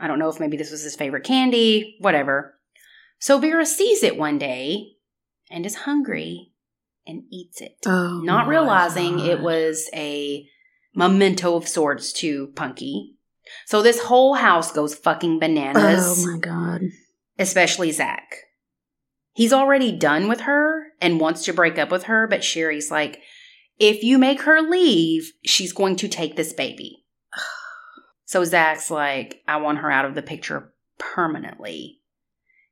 I 0.00 0.08
don't 0.08 0.18
know 0.18 0.28
if 0.28 0.40
maybe 0.40 0.56
this 0.56 0.72
was 0.72 0.82
his 0.82 0.96
favorite 0.96 1.22
candy, 1.22 1.94
whatever. 2.00 2.56
So 3.20 3.38
Vera 3.38 3.64
sees 3.64 4.02
it 4.02 4.18
one 4.18 4.36
day 4.36 4.94
and 5.48 5.64
is 5.64 5.76
hungry 5.76 6.54
and 7.06 7.22
eats 7.30 7.60
it, 7.60 7.76
Oh, 7.86 8.20
not 8.24 8.48
realizing 8.48 9.20
it 9.20 9.40
was 9.40 9.88
a 9.94 10.44
memento 10.96 11.54
of 11.54 11.68
sorts 11.68 12.12
to 12.14 12.48
Punky. 12.56 13.14
So 13.64 13.80
this 13.80 14.02
whole 14.02 14.34
house 14.34 14.72
goes 14.72 14.96
fucking 14.96 15.38
bananas 15.38 16.24
Oh 16.26 16.32
my 16.32 16.38
god. 16.40 16.82
especially 17.38 17.92
Zach. 17.92 18.34
He's 19.34 19.52
already 19.52 19.92
done 19.92 20.26
with 20.26 20.40
her 20.40 20.79
and 21.00 21.20
wants 21.20 21.44
to 21.44 21.52
break 21.52 21.78
up 21.78 21.90
with 21.90 22.04
her, 22.04 22.26
but 22.26 22.44
Sherry's 22.44 22.90
like, 22.90 23.20
if 23.78 24.02
you 24.02 24.18
make 24.18 24.42
her 24.42 24.60
leave, 24.60 25.32
she's 25.44 25.72
going 25.72 25.96
to 25.96 26.08
take 26.08 26.36
this 26.36 26.52
baby. 26.52 27.04
So 28.26 28.44
Zach's 28.44 28.90
like, 28.90 29.42
I 29.48 29.56
want 29.56 29.78
her 29.78 29.90
out 29.90 30.04
of 30.04 30.14
the 30.14 30.22
picture 30.22 30.72
permanently. 30.98 32.00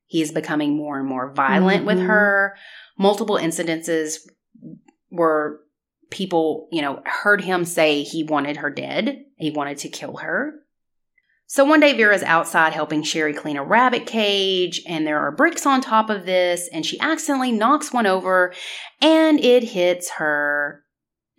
He 0.06 0.22
is 0.22 0.30
becoming 0.32 0.76
more 0.76 0.98
and 0.98 1.08
more 1.08 1.32
violent 1.32 1.84
with 1.84 1.98
Mhm. 1.98 2.06
her. 2.06 2.56
Multiple 2.96 3.36
incidences 3.36 4.18
where 5.08 5.58
people, 6.10 6.68
you 6.70 6.80
know, 6.80 7.02
heard 7.04 7.42
him 7.42 7.64
say 7.64 8.02
he 8.02 8.22
wanted 8.22 8.58
her 8.58 8.70
dead. 8.70 9.24
He 9.36 9.50
wanted 9.50 9.78
to 9.78 9.88
kill 9.88 10.18
her. 10.18 10.54
So 11.50 11.64
one 11.64 11.80
day 11.80 11.96
Vera's 11.96 12.22
outside 12.24 12.74
helping 12.74 13.02
Sherry 13.02 13.32
clean 13.32 13.56
a 13.56 13.64
rabbit 13.64 14.04
cage, 14.04 14.82
and 14.86 15.06
there 15.06 15.18
are 15.18 15.32
bricks 15.32 15.64
on 15.64 15.80
top 15.80 16.10
of 16.10 16.26
this, 16.26 16.68
and 16.74 16.84
she 16.84 17.00
accidentally 17.00 17.52
knocks 17.52 17.90
one 17.90 18.06
over, 18.06 18.52
and 19.00 19.40
it 19.40 19.64
hits 19.64 20.10
her, 20.18 20.84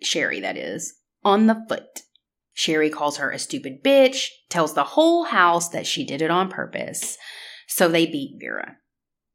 Sherry 0.02 0.40
that 0.40 0.56
is, 0.56 0.94
on 1.24 1.46
the 1.46 1.64
foot. 1.68 2.02
Sherry 2.52 2.90
calls 2.90 3.18
her 3.18 3.30
a 3.30 3.38
stupid 3.38 3.84
bitch, 3.84 4.26
tells 4.48 4.74
the 4.74 4.82
whole 4.82 5.26
house 5.26 5.68
that 5.68 5.86
she 5.86 6.04
did 6.04 6.20
it 6.20 6.30
on 6.30 6.50
purpose. 6.50 7.16
So 7.68 7.86
they 7.86 8.04
beat 8.04 8.40
Vera. 8.40 8.78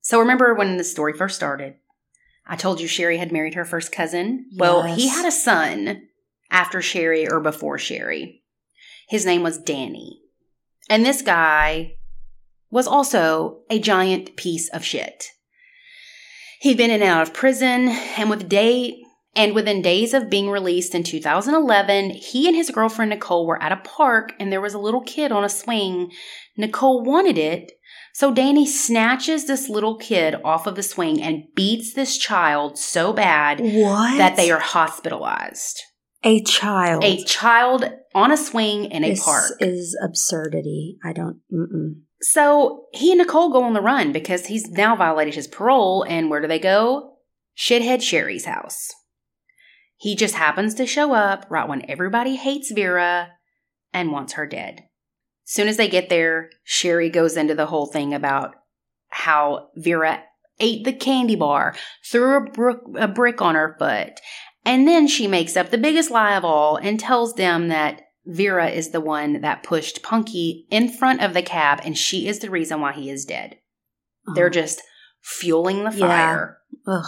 So 0.02 0.20
remember 0.20 0.54
when 0.54 0.76
the 0.76 0.84
story 0.84 1.14
first 1.14 1.38
started? 1.38 1.76
I 2.46 2.58
told 2.58 2.82
you 2.82 2.88
Sherry 2.90 3.18
had 3.18 3.32
married 3.32 3.54
her 3.54 3.64
first 3.64 3.94
cousin. 3.94 4.48
Well, 4.58 4.84
he 4.84 5.08
had 5.08 5.26
a 5.26 5.32
son 5.32 6.10
after 6.52 6.82
Sherry 6.82 7.30
or 7.30 7.40
before 7.40 7.78
Sherry. 7.78 8.44
His 9.08 9.26
name 9.26 9.42
was 9.42 9.58
Danny. 9.58 10.20
And 10.90 11.06
this 11.06 11.22
guy 11.22 11.94
was 12.70 12.88
also 12.88 13.60
a 13.70 13.80
giant 13.80 14.36
piece 14.36 14.70
of 14.70 14.84
shit. 14.84 15.30
He'd 16.62 16.78
been 16.78 16.92
in 16.92 17.02
and 17.02 17.10
out 17.10 17.22
of 17.28 17.34
prison, 17.34 17.90
and 18.18 18.30
with 18.30 18.50
day 18.50 19.02
And 19.38 19.54
within 19.54 19.82
days 19.82 20.14
of 20.14 20.30
being 20.30 20.50
released 20.50 20.96
in 20.96 21.04
2011, 21.04 22.12
he 22.12 22.48
and 22.48 22.56
his 22.56 22.70
girlfriend 22.72 23.10
Nicole 23.10 23.46
were 23.46 23.62
at 23.62 23.74
a 23.74 23.82
park 23.84 24.32
and 24.40 24.50
there 24.50 24.62
was 24.62 24.74
a 24.74 24.80
little 24.80 25.02
kid 25.02 25.30
on 25.34 25.44
a 25.44 25.50
swing. 25.50 26.10
Nicole 26.56 27.04
wanted 27.04 27.38
it, 27.38 27.74
so 28.14 28.34
Danny 28.34 28.66
snatches 28.66 29.46
this 29.46 29.68
little 29.68 29.98
kid 29.98 30.36
off 30.46 30.68
of 30.68 30.76
the 30.76 30.84
swing 30.84 31.22
and 31.22 31.44
beats 31.54 31.94
this 31.94 32.18
child 32.18 32.78
so 32.78 33.12
bad 33.12 33.60
What? 33.60 34.18
that 34.18 34.38
they 34.38 34.52
are 34.52 34.60
hospitalized. 34.60 35.82
a 36.24 36.42
child. 36.44 37.04
A 37.04 37.22
child 37.26 37.90
on 38.16 38.32
a 38.32 38.38
swing 38.38 38.86
in 38.86 39.04
a 39.04 39.10
this 39.10 39.24
park. 39.24 39.52
is 39.60 39.96
absurdity. 40.02 40.98
I 41.04 41.12
don't. 41.12 41.42
Mm-mm. 41.54 42.02
So 42.22 42.86
he 42.94 43.12
and 43.12 43.20
Nicole 43.20 43.52
go 43.52 43.62
on 43.62 43.74
the 43.74 43.82
run 43.82 44.14
because 44.14 44.46
he's 44.46 44.70
now 44.70 44.96
violated 44.96 45.36
his 45.36 45.48
parole. 45.48 46.04
And 46.08 46.30
where 46.30 46.42
do 46.42 46.48
they 46.48 46.58
go? 46.58 47.18
Shithead 47.56 48.02
Sherry's 48.02 48.46
house. 48.46 48.90
He 49.98 50.16
just 50.16 50.36
happens 50.36 50.74
to 50.76 50.88
show 50.88 51.14
up 51.14 51.46
right 51.50 51.68
when 51.68 51.88
everybody 51.90 52.38
hates 52.38 52.72
Vera 52.72 53.34
and 53.94 54.12
wants 54.12 54.34
her 54.34 54.48
dead. 54.48 54.86
Soon 55.44 55.68
as 55.68 55.78
they 55.78 55.88
get 55.88 56.10
there, 56.10 56.50
Sherry 56.64 57.10
goes 57.10 57.38
into 57.38 57.54
the 57.54 57.68
whole 57.68 57.86
thing 57.86 58.14
about 58.14 58.56
how 59.10 59.70
Vera 59.76 60.24
ate 60.60 60.86
the 60.86 60.94
candy 60.94 61.36
bar, 61.36 61.76
threw 62.10 62.38
a, 62.38 62.50
brook, 62.50 62.82
a 62.98 63.08
brick 63.08 63.42
on 63.42 63.56
her 63.56 63.76
foot, 63.78 64.20
and 64.66 64.88
then 64.88 65.08
she 65.08 65.28
makes 65.28 65.56
up 65.56 65.70
the 65.70 65.78
biggest 65.78 66.10
lie 66.10 66.36
of 66.36 66.44
all 66.44 66.78
and 66.78 67.00
tells 67.00 67.36
them 67.36 67.68
that 67.68 68.02
Vera 68.26 68.68
is 68.70 68.90
the 68.90 69.02
one 69.02 69.42
that 69.42 69.64
pushed 69.64 70.02
Punky 70.04 70.66
in 70.72 70.90
front 70.90 71.22
of 71.22 71.34
the 71.34 71.42
cab 71.42 71.80
and 71.84 71.98
she 71.98 72.28
is 72.28 72.40
the 72.40 72.50
reason 72.50 72.82
why 72.82 72.92
he 72.94 73.10
is 73.10 73.26
dead. 73.26 73.58
They're 74.34 74.48
Oh. 74.48 74.50
just 74.50 74.82
fueling 75.22 75.84
the 75.84 75.92
Yeah. 75.96 76.08
fire. 76.08 76.58
Ugh. 76.88 77.06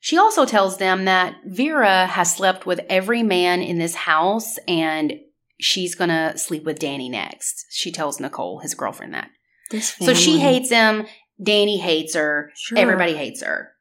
She 0.00 0.18
also 0.18 0.44
tells 0.44 0.76
them 0.78 1.04
that 1.06 1.36
Vera 1.46 2.06
has 2.06 2.34
slept 2.34 2.66
with 2.66 2.80
every 2.90 3.22
man 3.22 3.62
in 3.62 3.78
this 3.78 3.94
house 3.94 4.58
and 4.68 5.14
she's 5.60 5.94
gonna 5.94 6.36
sleep 6.36 6.64
with 6.64 6.78
Danny 6.78 7.08
next. 7.08 7.64
She 7.70 7.90
tells 7.90 8.20
Nicole, 8.20 8.58
his 8.58 8.74
girlfriend, 8.74 9.14
that. 9.14 9.30
So 9.80 10.12
she 10.14 10.38
hates 10.40 10.68
him. 10.70 11.06
Danny 11.42 11.78
hates 11.78 12.14
her. 12.14 12.52
Sure. 12.54 12.78
Everybody 12.78 13.14
hates 13.16 13.42
her. 13.42 13.72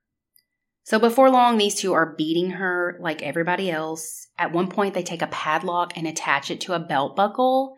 So 0.83 0.99
before 0.99 1.29
long, 1.29 1.57
these 1.57 1.75
two 1.75 1.93
are 1.93 2.13
beating 2.17 2.51
her 2.51 2.97
like 3.01 3.21
everybody 3.21 3.71
else. 3.71 4.27
At 4.37 4.51
one 4.51 4.69
point, 4.69 4.93
they 4.93 5.03
take 5.03 5.21
a 5.21 5.27
padlock 5.27 5.93
and 5.95 6.05
attach 6.07 6.51
it 6.51 6.59
to 6.61 6.73
a 6.73 6.79
belt 6.79 7.15
buckle 7.15 7.75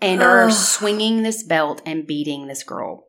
and 0.00 0.22
are 0.22 0.50
swinging 0.50 1.22
this 1.22 1.42
belt 1.42 1.82
and 1.84 2.06
beating 2.06 2.46
this 2.46 2.62
girl. 2.62 3.06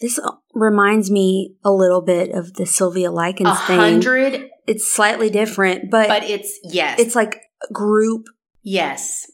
This 0.00 0.18
uh, 0.18 0.32
reminds 0.54 1.10
me 1.10 1.56
a 1.64 1.70
little 1.70 2.00
bit 2.00 2.30
of 2.30 2.54
the 2.54 2.66
Sylvia 2.66 3.10
Likens 3.10 3.60
thing. 3.62 3.78
hundred, 3.78 4.48
It's 4.66 4.90
slightly 4.90 5.30
different, 5.30 5.90
but, 5.90 6.08
but 6.08 6.24
it's 6.24 6.58
yes, 6.64 6.98
it's 6.98 7.14
like 7.14 7.40
group. 7.72 8.26
yes. 8.62 9.30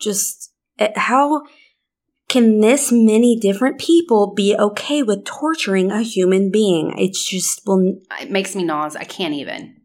Just 0.00 0.52
eh, 0.78 0.92
how 0.96 1.42
can 2.34 2.58
this 2.58 2.90
many 2.90 3.38
different 3.38 3.78
people 3.78 4.34
be 4.34 4.56
okay 4.58 5.04
with 5.04 5.24
torturing 5.24 5.92
a 5.92 6.02
human 6.02 6.50
being? 6.50 6.92
It's 6.98 7.24
just 7.24 7.62
well, 7.64 7.94
It 8.20 8.28
makes 8.28 8.56
me 8.56 8.64
nauseous. 8.64 9.00
I 9.00 9.04
can't 9.04 9.34
even. 9.34 9.76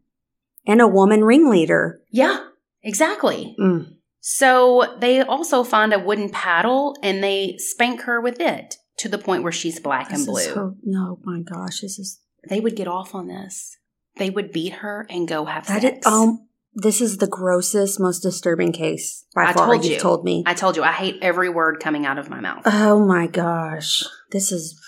and 0.66 0.80
a 0.80 0.88
woman 0.88 1.22
ringleader. 1.22 2.00
Yeah, 2.10 2.44
exactly. 2.82 3.54
Mm. 3.58 3.94
So 4.18 4.96
they 4.98 5.20
also 5.20 5.62
find 5.62 5.92
a 5.92 6.00
wooden 6.00 6.28
paddle 6.28 6.96
and 7.04 7.22
they 7.22 7.56
spank 7.58 8.02
her 8.02 8.20
with 8.20 8.40
it 8.40 8.78
to 8.98 9.08
the 9.08 9.16
point 9.16 9.44
where 9.44 9.52
she's 9.52 9.78
black 9.78 10.12
and 10.12 10.26
blue. 10.26 10.52
her. 10.52 10.74
No, 10.82 11.20
my 11.22 11.42
gosh, 11.42 11.82
this 11.82 12.00
is 12.00 12.18
they 12.48 12.58
would 12.58 12.74
get 12.74 12.88
off 12.88 13.14
on 13.14 13.28
this. 13.28 13.76
They 14.16 14.28
would 14.28 14.50
beat 14.50 14.72
her 14.72 15.06
and 15.08 15.28
go 15.28 15.44
have 15.44 15.68
that. 15.68 15.82
sex. 15.82 15.98
Is, 16.04 16.12
um, 16.12 16.48
this 16.74 17.00
is 17.00 17.18
the 17.18 17.26
grossest, 17.26 17.98
most 17.98 18.20
disturbing 18.20 18.72
case 18.72 19.24
by 19.34 19.46
I 19.46 19.52
far. 19.52 19.66
told 19.66 19.84
you. 19.84 19.98
told 19.98 20.24
me. 20.24 20.44
I 20.46 20.54
told 20.54 20.76
you, 20.76 20.82
I 20.82 20.92
hate 20.92 21.18
every 21.22 21.48
word 21.48 21.80
coming 21.80 22.06
out 22.06 22.18
of 22.18 22.30
my 22.30 22.40
mouth. 22.40 22.62
oh 22.66 23.04
my 23.04 23.26
gosh, 23.26 24.04
this 24.30 24.52
is 24.52 24.80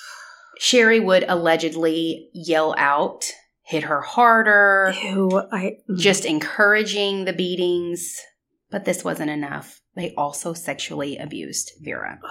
Sherry 0.59 1.01
would 1.01 1.25
allegedly 1.27 2.29
yell 2.33 2.75
out, 2.79 3.25
hit 3.63 3.85
her 3.85 4.01
harder, 4.01 4.95
ew. 5.03 5.43
I 5.51 5.79
mm. 5.89 5.99
just 5.99 6.25
encouraging 6.25 7.25
the 7.25 7.33
beatings. 7.33 8.21
But 8.71 8.87
this 8.87 9.05
wasn't 9.05 9.31
enough. 9.31 9.81
They 9.97 10.15
also 10.15 10.55
sexually 10.55 11.19
abused 11.19 11.73
Vera. 11.81 12.21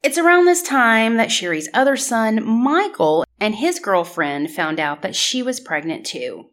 It's 0.00 0.16
around 0.16 0.44
this 0.44 0.62
time 0.62 1.16
that 1.16 1.32
Sherry's 1.32 1.68
other 1.74 1.96
son, 1.96 2.46
Michael, 2.46 3.24
and 3.40 3.56
his 3.56 3.80
girlfriend 3.80 4.52
found 4.52 4.78
out 4.78 5.02
that 5.02 5.16
she 5.16 5.42
was 5.42 5.58
pregnant 5.58 6.06
too. 6.06 6.50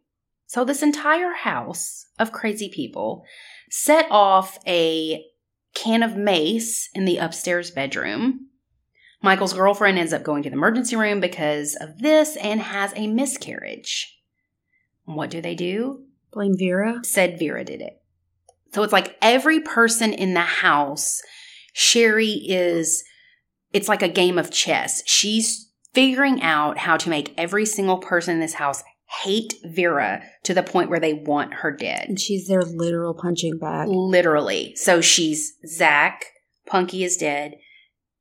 So, 0.48 0.64
this 0.64 0.84
entire 0.84 1.34
house 1.34 2.06
of 2.20 2.32
crazy 2.32 2.70
people 2.70 3.24
set 3.70 4.08
off 4.12 4.60
a 4.68 5.26
can 5.74 6.04
of 6.04 6.16
mace 6.16 6.90
in 6.94 7.06
the 7.06 7.18
upstairs 7.18 7.72
bedroom. 7.72 8.48
Michael's 9.22 9.54
girlfriend 9.54 9.98
ends 9.98 10.14
up 10.14 10.24
going 10.24 10.44
to 10.44 10.50
the 10.50 10.56
emergency 10.56 10.96
room 10.96 11.20
because 11.20 11.76
of 11.76 12.00
this 12.00 12.38
and 12.38 12.62
has 12.62 12.94
a 12.96 13.08
miscarriage. 13.08 14.20
What 15.06 15.30
do 15.30 15.42
they 15.42 15.56
do? 15.56 16.06
blame 16.32 16.58
Vera. 16.58 17.00
said 17.04 17.40
Vera 17.40 17.64
did 17.64 17.82
it. 17.82 18.02
So 18.74 18.84
it's 18.84 18.94
like 18.94 19.18
every 19.22 19.62
person 19.62 20.14
in 20.14 20.34
the 20.34 20.42
house, 20.42 21.22
Sherry 21.74 22.32
is, 22.32 23.04
it's 23.72 23.88
like 23.88 24.02
a 24.02 24.10
game 24.10 24.38
of 24.38 24.52
chess. 24.52 25.02
She's 25.06 25.72
figuring 25.94 26.42
out 26.42 26.78
how 26.78 26.98
to 26.98 27.10
make 27.10 27.34
every 27.38 27.66
single 27.66 27.98
person 27.98 28.34
in 28.34 28.42
this 28.42 28.56
house 28.56 28.84
hate 29.08 29.54
Vera 29.64 30.24
to 30.44 30.54
the 30.54 30.64
point 30.64 30.90
where 30.90 31.00
they 31.00 31.14
want 31.14 31.56
her 31.56 31.72
dead. 31.72 32.06
And 32.10 32.20
she's 32.20 32.48
their 32.48 32.64
literal 32.64 33.14
punching 33.14 33.58
bag. 33.60 33.88
Literally. 33.88 34.76
So 34.76 35.02
she's 35.02 35.54
Zach, 35.68 36.26
Punky 36.66 37.04
is 37.04 37.18
dead. 37.18 37.56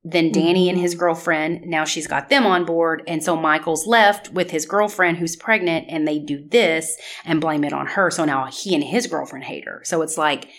Then 0.06 0.30
Danny 0.30 0.66
mm-hmm. 0.66 0.74
and 0.74 0.80
his 0.80 0.94
girlfriend, 0.94 1.62
now 1.62 1.86
she's 1.86 2.06
got 2.06 2.28
them 2.28 2.44
on 2.44 2.66
board. 2.66 3.02
And 3.06 3.24
so 3.24 3.36
Michael's 3.36 3.86
left 3.86 4.32
with 4.32 4.50
his 4.50 4.66
girlfriend 4.66 5.16
who's 5.16 5.34
pregnant, 5.34 5.86
and 5.88 6.06
they 6.06 6.18
do 6.18 6.46
this 6.46 6.98
and 7.24 7.40
blame 7.40 7.64
it 7.64 7.72
on 7.72 7.86
her. 7.86 8.10
So 8.10 8.26
now 8.26 8.46
he 8.46 8.74
and 8.74 8.84
his 8.84 9.06
girlfriend 9.06 9.44
hate 9.46 9.64
her. 9.64 9.80
So 9.84 10.02
it's 10.02 10.18
like 10.18 10.50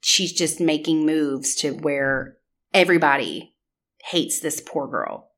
she's 0.00 0.32
just 0.32 0.58
making 0.58 1.06
moves 1.06 1.54
to 1.56 1.70
where 1.70 2.38
everybody 2.74 3.54
hates 4.06 4.40
this 4.40 4.60
poor 4.60 4.88
girl. 4.88 5.31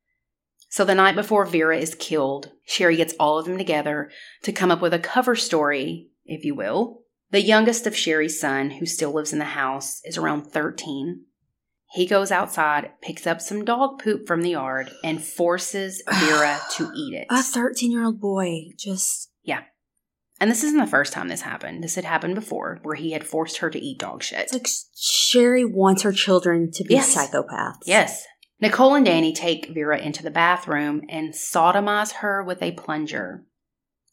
So 0.74 0.84
the 0.84 0.96
night 0.96 1.14
before 1.14 1.46
Vera 1.46 1.78
is 1.78 1.94
killed, 1.94 2.50
Sherry 2.64 2.96
gets 2.96 3.14
all 3.20 3.38
of 3.38 3.46
them 3.46 3.56
together 3.56 4.10
to 4.42 4.50
come 4.50 4.72
up 4.72 4.82
with 4.82 4.92
a 4.92 4.98
cover 4.98 5.36
story, 5.36 6.08
if 6.26 6.44
you 6.44 6.56
will. 6.56 7.02
The 7.30 7.40
youngest 7.40 7.86
of 7.86 7.96
Sherry's 7.96 8.40
son, 8.40 8.70
who 8.70 8.84
still 8.84 9.12
lives 9.12 9.32
in 9.32 9.38
the 9.38 9.44
house, 9.44 10.00
is 10.02 10.18
around 10.18 10.46
13. 10.46 11.26
He 11.92 12.06
goes 12.06 12.32
outside, 12.32 12.90
picks 13.00 13.24
up 13.24 13.40
some 13.40 13.64
dog 13.64 14.02
poop 14.02 14.26
from 14.26 14.42
the 14.42 14.50
yard, 14.50 14.90
and 15.04 15.22
forces 15.22 16.02
Vera 16.12 16.58
to 16.72 16.90
eat 16.96 17.14
it. 17.14 17.28
A 17.30 17.40
13 17.40 17.92
year 17.92 18.02
old 18.02 18.20
boy 18.20 18.70
just. 18.76 19.30
Yeah. 19.44 19.60
And 20.40 20.50
this 20.50 20.64
isn't 20.64 20.80
the 20.80 20.88
first 20.88 21.12
time 21.12 21.28
this 21.28 21.42
happened. 21.42 21.84
This 21.84 21.94
had 21.94 22.04
happened 22.04 22.34
before, 22.34 22.80
where 22.82 22.96
he 22.96 23.12
had 23.12 23.24
forced 23.24 23.58
her 23.58 23.70
to 23.70 23.78
eat 23.78 24.00
dog 24.00 24.24
shit. 24.24 24.40
It's 24.40 24.52
like 24.52 24.66
Sherry 24.96 25.64
wants 25.64 26.02
her 26.02 26.10
children 26.10 26.72
to 26.72 26.82
be 26.82 26.94
Yes. 26.94 27.14
psychopaths. 27.16 27.78
Yes. 27.86 28.26
Nicole 28.64 28.94
and 28.94 29.04
Danny 29.04 29.34
take 29.34 29.74
Vera 29.74 29.98
into 29.98 30.22
the 30.22 30.30
bathroom 30.30 31.02
and 31.10 31.34
sodomize 31.34 32.12
her 32.12 32.42
with 32.42 32.62
a 32.62 32.72
plunger. 32.72 33.44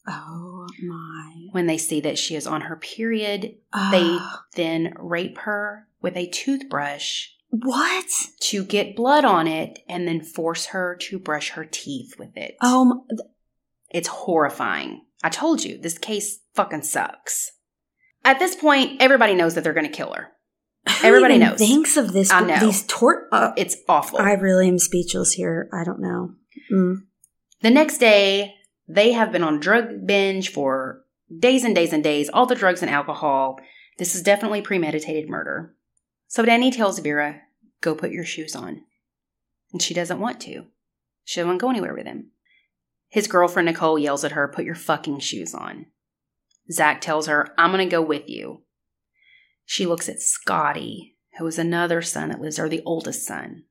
Oh 0.06 0.66
my. 0.82 1.46
When 1.52 1.66
they 1.66 1.78
see 1.78 2.02
that 2.02 2.18
she 2.18 2.36
is 2.36 2.46
on 2.46 2.60
her 2.60 2.76
period, 2.76 3.54
they 3.90 4.18
then 4.54 4.92
rape 4.98 5.38
her 5.38 5.88
with 6.02 6.18
a 6.18 6.26
toothbrush 6.26 7.28
what? 7.48 8.04
to 8.40 8.62
get 8.62 8.94
blood 8.94 9.24
on 9.24 9.46
it 9.46 9.78
and 9.88 10.06
then 10.06 10.20
force 10.20 10.66
her 10.66 10.96
to 11.00 11.18
brush 11.18 11.52
her 11.52 11.64
teeth 11.64 12.18
with 12.18 12.36
it. 12.36 12.56
Um, 12.60 13.06
It's 13.88 14.08
horrifying. 14.08 15.06
I 15.24 15.30
told 15.30 15.64
you, 15.64 15.78
this 15.78 15.96
case 15.96 16.40
fucking 16.52 16.82
sucks. 16.82 17.52
At 18.22 18.38
this 18.38 18.54
point, 18.54 19.00
everybody 19.00 19.34
knows 19.34 19.54
that 19.54 19.64
they're 19.64 19.72
going 19.72 19.86
to 19.86 19.92
kill 19.92 20.12
her. 20.12 20.32
Who 20.86 21.06
Everybody 21.06 21.38
knows. 21.38 21.58
Thinks 21.58 21.96
of 21.96 22.12
this. 22.12 22.30
I 22.30 22.40
know. 22.40 22.58
These 22.60 22.84
tort. 22.86 23.28
Uh, 23.32 23.52
It's 23.56 23.76
awful. 23.88 24.18
I 24.18 24.32
really 24.32 24.68
am 24.68 24.78
speechless 24.78 25.32
here. 25.32 25.68
I 25.72 25.84
don't 25.84 26.00
know. 26.00 26.34
Mm. 26.72 27.02
the 27.60 27.70
next 27.70 27.98
day, 27.98 28.54
they 28.88 29.12
have 29.12 29.30
been 29.32 29.42
on 29.42 29.60
drug 29.60 30.06
binge 30.06 30.50
for 30.50 31.04
days 31.38 31.64
and 31.64 31.74
days 31.74 31.92
and 31.92 32.02
days, 32.02 32.28
all 32.28 32.46
the 32.46 32.54
drugs 32.54 32.82
and 32.82 32.90
alcohol. 32.90 33.58
This 33.98 34.14
is 34.14 34.22
definitely 34.22 34.62
premeditated 34.62 35.28
murder. 35.28 35.74
So 36.28 36.44
Danny 36.44 36.70
tells 36.70 36.98
Vera, 36.98 37.42
go 37.80 37.94
put 37.94 38.10
your 38.10 38.24
shoes 38.24 38.56
on. 38.56 38.82
And 39.72 39.82
she 39.82 39.94
doesn't 39.94 40.20
want 40.20 40.40
to. 40.42 40.66
She 41.24 41.40
doesn't 41.40 41.58
go 41.58 41.70
anywhere 41.70 41.94
with 41.94 42.06
him. 42.06 42.30
His 43.08 43.26
girlfriend 43.26 43.66
Nicole 43.66 43.98
yells 43.98 44.24
at 44.24 44.32
her, 44.32 44.48
put 44.48 44.64
your 44.64 44.74
fucking 44.74 45.20
shoes 45.20 45.54
on. 45.54 45.86
Zach 46.70 47.00
tells 47.00 47.26
her, 47.26 47.52
I'm 47.58 47.70
going 47.70 47.86
to 47.86 47.90
go 47.90 48.00
with 48.02 48.28
you. 48.28 48.62
She 49.72 49.86
looks 49.86 50.06
at 50.10 50.20
Scotty, 50.20 51.16
who 51.38 51.46
is 51.46 51.58
another 51.58 52.02
son 52.02 52.28
that 52.28 52.42
lives 52.42 52.56
there, 52.56 52.68
the 52.68 52.82
oldest 52.84 53.26
son. 53.26 53.62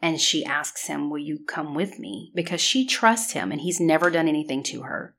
And 0.00 0.20
she 0.20 0.44
asks 0.44 0.86
him, 0.86 1.10
Will 1.10 1.18
you 1.18 1.40
come 1.44 1.74
with 1.74 1.98
me? 1.98 2.30
Because 2.36 2.60
she 2.60 2.86
trusts 2.86 3.32
him 3.32 3.50
and 3.50 3.60
he's 3.60 3.80
never 3.80 4.10
done 4.10 4.28
anything 4.28 4.62
to 4.62 4.82
her. 4.82 5.16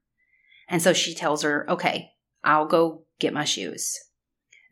And 0.70 0.82
so 0.82 0.94
she 0.94 1.14
tells 1.14 1.44
her, 1.44 1.70
okay, 1.70 2.12
I'll 2.46 2.66
go 2.66 3.04
get 3.20 3.34
my 3.34 3.44
shoes. 3.44 3.94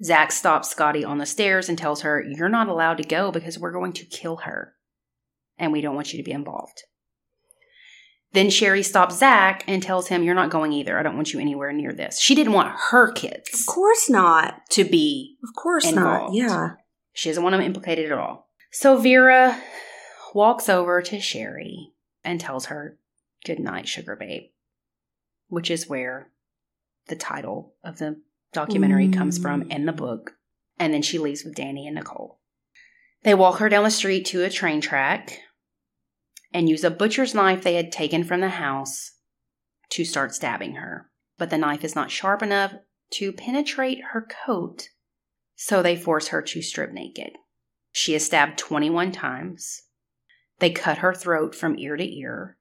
Zach 0.02 0.32
stops 0.32 0.70
Scotty 0.70 1.04
on 1.04 1.18
the 1.18 1.26
stairs 1.26 1.68
and 1.68 1.78
tells 1.78 2.04
her, 2.04 2.24
You're 2.26 2.48
not 2.48 2.70
allowed 2.70 2.96
to 3.00 3.04
go 3.04 3.34
because 3.34 3.60
we're 3.60 3.74
going 3.74 3.91
to 3.91 4.06
kill 4.06 4.38
her. 4.38 4.76
And 5.58 5.74
we 5.74 5.82
don't 5.82 5.96
want 5.96 6.14
you 6.14 6.20
to 6.20 6.26
be 6.26 6.32
involved. 6.32 6.84
Then 8.36 8.49
Sherry 8.51 8.83
stops 8.83 9.17
Zach 9.17 9.63
and 9.67 9.81
tells 9.81 10.09
him, 10.09 10.21
You're 10.21 10.36
not 10.36 10.51
going 10.51 10.71
either. 10.73 10.99
I 10.99 11.03
don't 11.03 11.15
want 11.15 11.33
you 11.33 11.39
anywhere 11.39 11.71
near 11.73 11.93
this. 11.93 12.19
She 12.19 12.36
didn't 12.36 12.53
want 12.53 12.75
her 12.91 13.11
kids 13.11 13.49
Of 13.59 13.65
course 13.65 14.09
not. 14.09 14.61
to 14.71 14.83
be, 14.83 15.38
Of 15.43 15.55
course 15.55 15.88
Involved. 15.89 16.36
not. 16.38 16.49
Yeah. 16.49 16.69
she 17.13 17.29
doesn't 17.29 17.41
want 17.43 17.53
them 17.53 17.61
implicated 17.61 18.11
at 18.11 18.17
all. 18.17 18.49
So 18.71 18.97
Vera 18.97 19.59
walks 20.33 20.67
over 20.69 21.01
to 21.01 21.19
Sherry 21.19 21.93
and 22.23 22.39
tells 22.39 22.65
her, 22.65 22.99
Good 23.45 23.59
night, 23.59 23.88
sugar 23.88 24.15
babe, 24.15 24.43
which 25.47 25.71
is 25.71 25.88
where 25.88 26.29
the 27.07 27.15
title 27.15 27.73
of 27.83 27.99
the 27.99 28.21
documentary 28.53 29.07
comes 29.09 29.38
from 29.38 29.63
Mm. 29.63 29.71
in 29.75 29.86
the 29.86 29.93
book. 29.93 30.33
And 30.77 30.93
then 30.93 31.01
she 31.03 31.19
leaves 31.19 31.43
with 31.45 31.55
Danny 31.55 31.88
and 31.88 31.95
Nicole. 31.95 32.39
They 33.23 33.33
walk 33.33 33.59
her 33.59 33.69
down 33.69 33.83
the 33.86 33.91
street 33.91 34.25
to 34.27 34.43
a 34.43 34.49
train 34.49 34.81
track 34.81 35.39
and 36.56 36.70
use 36.70 36.86
a 36.86 36.89
butcher's 36.89 37.36
knife 37.36 37.64
they 37.64 37.76
had 37.76 37.91
taken 37.91 38.24
from 38.24 38.39
the 38.39 38.47
house 38.47 39.12
to 39.89 40.06
start 40.06 40.34
stabbing 40.34 40.76
her. 40.76 41.12
But 41.38 41.49
the 41.49 41.58
knife 41.58 41.84
is 41.84 41.95
not 41.95 42.10
sharp 42.10 42.41
enough 42.41 42.74
to 43.16 43.34
penetrate 43.34 43.99
her 44.14 44.26
coat, 44.45 44.88
so 45.58 45.84
they 45.84 45.97
force 45.97 46.30
her 46.30 46.41
to 46.41 46.62
strip 46.62 46.93
naked. 46.93 47.34
She 47.91 48.16
is 48.16 48.26
stabbed 48.26 48.58
21 48.58 49.12
times. 49.12 49.82
They 50.60 50.70
cut 50.70 50.99
her 50.99 51.14
throat 51.14 51.53
from 51.53 51.78
ear 51.78 51.97
to 51.97 52.18
ear, 52.18 52.58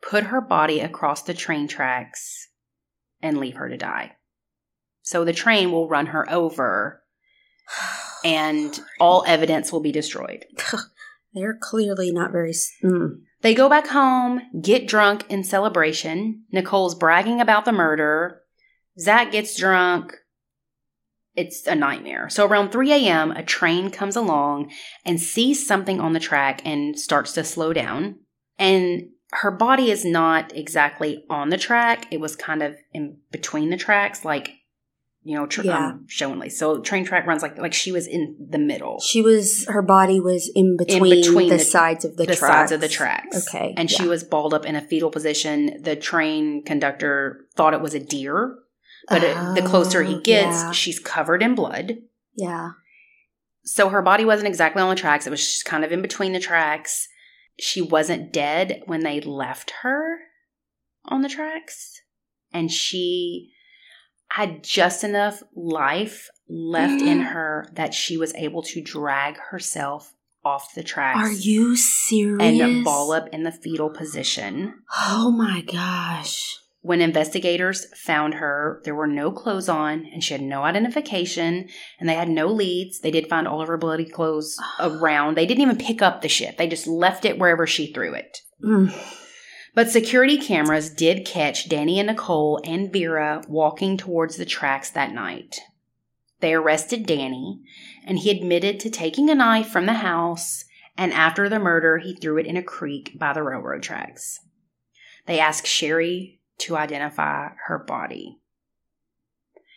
put 0.00 0.24
her 0.24 0.40
body 0.40 0.78
across 0.78 1.22
the 1.22 1.34
train 1.34 1.66
tracks, 1.66 2.50
and 3.20 3.38
leave 3.38 3.56
her 3.56 3.68
to 3.68 3.76
die. 3.76 4.12
So 5.02 5.24
the 5.24 5.32
train 5.32 5.72
will 5.72 5.88
run 5.88 6.06
her 6.06 6.30
over 6.30 7.02
and 8.24 8.78
all 9.00 9.24
evidence 9.26 9.72
will 9.72 9.80
be 9.80 9.90
destroyed. 9.90 10.44
They're 11.38 11.58
clearly 11.60 12.10
not 12.12 12.32
very. 12.32 12.52
Mm. 12.84 13.20
They 13.40 13.54
go 13.54 13.68
back 13.68 13.86
home, 13.86 14.40
get 14.60 14.88
drunk 14.88 15.24
in 15.28 15.44
celebration. 15.44 16.44
Nicole's 16.50 16.94
bragging 16.94 17.40
about 17.40 17.64
the 17.64 17.72
murder. 17.72 18.42
Zach 18.98 19.30
gets 19.30 19.56
drunk. 19.56 20.14
It's 21.36 21.66
a 21.68 21.76
nightmare. 21.76 22.28
So 22.28 22.44
around 22.44 22.72
3 22.72 22.92
a.m., 22.92 23.30
a 23.30 23.44
train 23.44 23.90
comes 23.90 24.16
along 24.16 24.72
and 25.04 25.20
sees 25.20 25.64
something 25.64 26.00
on 26.00 26.12
the 26.12 26.20
track 26.20 26.60
and 26.64 26.98
starts 26.98 27.32
to 27.34 27.44
slow 27.44 27.72
down. 27.72 28.16
And 28.58 29.10
her 29.30 29.52
body 29.52 29.90
is 29.92 30.04
not 30.04 30.56
exactly 30.56 31.24
on 31.30 31.50
the 31.50 31.58
track. 31.58 32.06
It 32.10 32.18
was 32.18 32.34
kind 32.34 32.62
of 32.62 32.76
in 32.92 33.18
between 33.30 33.70
the 33.70 33.76
tracks, 33.76 34.24
like, 34.24 34.50
you 35.28 35.36
know, 35.36 35.46
tr- 35.46 35.62
Yeah. 35.62 35.88
um, 35.88 36.06
showingly. 36.08 36.50
So 36.50 36.80
train 36.80 37.04
track 37.04 37.26
runs 37.26 37.42
like 37.42 37.58
like 37.58 37.74
she 37.74 37.92
was 37.92 38.06
in 38.06 38.34
the 38.50 38.58
middle. 38.58 38.98
She 39.00 39.20
was. 39.20 39.66
Her 39.66 39.82
body 39.82 40.20
was 40.20 40.50
in 40.54 40.76
between, 40.78 41.02
between 41.22 41.48
the, 41.50 41.56
the- 41.58 41.64
sides 41.64 42.04
of 42.06 42.16
the, 42.16 42.24
the 42.24 42.34
tracks. 42.34 42.40
sides 42.54 42.72
of 42.72 42.80
the 42.80 42.88
tracks. 42.88 43.46
Okay, 43.48 43.74
And 43.76 43.90
she 43.90 44.08
was 44.08 44.24
balled 44.24 44.54
up 44.54 44.64
in 44.64 44.74
a 44.74 44.80
fetal 44.80 45.10
position. 45.10 45.82
The 45.82 45.96
train 45.96 46.64
conductor 46.64 47.44
thought 47.56 47.74
it 47.74 47.82
was 47.82 47.92
a 47.94 48.00
deer, 48.00 48.56
but 49.08 49.22
it, 49.22 49.34
the 49.54 49.62
closer 49.68 50.02
he 50.02 50.14
Oh, 50.14 50.20
gets, 50.20 50.56
yeah. 50.62 50.70
she's 50.72 50.98
covered 50.98 51.42
in 51.42 51.54
blood. 51.54 51.98
Yeah. 52.34 52.70
So 53.64 53.90
her 53.90 54.00
body 54.00 54.24
wasn't 54.24 54.48
exactly 54.48 54.80
on 54.80 54.88
the 54.88 54.96
tracks. 54.96 55.26
It 55.26 55.30
was 55.30 55.44
just 55.44 55.66
kind 55.66 55.84
of 55.84 55.92
in 55.92 56.00
between 56.00 56.32
the 56.32 56.40
tracks. 56.40 57.06
She 57.60 57.82
wasn't 57.82 58.32
dead 58.32 58.82
when 58.86 59.00
they 59.00 59.20
left 59.20 59.72
her 59.82 60.20
on 61.04 61.20
the 61.20 61.28
tracks. 61.28 62.00
And 62.50 62.72
she 62.72 63.52
had 64.30 64.62
just 64.62 65.04
enough 65.04 65.42
life 65.54 66.28
left 66.48 67.02
in 67.02 67.20
her 67.32 67.68
that 67.74 67.94
she 67.94 68.16
was 68.16 68.34
able 68.34 68.62
to 68.62 68.82
drag 68.82 69.36
herself 69.50 70.14
off 70.44 70.74
the 70.74 70.82
tracks. 70.82 71.18
Are 71.18 71.32
you 71.32 71.76
serious? 71.76 72.60
and 72.60 72.84
ball 72.84 73.12
up 73.12 73.28
in 73.32 73.42
the 73.42 73.52
fetal 73.52 73.90
position. 73.90 74.74
Oh 74.96 75.30
my 75.30 75.62
gosh. 75.62 76.56
When 76.80 77.00
investigators 77.02 77.86
found 77.98 78.34
her, 78.34 78.80
there 78.84 78.94
were 78.94 79.08
no 79.08 79.32
clothes 79.32 79.68
on 79.68 80.06
and 80.06 80.22
she 80.22 80.32
had 80.32 80.40
no 80.40 80.62
identification 80.62 81.68
and 81.98 82.08
they 82.08 82.14
had 82.14 82.28
no 82.28 82.46
leads. 82.46 83.00
They 83.00 83.10
did 83.10 83.28
find 83.28 83.48
all 83.48 83.60
of 83.60 83.68
her 83.68 83.76
bloody 83.76 84.04
clothes 84.06 84.56
around. 84.80 85.36
They 85.36 85.44
didn't 85.44 85.62
even 85.62 85.76
pick 85.76 86.00
up 86.00 86.22
the 86.22 86.28
shit. 86.28 86.56
They 86.56 86.68
just 86.68 86.86
left 86.86 87.24
it 87.24 87.38
wherever 87.38 87.66
she 87.66 87.92
threw 87.92 88.14
it. 88.14 88.38
Mm. 88.64 88.94
But 89.78 89.92
security 89.92 90.38
cameras 90.38 90.90
did 90.90 91.24
catch 91.24 91.68
Danny 91.68 92.00
and 92.00 92.08
Nicole 92.08 92.60
and 92.64 92.92
Vera 92.92 93.44
walking 93.46 93.96
towards 93.96 94.34
the 94.34 94.44
tracks 94.44 94.90
that 94.90 95.14
night. 95.14 95.60
They 96.40 96.52
arrested 96.52 97.06
Danny, 97.06 97.60
and 98.04 98.18
he 98.18 98.32
admitted 98.32 98.80
to 98.80 98.90
taking 98.90 99.30
a 99.30 99.36
knife 99.36 99.68
from 99.68 99.86
the 99.86 99.92
house, 99.92 100.64
and 100.96 101.12
after 101.12 101.48
the 101.48 101.60
murder, 101.60 101.98
he 101.98 102.16
threw 102.16 102.38
it 102.38 102.46
in 102.46 102.56
a 102.56 102.62
creek 102.64 103.16
by 103.20 103.32
the 103.32 103.44
railroad 103.44 103.84
tracks. 103.84 104.40
They 105.26 105.38
asked 105.38 105.68
Sherry 105.68 106.40
to 106.62 106.76
identify 106.76 107.50
her 107.68 107.78
body. 107.78 108.40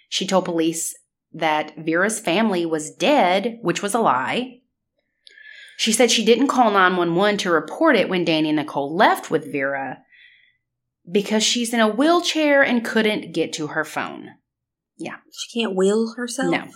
She 0.10 0.26
told 0.26 0.45
police 0.45 0.97
that 1.32 1.78
Vera's 1.78 2.20
family 2.20 2.66
was 2.66 2.89
dead, 2.89 3.60
which 3.62 3.84
was 3.84 3.93
a 3.93 3.99
lie. 3.99 4.61
She 5.82 5.94
said 5.94 6.12
she 6.12 6.24
didn't 6.24 6.50
call 6.50 6.70
911 6.70 7.40
to 7.40 7.50
report 7.50 7.96
it 7.96 8.08
when 8.08 8.24
Danny 8.24 8.50
and 8.50 8.58
Nicole 8.58 8.96
left 8.96 9.32
with 9.32 9.52
Vera 9.52 10.04
because 11.12 11.42
she's 11.42 11.74
in 11.74 11.80
a 11.80 11.88
wheelchair 11.88 12.62
and 12.62 12.86
couldn't 12.86 13.34
get 13.34 13.52
to 13.54 13.66
her 13.66 13.84
phone. 13.84 14.30
Yeah. 14.96 15.16
She 15.32 15.60
can't 15.60 15.76
wheel 15.76 16.14
herself? 16.16 16.52
No. 16.52 16.68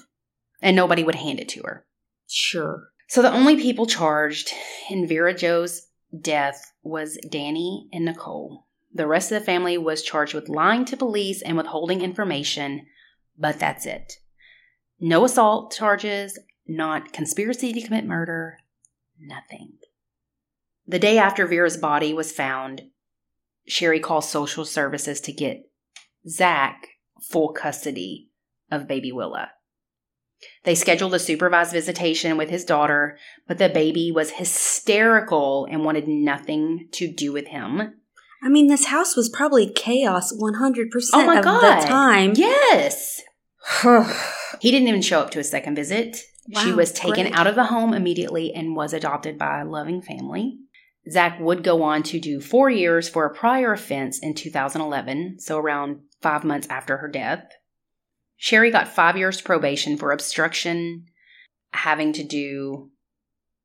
And 0.59 0.75
nobody 0.75 1.03
would 1.03 1.13
hand 1.13 1.39
it 1.39 1.49
to 1.49 1.61
her. 1.65 1.85
Sure. 2.27 2.87
So 3.07 3.21
the 3.21 3.31
only 3.31 3.57
people 3.57 3.85
charged 3.85 4.49
in 4.89 5.07
Vera 5.07 5.35
Jo's 5.35 5.83
death 6.19 6.73
was 6.81 7.19
Danny 7.29 7.87
and 7.93 8.05
Nicole. 8.05 8.65
The 8.91 9.05
rest 9.05 9.31
of 9.31 9.39
the 9.39 9.45
family 9.45 9.77
was 9.77 10.01
charged 10.01 10.33
with 10.33 10.49
lying 10.49 10.83
to 10.85 10.97
police 10.97 11.43
and 11.43 11.57
withholding 11.57 12.01
information, 12.01 12.87
but 13.37 13.59
that's 13.59 13.85
it. 13.85 14.13
No 14.99 15.25
assault 15.25 15.75
charges, 15.75 16.39
not 16.67 17.13
conspiracy 17.13 17.71
to 17.71 17.81
commit 17.81 18.07
murder, 18.07 18.57
nothing. 19.19 19.73
The 20.87 20.99
day 20.99 21.17
after 21.17 21.47
Vera's 21.47 21.77
body 21.77 22.13
was 22.13 22.31
found, 22.31 22.83
Sherry 23.67 23.99
calls 23.99 24.29
social 24.29 24.65
services 24.65 25.19
to 25.21 25.31
get 25.33 25.63
Zach 26.27 26.87
full 27.29 27.53
custody 27.53 28.29
of 28.71 28.87
baby 28.87 29.11
Willa. 29.11 29.49
They 30.63 30.75
scheduled 30.75 31.13
a 31.13 31.19
supervised 31.19 31.71
visitation 31.71 32.37
with 32.37 32.49
his 32.49 32.65
daughter, 32.65 33.17
but 33.47 33.57
the 33.57 33.69
baby 33.69 34.11
was 34.13 34.31
hysterical 34.31 35.67
and 35.71 35.83
wanted 35.83 36.07
nothing 36.07 36.87
to 36.93 37.11
do 37.11 37.31
with 37.31 37.47
him. 37.47 37.93
I 38.43 38.49
mean, 38.49 38.67
this 38.67 38.85
house 38.87 39.15
was 39.15 39.29
probably 39.29 39.71
chaos 39.71 40.31
100% 40.33 40.89
Oh 41.13 41.25
my 41.25 41.37
of 41.39 41.43
God. 41.43 41.81
the 41.81 41.87
time. 41.87 42.33
Yes. 42.35 43.21
He 44.61 44.71
didn't 44.71 44.87
even 44.87 45.01
show 45.01 45.19
up 45.19 45.31
to 45.31 45.39
a 45.39 45.43
second 45.43 45.75
visit. 45.75 46.17
She 46.63 46.71
was 46.71 46.91
taken 46.91 47.25
great. 47.25 47.35
out 47.35 47.47
of 47.47 47.55
the 47.55 47.65
home 47.65 47.93
immediately 47.93 48.53
and 48.53 48.75
was 48.75 48.93
adopted 48.93 49.37
by 49.37 49.61
a 49.61 49.65
loving 49.65 50.01
family. 50.01 50.57
Zach 51.09 51.39
would 51.39 51.63
go 51.63 51.83
on 51.83 52.03
to 52.03 52.19
do 52.19 52.39
four 52.39 52.69
years 52.69 53.07
for 53.07 53.25
a 53.25 53.33
prior 53.33 53.73
offense 53.73 54.19
in 54.19 54.33
2011, 54.33 55.39
so 55.39 55.57
around 55.57 56.01
five 56.21 56.43
months 56.43 56.67
after 56.69 56.97
her 56.97 57.07
death. 57.07 57.45
Sherry 58.37 58.71
got 58.71 58.87
five 58.87 59.17
years 59.17 59.39
probation 59.41 59.97
for 59.97 60.11
obstruction 60.11 61.05
having 61.71 62.13
to 62.13 62.23
do 62.23 62.89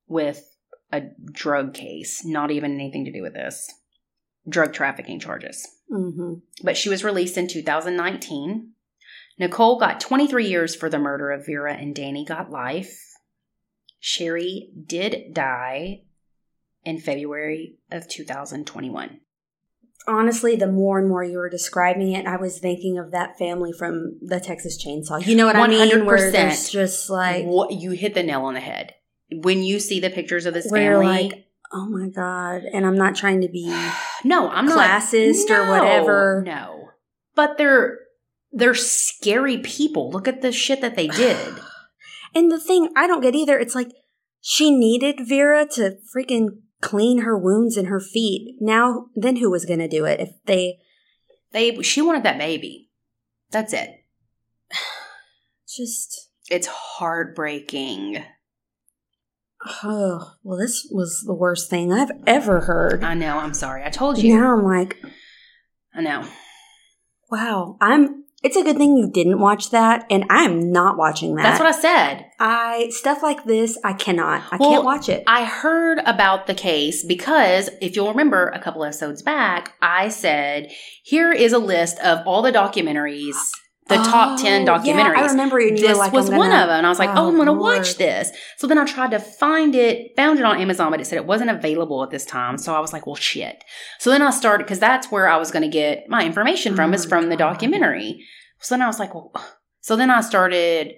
with 0.07 0.45
a 0.93 1.03
drug 1.33 1.73
case, 1.75 2.25
not 2.25 2.51
even 2.51 2.75
anything 2.75 3.05
to 3.05 3.13
do 3.13 3.23
with 3.23 3.35
this. 3.35 3.73
Drug 4.49 4.73
trafficking 4.73 5.21
charges 5.21 5.67
hmm 5.91 6.35
but 6.63 6.77
she 6.77 6.89
was 6.89 7.05
released 7.05 7.37
in 7.37 7.49
2019. 7.49 8.73
Nicole 9.41 9.79
got 9.79 10.01
23 10.01 10.47
years 10.47 10.77
for 10.77 10.91
the 10.91 10.99
murder 10.99 11.31
of 11.31 11.47
Vera, 11.47 11.73
and 11.73 11.95
Danny 11.95 12.27
got 12.27 12.51
life. 12.51 13.17
Sherry 13.99 14.71
did 14.87 15.33
die 15.33 16.03
in 16.85 17.01
February 17.01 17.79
of 17.91 18.07
2021. 18.07 19.21
Honestly, 20.07 20.57
the 20.57 20.71
more 20.71 20.99
and 20.99 21.09
more 21.09 21.25
you 21.25 21.39
were 21.39 21.49
describing 21.49 22.13
it, 22.13 22.27
I 22.27 22.37
was 22.37 22.59
thinking 22.59 22.99
of 22.99 23.13
that 23.13 23.39
family 23.39 23.73
from 23.73 24.19
the 24.21 24.41
Texas 24.41 24.83
Chainsaw. 24.83 25.27
You 25.27 25.37
know 25.37 25.47
what 25.47 25.57
I 25.57 25.67
mean? 25.67 26.05
Where 26.05 26.31
100%. 26.31 26.33
there's 26.33 26.69
just 26.69 27.09
like, 27.09 27.47
what 27.47 27.73
you 27.73 27.93
hit 27.93 28.13
the 28.13 28.23
nail 28.23 28.43
on 28.43 28.55
the 28.55 28.61
head. 28.61 28.95
When 29.33 29.63
you 29.63 29.81
see 29.81 30.01
the 30.01 30.11
pictures 30.11 30.45
of 30.45 30.53
this 30.53 30.71
family, 30.71 31.07
like, 31.07 31.47
oh 31.73 31.87
my 31.87 32.09
God. 32.09 32.65
And 32.71 32.85
I'm 32.85 32.97
not 32.97 33.15
trying 33.15 33.41
to 33.41 33.49
be. 33.49 33.69
no, 34.25 34.51
I'm 34.51 34.67
not 34.67 34.79
classist 34.79 35.49
or 35.49 35.71
whatever. 35.71 36.43
No, 36.45 36.91
but 37.35 37.57
they're 37.57 38.01
they're 38.53 38.75
scary 38.75 39.59
people. 39.59 40.11
Look 40.11 40.27
at 40.29 40.43
the 40.43 40.53
shit 40.53 40.81
that 40.81 40.97
they 40.97 41.09
did. 41.09 41.37
And 42.33 42.49
the 42.49 42.61
thing 42.61 42.91
I 42.95 43.09
don't 43.09 43.23
get 43.23 43.35
either, 43.35 43.59
it's 43.59 43.75
like 43.75 43.91
she 44.41 44.71
needed 44.71 45.27
Vera 45.27 45.67
to 45.73 45.97
freaking 46.17 46.61
clean 46.81 47.23
her 47.23 47.37
wounds 47.37 47.77
and 47.77 47.89
her 47.89 47.99
feet. 47.99 48.57
Now, 48.61 49.07
then 49.17 49.37
who 49.37 49.51
was 49.51 49.65
going 49.65 49.81
to 49.81 49.89
do 49.89 50.05
it 50.05 50.21
if 50.21 50.31
they 50.47 50.79
They 51.51 51.83
she 51.83 52.01
wanted 52.03 52.23
that 52.23 52.39
baby. 52.39 52.89
That's 53.51 53.73
it. 53.73 54.05
Just 55.77 56.31
It's 56.49 56.69
heartbreaking. 56.69 58.23
oh 59.83 60.35
well, 60.45 60.57
this 60.57 60.87
was 60.91 61.25
the 61.27 61.35
worst 61.35 61.69
thing 61.69 61.93
I've 61.93 62.13
ever 62.29 62.61
heard. 62.61 63.03
I 63.03 63.15
know. 63.15 63.39
I'm 63.39 63.55
sorry. 63.55 63.83
I 63.85 63.91
told 63.91 64.19
you. 64.19 64.37
Now 64.39 64.57
I'm 64.57 64.65
like, 64.65 64.99
I 65.95 66.01
know. 66.03 66.29
wow. 67.29 67.77
I'm. 67.81 68.20
It's 68.43 68.57
a 68.57 68.63
good 68.65 68.79
thing 68.79 68.97
you 68.97 69.11
didn't 69.11 69.39
watch 69.39 69.69
that, 69.71 70.07
and 70.11 70.25
I'm 70.31 70.73
not 70.73 70.97
watching 70.97 71.35
that. 71.35 71.43
That's 71.43 71.61
what 71.61 71.69
I 71.69 71.79
said. 71.79 72.27
I 72.39 72.89
stuff 72.91 73.23
like 73.23 73.45
this. 73.45 73.77
I 73.85 73.93
cannot. 73.93 74.43
I 74.51 74.57
Well, 74.57 74.71
can't 74.71 74.85
watch 74.85 75.11
it. 75.11 75.25
I 75.27 75.45
heard 75.45 75.99
about 76.07 76.47
the 76.47 76.55
case 76.55 77.05
because 77.05 77.69
if 77.83 77.95
you'll 77.95 78.09
remember 78.09 78.49
a 78.49 78.59
couple 78.59 78.83
episodes 78.83 79.21
back, 79.21 79.75
I 79.83 80.09
said, 80.09 80.73
here 81.03 81.31
is 81.33 81.53
a 81.53 81.59
list 81.59 81.99
of 82.01 82.27
all 82.27 82.41
the 82.41 82.51
documentaries, 82.53 83.37
the 83.89 83.97
top 83.97 84.41
10 84.41 84.69
Oh, 84.69 84.73
documentaries. 84.73 84.87
Yeah, 84.87 85.13
I 85.17 85.27
remember 85.27 85.59
you. 85.61 85.77
this 85.77 85.99
like, 85.99 86.13
was 86.13 86.31
I'm 86.31 86.37
one 86.37 86.53
of 86.53 86.69
them. 86.69 86.77
And 86.79 86.87
I 86.87 86.89
was 86.89 86.99
like, 86.99 87.11
oh, 87.11 87.25
Oh, 87.25 87.29
I'm 87.29 87.35
going 87.35 87.47
to 87.47 87.53
watch 87.53 87.97
this. 87.97 88.31
So 88.57 88.67
then 88.67 88.79
I 88.79 88.85
tried 88.85 89.11
to 89.11 89.19
find 89.19 89.75
it, 89.75 90.13
found 90.17 90.39
it 90.39 90.45
on 90.45 90.61
Amazon, 90.61 90.91
but 90.91 91.01
it 91.01 91.07
said 91.07 91.17
it 91.17 91.27
wasn't 91.27 91.51
available 91.51 92.03
at 92.05 92.11
this 92.11 92.25
time. 92.25 92.57
So 92.57 92.75
I 92.75 92.81
was 92.81 92.93
like, 92.93 93.07
well, 93.07 93.17
shit. 93.17 93.65
So 93.99 94.11
then 94.11 94.23
I 94.23 94.31
started, 94.31 94.65
because 94.65 94.79
that's 94.79 95.11
where 95.11 95.29
I 95.29 95.39
was 95.39 95.51
going 95.51 95.63
to 95.63 95.69
get 95.69 96.09
my 96.09 96.25
information 96.25 96.77
from, 96.77 96.91
Oh, 96.91 96.95
is 96.95 97.05
from 97.05 97.31
the 97.31 97.37
documentary. 97.37 98.25
So 98.61 98.75
then 98.75 98.83
I 98.83 98.87
was 98.87 98.99
like, 99.01 99.15
well, 99.15 99.33
so 99.81 99.97
then 99.97 100.11
I 100.11 100.21
started 100.21 100.95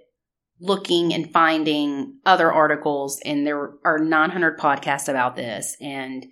looking 0.61 1.15
and 1.15 1.33
finding 1.33 2.19
other 2.27 2.53
articles, 2.53 3.21
and 3.25 3.47
there 3.47 3.73
are 3.85 3.99
900 3.99 4.59
podcasts 4.59 5.09
about 5.09 5.35
this. 5.35 5.77
And 5.81 6.27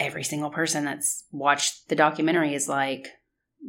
every 0.00 0.24
single 0.24 0.50
person 0.50 0.84
that's 0.84 1.24
watched 1.30 1.88
the 1.88 1.96
documentary 1.96 2.54
is 2.54 2.68
like, 2.68 3.08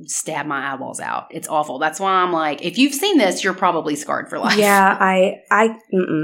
stab 0.03 0.45
my 0.45 0.73
eyeballs 0.73 0.99
out. 0.99 1.27
It's 1.31 1.47
awful. 1.47 1.79
That's 1.79 1.99
why 1.99 2.11
I'm 2.11 2.31
like, 2.31 2.63
if 2.63 2.77
you've 2.77 2.93
seen 2.93 3.17
this, 3.17 3.43
you're 3.43 3.53
probably 3.53 3.95
scarred 3.95 4.29
for 4.29 4.39
life. 4.39 4.57
Yeah, 4.57 4.97
I, 4.99 5.41
I, 5.49 5.77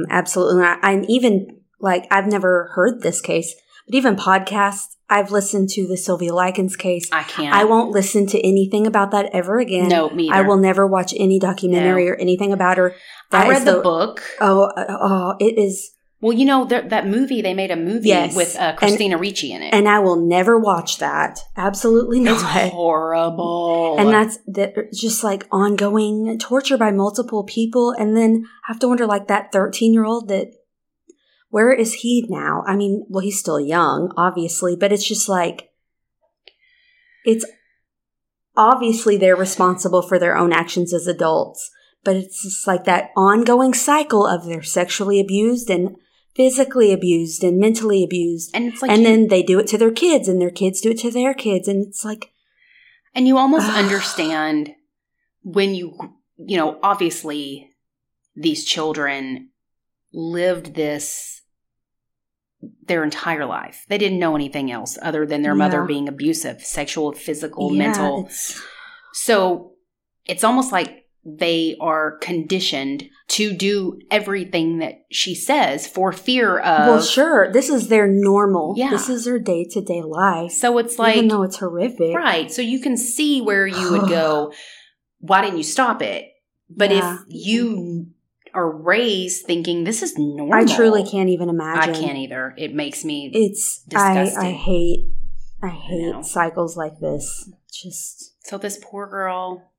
absolutely 0.09 0.61
not. 0.61 0.79
And 0.83 1.09
even 1.09 1.61
like 1.79 2.07
I've 2.11 2.27
never 2.27 2.71
heard 2.75 3.01
this 3.01 3.21
case, 3.21 3.55
but 3.85 3.95
even 3.95 4.15
podcasts, 4.15 4.95
I've 5.09 5.31
listened 5.31 5.69
to 5.71 5.87
the 5.87 5.97
Sylvia 5.97 6.33
Likens 6.33 6.77
case. 6.77 7.09
I 7.11 7.23
can't. 7.23 7.53
I 7.53 7.65
won't 7.65 7.91
listen 7.91 8.27
to 8.27 8.39
anything 8.39 8.87
about 8.87 9.11
that 9.11 9.29
ever 9.33 9.59
again. 9.59 9.89
No, 9.89 10.09
me 10.09 10.29
either. 10.29 10.35
I 10.35 10.41
will 10.47 10.57
never 10.57 10.87
watch 10.87 11.13
any 11.17 11.37
documentary 11.37 12.09
or 12.09 12.15
anything 12.15 12.53
about 12.53 12.77
her. 12.77 12.95
I 13.29 13.49
read 13.49 13.57
is 13.59 13.65
the, 13.65 13.81
book. 13.81 14.23
Oh, 14.39 14.63
uh, 14.63 14.85
oh, 14.89 15.35
it 15.39 15.57
is, 15.57 15.91
Well, 16.21 16.33
you 16.33 16.45
know 16.45 16.65
there, 16.65 16.83
that 16.83 17.07
movie. 17.07 17.41
They 17.41 17.55
made 17.55 17.71
a 17.71 17.75
movie 17.75 18.09
Yes. 18.09 18.35
with 18.35 18.55
uh, 18.55 18.73
Christina 18.75 19.17
Ricci 19.17 19.51
in 19.51 19.63
it. 19.63 19.73
and 19.73 19.89
I 19.89 19.99
will 19.99 20.17
never 20.17 20.57
watch 20.59 20.99
that. 20.99 21.39
Absolutely 21.57 22.19
it's 22.23 22.43
not. 22.43 22.69
horrible. 22.71 23.95
And 23.97 24.09
that's 24.09 24.37
that 24.47 24.93
just 24.93 25.23
like 25.23 25.47
ongoing 25.51 26.37
torture 26.37 26.77
by 26.77 26.91
multiple 26.91 27.43
people. 27.43 27.91
And 27.97 28.15
then 28.15 28.45
I 28.67 28.71
have 28.71 28.79
to 28.81 28.87
wonder 28.87 29.07
like 29.07 29.27
that 29.29 29.51
13 29.51 29.93
year 29.93 30.05
old 30.05 30.27
that 30.29 30.51
where 31.49 31.73
is 31.73 31.95
he 31.95 32.25
now? 32.29 32.63
I 32.67 32.75
mean, 32.75 33.05
well, 33.09 33.23
he's 33.23 33.39
still 33.39 33.59
young, 33.59 34.13
obviously, 34.15 34.75
but 34.75 34.93
it's 34.93 35.05
just 35.07 35.27
like 35.27 35.69
it's 37.25 37.45
obviously 38.55 39.17
they're 39.17 39.35
responsible 39.35 40.01
for 40.01 40.19
their 40.19 40.37
own 40.37 40.53
actions 40.53 40.93
as 40.93 41.07
adults, 41.07 41.69
but 42.03 42.15
it's 42.15 42.43
just 42.43 42.67
like 42.67 42.83
that 42.85 43.09
ongoing 43.17 43.73
cycle 43.73 44.25
of 44.27 44.45
they're 44.45 44.61
sexually 44.63 45.19
abused 45.19 45.69
and 45.69 45.95
physically 46.35 46.91
abused 46.93 47.43
and 47.43 47.59
mentally 47.59 48.03
abused. 48.03 48.51
and 48.53 48.65
it's 48.65 48.81
like, 48.81 48.91
and 48.91 49.01
you- 49.01 49.07
then 49.07 49.27
they 49.27 49.43
do 49.43 49.59
it 49.59 49.67
to 49.67 49.77
their 49.77 49.91
kids 49.91 50.27
and 50.27 50.41
their 50.41 50.49
kids 50.51 50.81
do 50.81 50.91
it 50.91 50.99
to 50.99 51.11
their 51.11 51.33
kids. 51.33 51.67
And 51.67 51.85
it's 51.87 52.03
like, 52.05 52.31
and 53.13 53.27
you 53.27 53.37
almost 53.37 53.69
understand 53.69 54.71
when 55.43 55.75
you, 55.75 55.97
you 56.37 56.55
know, 56.57 56.79
obviously 56.81 57.69
these 58.35 58.63
children 58.63 59.49
lived 60.13 60.73
this 60.75 61.41
their 62.87 63.03
entire 63.03 63.45
life. 63.45 63.85
They 63.89 63.97
didn't 63.97 64.19
know 64.19 64.35
anything 64.35 64.71
else 64.71 64.97
other 65.01 65.25
than 65.25 65.41
their 65.41 65.55
mother 65.55 65.83
being 65.83 66.07
abusive, 66.07 66.61
sexual, 66.61 67.11
physical, 67.11 67.71
yeah, 67.73 67.79
mental. 67.79 68.19
it's- 68.25 68.61
So 69.13 69.73
it's 70.25 70.43
almost 70.43 70.71
like 70.71 71.00
they 71.23 71.75
are 71.79 72.17
conditioned 72.17 73.03
to 73.27 73.53
do 73.53 73.99
everything 74.09 74.79
that 74.79 75.05
she 75.11 75.35
says 75.35 75.85
for 75.87 76.11
fear 76.11 76.57
of. 76.59 76.87
well, 76.87 77.01
sure. 77.01 77.51
This 77.51 77.69
is 77.69 77.87
their 77.89 78.07
normal. 78.07 78.73
Yeah. 78.75 78.89
This 78.89 79.07
is 79.07 79.25
their 79.25 79.39
day 79.39 79.65
to 79.71 79.81
day 79.81 80.01
life. 80.01 80.51
So 80.51 80.77
it's 80.79 80.97
like, 80.97 81.15
even 81.15 81.27
though 81.27 81.43
it's 81.43 81.57
horrific, 81.57 82.15
right. 82.15 82.51
So 82.51 82.61
you 82.61 82.79
can 82.79 82.97
see 82.97 83.41
where 83.41 83.67
you 83.67 83.91
would 83.91 84.09
go, 84.09 84.51
why 85.19 85.41
didn't 85.41 85.57
you 85.57 85.63
stop 85.63 86.01
it? 86.01 86.27
But 86.69 86.89
Yeah. 86.91 87.17
if 87.19 87.25
you 87.27 88.07
are 88.53 88.69
raised 88.69 89.45
thinking 89.45 89.83
this 89.83 90.01
is 90.01 90.17
normal, 90.17 90.53
I 90.53 90.65
truly 90.65 91.03
can't 91.09 91.29
even 91.29 91.47
imagine 91.49 91.95
I 91.95 91.99
can't 91.99 92.17
either. 92.17 92.53
It 92.57 92.73
makes 92.73 93.05
me. 93.05 93.29
It's 93.33 93.83
Disgusting. 93.83 94.39
I 94.43 94.51
hate 94.51 95.05
I 95.61 95.69
hate 95.69 96.11
know. 96.11 96.21
cycles 96.23 96.75
like 96.75 96.99
this. 96.99 97.49
Just 97.71 98.33
so 98.45 98.57
this 98.57 98.79
poor 98.83 99.07
girl, 99.07 99.71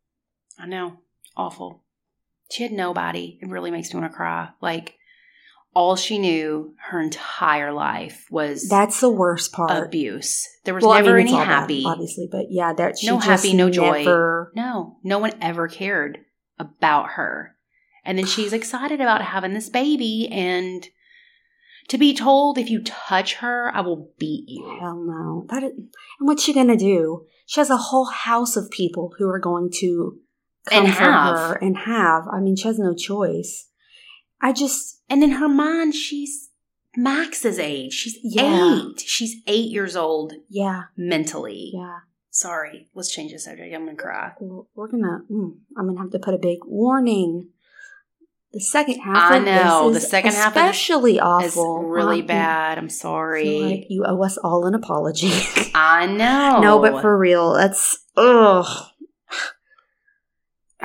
I 0.58 0.66
know, 0.66 0.98
awful. 1.36 1.82
She 2.50 2.62
had 2.62 2.72
nobody. 2.72 3.38
It 3.40 3.48
really 3.48 3.70
makes 3.70 3.92
me 3.92 4.00
want 4.00 4.12
to 4.12 4.16
cry. 4.16 4.50
Like, 4.60 4.94
all 5.74 5.96
she 5.96 6.18
knew 6.18 6.74
her 6.90 7.00
entire 7.00 7.72
life 7.72 8.26
was 8.30 8.68
that's 8.68 9.00
the 9.00 9.08
worst 9.08 9.52
part. 9.52 9.70
abuse. 9.86 10.46
There 10.64 10.74
was 10.74 10.82
Well, 10.84 10.92
I 10.92 11.00
never 11.00 11.16
mean, 11.16 11.28
any 11.28 11.32
all 11.36 11.40
bad, 11.44 11.46
happy. 11.46 11.84
obviously, 11.86 12.28
but 12.30 12.46
yeah, 12.50 12.74
that 12.74 12.98
she 12.98 13.06
No 13.06 13.18
happy, 13.18 13.54
no 13.54 13.70
joy. 13.70 14.04
never- 14.04 14.52
No, 14.54 14.98
no 15.02 15.18
one 15.18 15.32
ever 15.40 15.68
cared 15.68 16.18
about 16.58 17.12
her. 17.12 17.56
And 18.04 18.18
then 18.18 18.26
she's 18.26 18.52
excited 18.52 19.00
about 19.00 19.22
having 19.22 19.54
this 19.54 19.70
baby 19.70 20.28
and 20.30 20.86
to 21.88 21.96
be 21.96 22.14
told 22.14 22.58
if 22.58 22.68
you 22.68 22.82
touch 22.82 23.36
her, 23.36 23.70
I 23.74 23.80
will 23.80 24.10
beat 24.18 24.44
you. 24.48 24.76
Hell 24.78 25.02
no. 25.04 25.46
That 25.48 25.62
is, 25.62 25.72
and 25.72 25.88
what's 26.28 26.42
she 26.42 26.52
gonna 26.52 26.76
do? 26.76 27.24
She 27.46 27.60
has 27.60 27.70
a 27.70 27.76
whole 27.76 28.06
house 28.06 28.56
of 28.56 28.70
people 28.70 29.14
who 29.18 29.28
are 29.28 29.38
going 29.40 29.70
to 29.80 30.18
And 30.70 30.86
have. 30.88 31.36
her 31.36 31.54
and 31.54 31.76
have. 31.78 32.28
I 32.28 32.40
mean, 32.40 32.56
she 32.56 32.68
has 32.68 32.78
no 32.78 32.94
choice. 32.94 33.68
I 34.40 34.52
just 34.52 35.00
And 35.08 35.22
in 35.24 35.32
her 35.32 35.48
mind, 35.48 35.94
she's 35.94 36.50
Max's 36.96 37.58
age. 37.58 37.92
She's 37.94 38.18
Yeah. 38.22 38.74
eight. 38.86 39.00
She's 39.00 39.36
eight 39.46 39.70
years 39.70 39.96
old 39.96 40.34
yeah, 40.48 40.84
mentally. 40.96 41.70
yeah. 41.74 41.98
Sorry, 42.30 42.88
let's 42.94 43.10
change 43.10 43.32
the 43.32 43.38
subject. 43.38 43.74
I'm 43.74 43.84
gonna 43.84 43.96
cry. 43.96 44.32
We're 44.40 44.88
gonna. 44.88 45.22
Mm, 45.30 45.56
I'm 45.76 45.86
gonna 45.88 45.98
have 46.00 46.10
to 46.12 46.18
put 46.18 46.34
a 46.34 46.38
big 46.38 46.58
warning. 46.64 47.48
The 48.52 48.60
second 48.60 49.00
half. 49.00 49.32
I 49.32 49.36
of 49.38 49.44
know, 49.44 49.90
the 49.92 50.00
second 50.00 50.32
half 50.34 50.48
especially 50.54 51.18
awful. 51.20 51.84
really 51.84 52.20
Um, 52.20 52.26
bad. 52.26 52.78
I'm 52.78 52.84
I 52.84 52.88
sorry. 52.88 53.60
like 53.60 53.86
you 53.88 54.04
owe 54.06 54.22
us 54.22 54.36
all 54.38 54.66
an 54.66 54.74
apology. 54.74 55.30
I 55.74 56.06
know. 56.06 56.60
no, 56.62 56.78
but 56.78 57.00
for 57.00 57.16
real, 57.18 57.54
that's 57.54 57.98
ugh. 58.16 58.66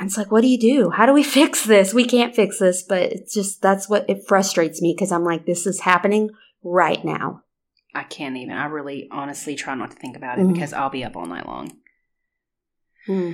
It's 0.00 0.16
like, 0.16 0.30
what 0.30 0.42
do 0.42 0.48
you 0.48 0.58
do? 0.58 0.90
How 0.90 1.06
do 1.06 1.12
we 1.12 1.22
fix 1.38 1.64
this? 1.64 1.92
We 1.94 2.04
can't 2.04 2.34
fix 2.34 2.58
this, 2.58 2.82
but 2.82 3.02
it's 3.02 3.34
just 3.34 3.60
that's 3.62 3.88
what 3.88 4.08
it 4.08 4.26
frustrates 4.26 4.80
me 4.80 4.94
because 4.96 5.12
I'm 5.12 5.24
like, 5.24 5.46
this 5.46 5.66
is 5.66 5.80
happening 5.80 6.30
right 6.62 7.04
now. 7.04 7.42
I 7.94 8.04
can't 8.04 8.36
even. 8.36 8.54
I 8.54 8.66
really, 8.66 9.08
honestly, 9.10 9.54
try 9.56 9.74
not 9.74 9.90
to 9.90 9.96
think 9.96 10.16
about 10.16 10.38
it 10.38 10.42
Mhm. 10.46 10.52
because 10.54 10.72
I'll 10.72 10.90
be 10.90 11.04
up 11.04 11.16
all 11.16 11.26
night 11.26 11.46
long. 11.46 11.72
Hmm. 13.06 13.32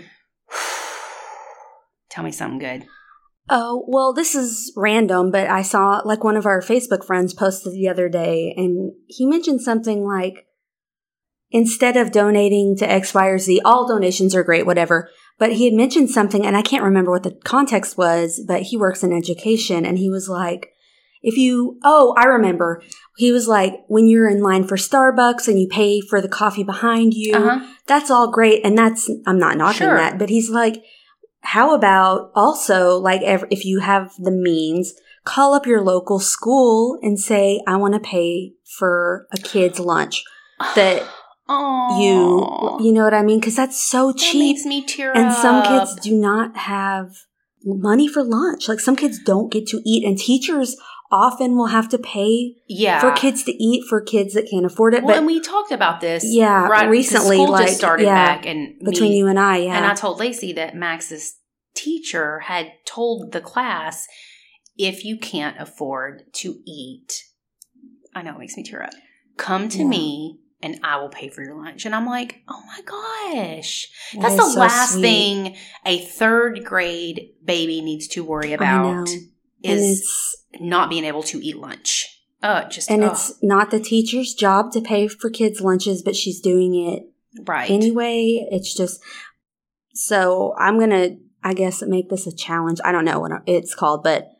Tell 2.10 2.24
me 2.24 2.30
something 2.32 2.58
good. 2.58 2.86
Oh, 3.50 3.84
well, 3.88 4.14
this 4.14 4.34
is 4.34 4.72
random, 4.76 5.30
but 5.30 5.48
I 5.50 5.62
saw 5.62 6.00
like 6.04 6.24
one 6.24 6.36
of 6.36 6.46
our 6.46 6.62
Facebook 6.62 7.04
friends 7.04 7.34
posted 7.34 7.74
the 7.74 7.88
other 7.88 8.08
day 8.08 8.54
and 8.56 8.92
he 9.06 9.26
mentioned 9.26 9.60
something 9.60 10.06
like 10.06 10.46
instead 11.50 11.96
of 11.96 12.10
donating 12.10 12.74
to 12.78 12.90
X, 12.90 13.12
Y, 13.12 13.26
or 13.26 13.38
Z, 13.38 13.60
all 13.64 13.86
donations 13.86 14.34
are 14.34 14.42
great, 14.44 14.64
whatever. 14.64 15.10
But 15.38 15.52
he 15.54 15.64
had 15.64 15.74
mentioned 15.74 16.10
something 16.10 16.46
and 16.46 16.56
I 16.56 16.62
can't 16.62 16.84
remember 16.84 17.10
what 17.10 17.24
the 17.24 17.32
context 17.44 17.98
was, 17.98 18.40
but 18.46 18.62
he 18.62 18.76
works 18.76 19.02
in 19.02 19.12
education 19.12 19.84
and 19.84 19.98
he 19.98 20.08
was 20.08 20.28
like, 20.28 20.70
if 21.22 21.36
you, 21.38 21.78
oh, 21.82 22.14
I 22.18 22.24
remember. 22.26 22.82
He 23.16 23.32
was 23.32 23.48
like, 23.48 23.74
when 23.88 24.06
you're 24.06 24.28
in 24.28 24.42
line 24.42 24.64
for 24.66 24.76
Starbucks 24.76 25.48
and 25.48 25.58
you 25.58 25.66
pay 25.68 26.00
for 26.00 26.20
the 26.20 26.28
coffee 26.28 26.64
behind 26.64 27.14
you, 27.14 27.34
Uh 27.34 27.58
huh. 27.58 27.66
that's 27.86 28.10
all 28.10 28.30
great 28.30 28.64
and 28.64 28.76
that's 28.78 29.10
i'm 29.26 29.38
not 29.38 29.56
knocking 29.56 29.86
Sure. 29.86 29.96
that 29.96 30.18
but 30.18 30.28
he's 30.30 30.50
like 30.50 30.82
how 31.40 31.74
about 31.74 32.30
also 32.34 32.96
like 32.98 33.20
if 33.22 33.64
you 33.64 33.80
have 33.80 34.12
the 34.18 34.30
means 34.30 34.94
call 35.24 35.52
up 35.54 35.66
your 35.66 35.82
local 35.82 36.18
school 36.18 36.98
and 37.02 37.18
say 37.20 37.60
i 37.66 37.76
want 37.76 37.94
to 37.94 38.00
pay 38.00 38.52
for 38.78 39.26
a 39.32 39.36
kid's 39.36 39.78
lunch 39.78 40.22
that 40.74 41.02
Oh, 41.46 42.78
you 42.80 42.86
you 42.86 42.92
know 42.92 43.04
what 43.04 43.12
i 43.12 43.22
mean 43.22 43.38
because 43.38 43.56
that's 43.56 43.78
so 43.78 44.12
that 44.12 44.18
cheap 44.18 44.54
makes 44.54 44.64
me 44.64 44.82
tear 44.82 45.14
and 45.14 45.30
some 45.32 45.62
kids 45.62 45.94
do 45.96 46.16
not 46.16 46.56
have 46.56 47.10
money 47.62 48.08
for 48.08 48.24
lunch 48.24 48.66
like 48.66 48.80
some 48.80 48.96
kids 48.96 49.18
don't 49.22 49.52
get 49.52 49.66
to 49.68 49.82
eat 49.84 50.06
and 50.06 50.16
teachers 50.18 50.74
often 51.12 51.56
will 51.56 51.66
have 51.66 51.88
to 51.90 51.98
pay 51.98 52.54
Yeah. 52.66 52.98
for 53.00 53.12
kids 53.12 53.44
to 53.44 53.52
eat 53.52 53.84
for 53.88 54.00
kids 54.00 54.34
that 54.34 54.48
can't 54.50 54.66
afford 54.66 54.94
it. 54.94 55.04
Well, 55.04 55.12
but 55.14 55.18
and 55.18 55.26
we 55.26 55.38
talked 55.40 55.70
about 55.70 56.00
this. 56.00 56.24
Yeah, 56.26 56.66
right, 56.66 56.88
recently, 56.88 57.36
School 57.36 57.50
like, 57.52 57.66
just 57.66 57.78
started 57.78 58.04
yeah, 58.04 58.34
back, 58.36 58.46
and 58.46 58.80
between 58.80 59.10
me- 59.10 59.18
you 59.18 59.28
and 59.28 59.38
I, 59.38 59.58
yeah. 59.58 59.76
And 59.76 59.86
I 59.86 59.94
told 59.94 60.18
Lacey 60.18 60.52
that 60.54 60.74
Max's 60.74 61.36
teacher 61.76 62.40
had 62.40 62.72
told 62.84 63.30
the 63.30 63.40
class 63.40 64.08
if 64.76 65.04
you 65.04 65.16
can't 65.16 65.56
afford 65.60 66.24
to 66.32 66.56
eat, 66.66 67.22
I 68.12 68.22
know 68.22 68.32
it 68.34 68.38
makes 68.40 68.56
me 68.56 68.64
tear 68.64 68.82
up, 68.82 68.94
come 69.36 69.68
to 69.68 69.78
Yeah. 69.78 69.84
me 69.84 70.40
and 70.64 70.80
I 70.82 70.96
will 70.96 71.10
pay 71.10 71.28
for 71.28 71.42
your 71.42 71.54
lunch. 71.54 71.84
And 71.84 71.94
I'm 71.94 72.06
like, 72.06 72.42
oh 72.48 72.62
my 72.66 72.80
gosh. 72.80 73.86
That 74.14 74.22
That's 74.22 74.36
the 74.36 74.50
so 74.50 74.60
last 74.60 74.92
sweet. 74.92 75.02
thing 75.02 75.56
a 75.84 75.98
third 75.98 76.64
grade 76.64 77.34
baby 77.44 77.82
needs 77.82 78.08
to 78.08 78.24
worry 78.24 78.54
about 78.54 79.10
is 79.62 80.34
not 80.58 80.88
being 80.88 81.04
able 81.04 81.22
to 81.24 81.38
eat 81.44 81.58
lunch. 81.58 82.22
Uh, 82.42 82.66
just 82.68 82.90
and 82.90 83.04
oh, 83.04 83.08
it's 83.08 83.34
not 83.42 83.70
the 83.70 83.78
teacher's 83.78 84.32
job 84.32 84.72
to 84.72 84.80
pay 84.80 85.06
for 85.06 85.28
kids' 85.28 85.60
lunches, 85.60 86.02
but 86.02 86.16
she's 86.16 86.40
doing 86.40 86.74
it 86.74 87.02
right. 87.46 87.70
anyway. 87.70 88.46
It's 88.50 88.74
just 88.74 89.02
so 89.92 90.54
I'm 90.58 90.78
gonna, 90.78 91.16
I 91.42 91.52
guess, 91.52 91.82
make 91.82 92.08
this 92.08 92.26
a 92.26 92.34
challenge. 92.34 92.80
I 92.84 92.92
don't 92.92 93.04
know 93.04 93.20
what 93.20 93.32
it's 93.46 93.74
called, 93.74 94.02
but 94.02 94.30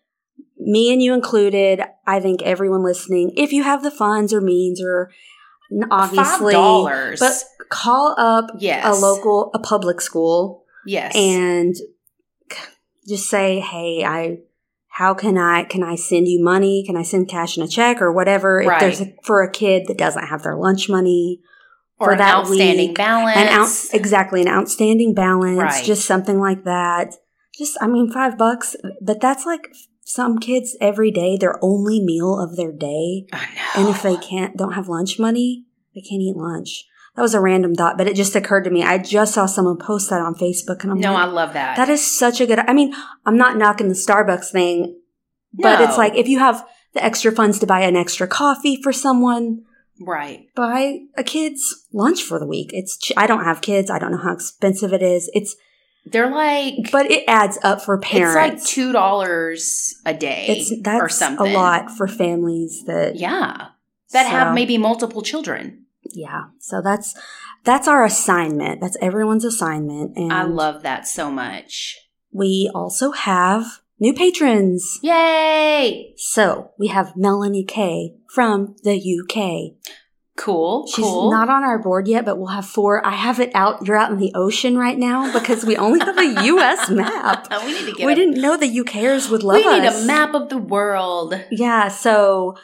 me 0.59 0.91
and 0.93 1.03
you 1.03 1.15
included. 1.15 1.83
I 2.07 2.21
think 2.21 2.43
everyone 2.43 2.83
listening, 2.83 3.33
if 3.37 3.53
you 3.53 3.63
have 3.63 3.83
the 3.83 3.91
funds 3.91 4.35
or 4.35 4.43
means 4.43 4.83
or 4.83 5.11
obviously, 5.91 6.55
Five 6.55 6.63
dollars. 6.63 7.21
but 7.21 7.33
call 7.69 8.15
up 8.19 8.47
yes. 8.59 8.85
a 8.85 8.93
local, 9.01 9.51
a 9.55 9.59
public 9.59 10.01
school 10.01 10.65
yes. 10.87 11.15
and 11.15 11.75
just 13.07 13.29
say, 13.29 13.61
"Hey, 13.61 14.05
I." 14.05 14.39
How 14.97 15.13
can 15.13 15.37
I 15.37 15.65
can 15.65 15.83
I 15.83 15.97
send 15.97 16.29
you 16.29 16.41
money? 16.41 16.85
Can 16.87 16.97
I 16.97 17.03
send 17.03 17.29
cash 17.29 17.57
in 17.59 17.65
a 17.65 17.67
check 17.67 18.01
or 18.01 18.13
whatever? 18.13 18.61
If 18.61 18.79
there's 18.79 19.01
a, 19.01 19.13
for 19.25 19.43
a 19.43 19.51
kid 19.51 19.89
that 19.89 19.99
doesn't 19.99 20.29
have 20.29 20.45
their 20.45 20.55
lunch 20.55 20.89
money, 20.89 21.41
or 21.99 22.07
for 22.07 22.13
an 22.13 22.19
that 22.19 22.37
outstanding 22.37 22.91
week, 22.91 22.97
balance. 22.97 23.37
an 23.37 23.49
out, 23.49 23.69
exactly 23.93 24.41
an 24.41 24.47
outstanding 24.47 25.13
balance, 25.13 25.59
Right. 25.59 25.85
just 25.85 26.05
something 26.05 26.39
like 26.39 26.63
that. 26.63 27.13
Just 27.59 27.77
I 27.81 27.89
mean, 27.89 28.09
five 28.13 28.39
bucks, 28.39 28.77
but 29.03 29.21
that's 29.21 29.45
like 29.45 29.67
some 30.05 30.39
kids 30.39 30.77
every 30.81 31.11
day 31.11 31.37
their 31.37 31.59
only 31.63 32.01
meal 32.03 32.39
of 32.39 32.57
their 32.57 32.73
day, 32.73 33.27
I 33.33 33.47
know. 33.55 33.87
and 33.87 33.89
if 33.89 34.03
they 34.03 34.17
can't 34.17 34.57
don't 34.57 34.73
have 34.75 34.89
lunch 34.89 35.19
money, 35.19 35.65
they 35.95 36.01
can't 36.03 36.21
eat 36.23 36.37
lunch. 36.37 36.85
That 37.17 37.23
was 37.23 37.35
a 37.35 37.41
random 37.41 37.75
thought, 37.75 37.97
but 37.97 38.09
it 38.09 38.17
just 38.17 38.35
occurred 38.35 38.65
to 38.65 38.71
me. 38.71 38.83
I 38.83 38.99
just 38.99 39.35
saw 39.35 39.47
someone 39.47 39.79
post 39.79 40.11
that 40.11 40.21
on 40.21 40.35
Facebook, 40.35 40.83
and 40.83 40.91
I'm 40.93 40.99
no, 41.01 41.15
I 41.15 41.25
love 41.27 41.53
that. 41.55 41.77
that 41.77 41.89
is 41.89 42.05
such 42.05 42.41
a 42.41 42.47
good. 42.47 42.59
I 42.59 42.73
mean, 42.73 42.93
I'm 43.25 43.37
not 43.37 43.57
knocking 43.57 43.89
the 43.89 43.95
Starbucks 43.95 44.51
thing, 44.51 44.99
but 45.53 45.79
No. 45.79 45.85
it's 45.85 45.97
like 45.97 46.15
if 46.17 46.27
you 46.29 46.39
have 46.41 46.67
the 46.93 47.05
extra 47.05 47.31
funds 47.33 47.59
to 47.61 47.67
buy 47.67 47.81
an 47.83 47.95
extra 47.97 48.27
coffee 48.27 48.81
for 48.83 48.93
someone, 48.93 49.63
right. 50.01 50.47
buy 50.57 50.99
a 51.17 51.23
kid's 51.23 51.87
lunch 51.93 52.23
for 52.23 52.39
the 52.41 52.47
week. 52.49 52.71
It's 52.73 52.99
I 53.17 53.27
don't 53.29 53.45
have 53.45 53.61
kids. 53.61 53.91
I 53.91 53.99
don't 54.01 54.11
know 54.13 54.19
how 54.19 54.33
expensive 54.33 54.93
it 54.93 55.03
is. 55.03 55.31
It's 55.35 55.55
They're 56.07 56.31
like, 56.31 56.75
but 56.93 57.11
it 57.11 57.25
adds 57.27 57.59
up 57.63 57.81
for 57.83 57.99
parents. 57.99 58.37
it's 58.59 58.65
like 58.65 58.71
two 58.75 58.93
dollars 58.93 59.95
a 60.05 60.13
day 60.15 60.47
It's 60.49 60.83
that's 60.83 61.01
or 61.03 61.09
something. 61.09 61.51
a 61.51 61.55
lot 61.55 61.91
for 61.91 62.07
families 62.07 62.85
that 62.87 63.17
Yeah, 63.17 63.69
that 64.13 64.25
So, 64.25 64.29
have 64.31 64.55
maybe 64.55 64.77
multiple 64.79 65.23
children. 65.23 65.87
yeah. 66.03 66.45
So 66.61 66.81
that's 66.83 67.15
that's 67.65 67.89
our 67.89 68.05
assignment. 68.05 68.81
That's 68.83 68.97
everyone's 69.01 69.45
assignment, 69.47 70.17
and 70.17 70.33
I 70.33 70.43
love 70.45 70.83
that 70.83 71.09
so 71.09 71.31
much. 71.31 71.97
We 72.31 72.71
also 72.75 73.13
have 73.13 73.65
new 73.99 74.13
patrons. 74.13 74.99
Yay! 75.03 76.13
So 76.19 76.73
we 76.79 76.89
have 76.89 77.17
Melanie 77.17 77.65
K 77.65 78.17
from 78.29 78.77
the 78.85 78.97
UK. 78.99 79.77
Cool. 80.37 80.87
She's 80.89 81.05
cool. 81.05 81.31
not 81.31 81.49
on 81.49 81.63
our 81.63 81.79
board 81.79 82.09
yet, 82.09 82.25
but 82.25 82.39
we'll 82.39 82.49
have 82.49 82.67
four. 82.67 83.05
I 83.07 83.13
have 83.15 83.39
it 83.39 83.53
out. 83.55 83.87
You're 83.87 83.97
out 83.97 84.11
in 84.11 84.19
the 84.19 84.33
ocean 84.35 84.77
right 84.77 84.99
now 84.99 85.33
because 85.33 85.65
we 85.65 85.77
only 85.77 86.01
have 86.01 86.19
a 86.19 86.25
US 86.47 86.91
map. 86.91 87.47
we 87.65 87.73
need 87.73 87.87
to 87.87 87.93
get. 87.93 88.07
We 88.07 88.13
a, 88.13 88.17
didn't 88.17 88.41
know 88.41 88.57
the 88.57 88.67
UKers 88.79 89.31
would 89.31 89.45
love 89.45 89.59
us. 89.59 89.65
We 89.65 89.81
need 89.81 89.87
us. 89.87 90.03
a 90.03 90.07
map 90.07 90.35
of 90.35 90.49
the 90.49 90.59
world. 90.59 91.41
Yeah, 91.53 91.87
so 91.87 92.57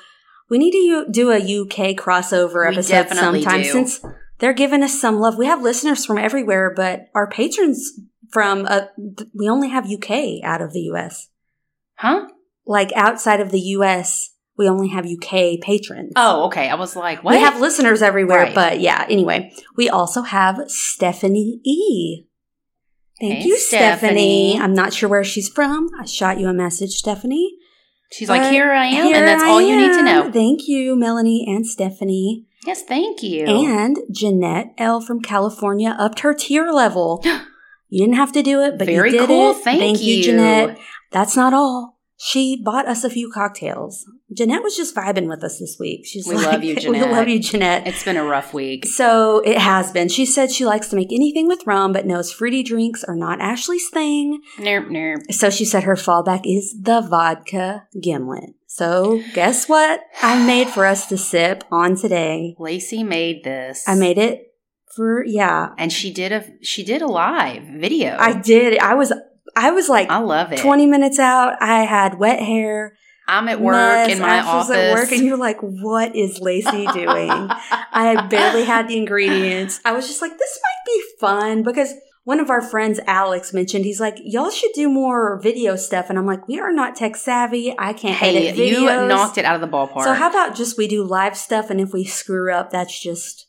we 0.49 0.59
need 0.59 0.73
to 0.73 1.07
do 1.11 1.31
a 1.31 1.37
UK 1.37 1.97
crossover 1.97 2.69
We 2.69 2.75
episode 2.75 3.09
sometime 3.11 3.63
do. 3.63 3.71
since 3.71 4.05
they're 4.41 4.53
giving 4.53 4.83
us 4.83 5.01
some 5.01 5.21
love. 5.21 5.39
We 5.39 5.47
have 5.47 5.63
listeners 5.63 6.05
from 6.05 6.19
everywhere, 6.19 6.73
but 6.75 7.07
our 7.15 7.29
patrons 7.31 7.93
from 8.31 8.67
uh, 8.69 8.87
we 9.33 9.49
only 9.49 9.69
have 9.69 9.91
UK 9.91 10.43
out 10.43 10.61
of 10.61 10.73
the 10.73 10.81
US. 10.93 11.29
Huh? 11.95 12.29
Like 12.67 12.91
outside 12.97 13.41
of 13.41 13.53
the 13.53 13.61
US, 13.61 14.35
we 14.61 14.69
only 14.69 14.89
have 14.89 15.07
UK 15.07 15.59
patrons. 15.61 16.13
Oh, 16.15 16.45
okay. 16.47 16.69
I 16.69 16.75
was 16.77 16.95
like, 16.95 17.25
what? 17.25 17.35
We 17.35 17.41
have 17.41 17.59
listeners 17.61 18.03
everywhere, 18.03 18.43
Right. 18.43 18.55
but 18.55 18.81
yeah, 18.81 19.07
anyway. 19.09 19.53
We 19.77 19.89
also 19.89 20.21
have 20.23 20.61
Stephanie 20.71 21.61
E. 21.65 22.27
Thank 23.19 23.39
Hey, 23.39 23.45
you, 23.49 23.57
Stephanie. 23.59 24.53
Stephanie. 24.53 24.61
I'm 24.61 24.75
not 24.75 24.93
sure 24.93 25.09
where 25.09 25.25
she's 25.25 25.49
from. 25.49 25.89
I 25.99 26.05
shot 26.05 26.39
you 26.39 26.47
a 26.49 26.53
message, 26.53 26.91
Stephanie. 26.93 27.57
She's 28.13 28.29
like, 28.29 28.51
here 28.51 28.71
I 28.71 28.87
am, 28.87 29.07
here 29.07 29.17
and 29.17 29.27
that's 29.27 29.43
I 29.43 29.49
all 29.49 29.63
you 29.63 29.77
need 29.77 29.95
to 29.95 30.03
know. 30.03 30.31
Thank 30.33 30.69
you, 30.69 30.95
Melanie 30.97 31.45
and 31.49 31.67
Stephanie. 31.67 32.47
Yes, 32.67 32.83
thank 32.83 33.23
you. 33.23 33.47
And 33.47 33.97
Jeanette 34.13 34.75
L 34.77 35.01
from 35.01 35.21
California 35.23 35.97
upped 35.99 36.21
her 36.21 36.35
tier 36.35 36.71
level. 36.71 37.23
you 37.89 38.01
didn't 38.01 38.17
have 38.17 38.33
to 38.33 38.43
do 38.43 38.61
it, 38.63 38.77
but 38.79 38.87
Very 38.87 39.13
you 39.13 39.19
did 39.21 39.27
cool. 39.29 39.53
it. 39.53 39.59
Thank, 39.65 40.03
you, 40.03 40.23
Jeanette. 40.23 40.77
That's 41.13 41.37
not 41.37 41.55
all. 41.55 42.00
She 42.23 42.61
bought 42.63 42.87
us 42.87 43.03
a 43.03 43.09
few 43.09 43.31
cocktails. 43.31 44.05
Jeanette 44.37 44.63
was 44.63 44.77
just 44.77 44.95
vibing 44.95 45.27
with 45.27 45.43
us 45.43 45.59
this 45.59 45.79
week. 45.81 46.05
She's 46.05 46.27
We 46.29 46.35
like, 46.35 46.47
love 46.49 46.63
you, 46.63 46.77
Jeanette. 46.77 47.03
We 47.09 47.13
love 47.13 47.29
you, 47.29 47.39
Jeanette. 47.39 47.87
It's 47.87 48.05
been 48.05 48.19
a 48.19 48.25
rough 48.25 48.53
week. 48.53 48.85
So 48.85 49.41
it 49.41 49.57
has 49.57 49.91
been. 49.91 50.11
She 50.11 50.27
said 50.27 50.53
she 50.53 50.67
likes 50.67 50.89
to 50.89 50.97
make 50.97 51.15
anything 51.15 51.49
with 51.49 51.67
rum, 51.67 51.95
but 51.95 52.05
knows 52.05 52.31
fruity 52.31 52.63
drinks 52.63 53.03
are 53.05 53.17
not 53.17 53.41
Ashley's 53.41 53.89
thing. 53.89 54.43
Nerp, 54.59 54.89
nerp. 54.89 55.33
So 55.33 55.49
she 55.49 55.65
said 55.65 55.85
her 55.85 55.95
fallback 55.95 56.43
is 56.45 56.77
the 56.79 57.01
vodka 57.01 57.85
gimlet. 57.99 58.51
So 58.67 59.23
guess 59.33 59.67
what 59.67 60.03
I 60.21 60.45
made 60.47 60.69
for 60.69 60.85
us 60.85 61.07
to 61.07 61.17
sip 61.17 61.65
on 61.73 61.97
today? 61.97 62.55
Lacey 62.59 63.03
made 63.03 63.45
this. 63.45 63.83
I 63.89 63.95
made 63.95 64.19
it 64.19 64.55
for 64.95 65.25
yeah. 65.25 65.71
and 65.79 65.91
she 65.91 66.13
did 66.13 66.33
a 66.33 66.45
she 66.63 66.85
did 66.85 67.01
a 67.01 67.07
live 67.07 67.63
video. 67.63 68.15
I 68.19 68.35
did. 68.39 68.79
I 68.79 68.95
was 68.95 69.11
I 69.57 69.71
was 69.71 69.89
like 69.89 70.11
I 70.11 70.19
love 70.19 70.53
it. 70.53 70.59
20 70.59 70.87
minutes 70.87 71.19
out. 71.19 71.61
I 71.61 71.85
had 71.85 72.19
wet 72.19 72.41
hair. 72.41 72.97
I'm 73.29 73.47
at 73.49 73.61
work 73.61 73.75
mess, 73.75 74.11
in 74.13 74.19
my 74.19 74.37
Ash 74.39 74.45
office. 74.45 74.77
at 74.77 74.93
work, 74.95 75.13
and 75.13 75.23
you're 75.23 75.37
like, 75.37 75.59
"What 75.61 76.17
is 76.17 76.41
Lacey 76.41 76.87
doing?" 76.93 77.31
I 77.93 78.27
barely 78.29 78.65
had 78.65 78.89
the 78.89 78.97
ingredients. 78.97 79.81
I 79.85 79.93
was 79.93 80.09
just 80.09 80.21
like, 80.21 80.37
"This 80.37 80.59
might 80.63 80.87
be 80.93 81.03
fun," 81.21 81.63
because 81.63 81.95
one 82.25 82.41
of 82.41 82.51
our 82.51 82.61
friends, 82.61 82.99
Alex, 83.07 83.55
mentioned 83.55 83.85
he's 83.85 84.01
like, 84.01 84.17
"Y'all 84.25 84.51
should 84.51 84.73
do 84.75 84.89
more 84.89 85.41
video 85.41 85.77
stuff," 85.77 86.07
and 86.11 86.19
I'm 86.19 86.27
like, 86.27 86.49
"We 86.49 86.59
are 86.59 86.73
not 86.73 86.97
tech 86.97 87.15
savvy. 87.15 87.73
I 87.79 87.93
can't 87.93 88.17
Hey, 88.17 88.49
edit 88.49 88.57
you 88.57 88.85
knocked 88.87 89.39
it 89.39 89.45
out 89.45 89.55
of 89.55 89.61
the 89.61 89.69
ballpark. 89.69 90.03
So 90.03 90.13
how 90.13 90.29
about 90.29 90.57
just 90.57 90.77
we 90.77 90.89
do 90.89 91.05
live 91.05 91.37
stuff, 91.37 91.71
and 91.71 91.81
if 91.81 91.93
we 91.93 92.03
screw 92.05 92.53
up, 92.53 92.71
that's 92.71 93.01
just 93.01 93.47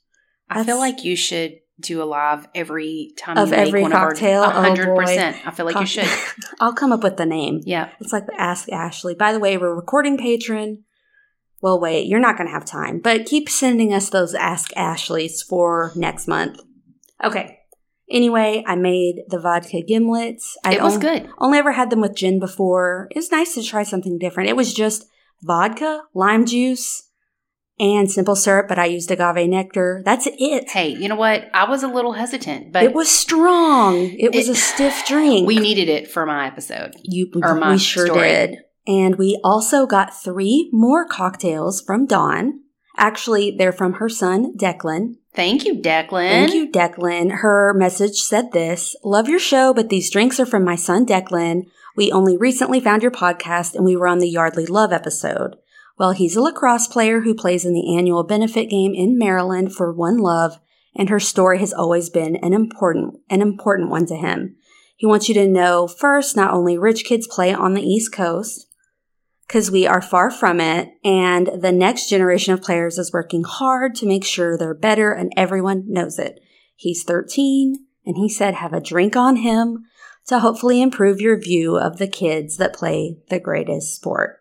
I 0.47 0.63
feel 0.63 0.77
like 0.77 1.03
you 1.03 1.15
should 1.15 1.55
do 1.81 2.01
a 2.01 2.05
live 2.05 2.47
every 2.55 3.11
time 3.17 3.37
Of 3.37 3.49
you 3.49 3.55
make 3.55 3.67
every 3.67 3.81
one 3.81 3.91
cocktail? 3.91 4.43
of 4.43 4.53
Oh, 4.53 4.57
our 4.57 4.63
hundred 4.63 4.95
percent. 4.95 5.37
I 5.45 5.51
feel 5.51 5.65
like 5.65 5.79
you 5.79 5.85
should. 5.85 6.07
I'll 6.59 6.73
come 6.73 6.91
up 6.91 7.03
with 7.03 7.17
the 7.17 7.25
name. 7.25 7.61
Yeah. 7.65 7.89
It's 7.99 8.13
like 8.13 8.27
the 8.27 8.39
Ask 8.39 8.71
Ashley. 8.71 9.15
By 9.15 9.33
the 9.33 9.39
way, 9.39 9.57
we're 9.57 9.75
recording 9.75 10.17
patron. 10.17 10.83
Well, 11.61 11.79
wait, 11.79 12.07
you're 12.07 12.19
not 12.19 12.37
going 12.37 12.47
to 12.47 12.53
have 12.53 12.65
time, 12.65 12.99
but 12.99 13.25
keep 13.25 13.47
sending 13.47 13.93
us 13.93 14.09
those 14.09 14.33
Ask 14.33 14.71
Ashleys 14.75 15.43
for 15.43 15.91
next 15.95 16.27
month. 16.27 16.59
Okay. 17.23 17.59
Anyway, 18.09 18.63
I 18.67 18.75
made 18.75 19.21
the 19.29 19.39
vodka 19.39 19.81
gimlets. 19.87 20.55
I 20.65 20.73
it 20.75 20.81
was 20.81 20.97
good. 20.97 21.29
Only 21.37 21.59
ever 21.59 21.71
had 21.71 21.89
them 21.89 22.01
with 22.01 22.15
gin 22.15 22.39
before. 22.39 23.07
It 23.11 23.15
was 23.17 23.31
nice 23.31 23.53
to 23.53 23.63
try 23.63 23.83
something 23.83 24.17
different. 24.17 24.49
It 24.49 24.55
was 24.55 24.73
just 24.73 25.05
vodka, 25.43 26.01
lime 26.13 26.45
juice, 26.45 27.09
and 27.81 28.09
simple 28.09 28.35
syrup, 28.35 28.67
but 28.69 28.77
I 28.79 28.85
used 28.85 29.09
agave 29.11 29.49
nectar. 29.49 30.01
That's 30.05 30.27
it. 30.31 30.69
Hey, 30.69 30.89
you 30.89 31.09
know 31.09 31.15
what? 31.15 31.49
I 31.53 31.67
was 31.69 31.81
a 31.83 31.87
little 31.87 32.13
hesitant, 32.13 32.71
but 32.71 32.83
it 32.83 32.93
was 32.93 33.09
strong. 33.09 33.97
It 34.17 34.33
was 34.33 34.47
a 34.47 34.55
stiff 34.55 35.03
drink. 35.07 35.47
we 35.47 35.57
needed 35.57 35.89
it 35.89 36.09
for 36.09 36.25
my 36.25 36.45
episode. 36.47 36.93
You, 37.03 37.29
Or 37.43 37.55
my 37.55 37.71
we 37.71 37.77
sure 37.79 38.05
story. 38.05 38.29
did. 38.29 38.55
And 38.87 39.15
we 39.17 39.39
also 39.43 39.85
got 39.85 40.13
three 40.23 40.69
more 40.71 41.05
cocktails 41.07 41.81
from 41.81 42.05
Dawn. 42.05 42.61
Actually, 42.97 43.51
they're 43.57 43.71
from 43.71 43.93
her 43.93 44.09
son, 44.09 44.53
Declan. 44.57 45.15
Thank 45.33 45.65
you, 45.65 45.75
Declan. 45.75 46.29
Thank 46.29 46.53
you, 46.53 46.69
Declan. 46.69 47.31
Her 47.39 47.73
message 47.73 48.17
said 48.17 48.51
this 48.51 48.95
Love 49.03 49.27
your 49.29 49.39
show, 49.39 49.73
but 49.73 49.89
these 49.89 50.11
drinks 50.11 50.39
are 50.39 50.45
from 50.45 50.63
my 50.65 50.75
son, 50.75 51.05
Declan. 51.05 51.63
We 51.95 52.11
only 52.11 52.37
recently 52.37 52.79
found 52.79 53.01
your 53.01 53.11
podcast 53.11 53.75
and 53.75 53.85
we 53.85 53.95
were 53.95 54.07
on 54.07 54.19
the 54.19 54.29
Yeardley 54.29 54.65
Love 54.65 54.91
episode. 54.93 55.55
Well, 56.01 56.13
he's 56.13 56.35
a 56.35 56.41
lacrosse 56.41 56.87
player 56.87 57.21
who 57.21 57.35
plays 57.35 57.63
in 57.63 57.75
the 57.75 57.95
annual 57.95 58.23
benefit 58.23 58.71
game 58.71 58.95
in 58.95 59.19
Maryland 59.19 59.75
for 59.75 59.93
One 59.93 60.17
Love, 60.17 60.59
and 60.95 61.09
her 61.09 61.19
story 61.19 61.59
has 61.59 61.73
always 61.73 62.09
been 62.09 62.37
an 62.37 62.53
important, 62.53 63.19
an 63.29 63.39
important 63.39 63.91
one 63.91 64.07
to 64.07 64.15
him. 64.15 64.55
He 64.97 65.05
wants 65.05 65.29
you 65.29 65.35
to 65.35 65.47
know 65.47 65.87
first, 65.87 66.35
not 66.35 66.55
only 66.55 66.75
rich 66.75 67.05
kids 67.05 67.27
play 67.27 67.53
on 67.53 67.75
the 67.75 67.83
East 67.83 68.11
Coast, 68.11 68.65
because 69.45 69.69
we 69.69 69.85
are 69.85 70.01
far 70.01 70.31
from 70.31 70.59
it. 70.59 70.89
And 71.03 71.61
the 71.61 71.71
next 71.71 72.09
generation 72.09 72.55
of 72.55 72.63
players 72.63 72.97
is 72.97 73.13
working 73.13 73.43
hard 73.43 73.93
to 73.97 74.07
make 74.07 74.25
sure 74.25 74.57
they're 74.57 74.73
better 74.73 75.11
and 75.11 75.31
everyone 75.37 75.83
knows 75.85 76.17
it. 76.17 76.39
He's 76.75 77.03
13 77.03 77.75
and 78.07 78.17
he 78.17 78.27
said 78.27 78.55
have 78.55 78.73
a 78.73 78.81
drink 78.81 79.15
on 79.15 79.35
him 79.35 79.83
to 80.25 80.39
hopefully 80.39 80.81
improve 80.81 81.21
your 81.21 81.39
view 81.39 81.77
of 81.77 81.99
the 81.99 82.07
kids 82.07 82.57
that 82.57 82.73
play 82.73 83.19
the 83.29 83.39
greatest 83.39 83.95
sport. 83.95 84.40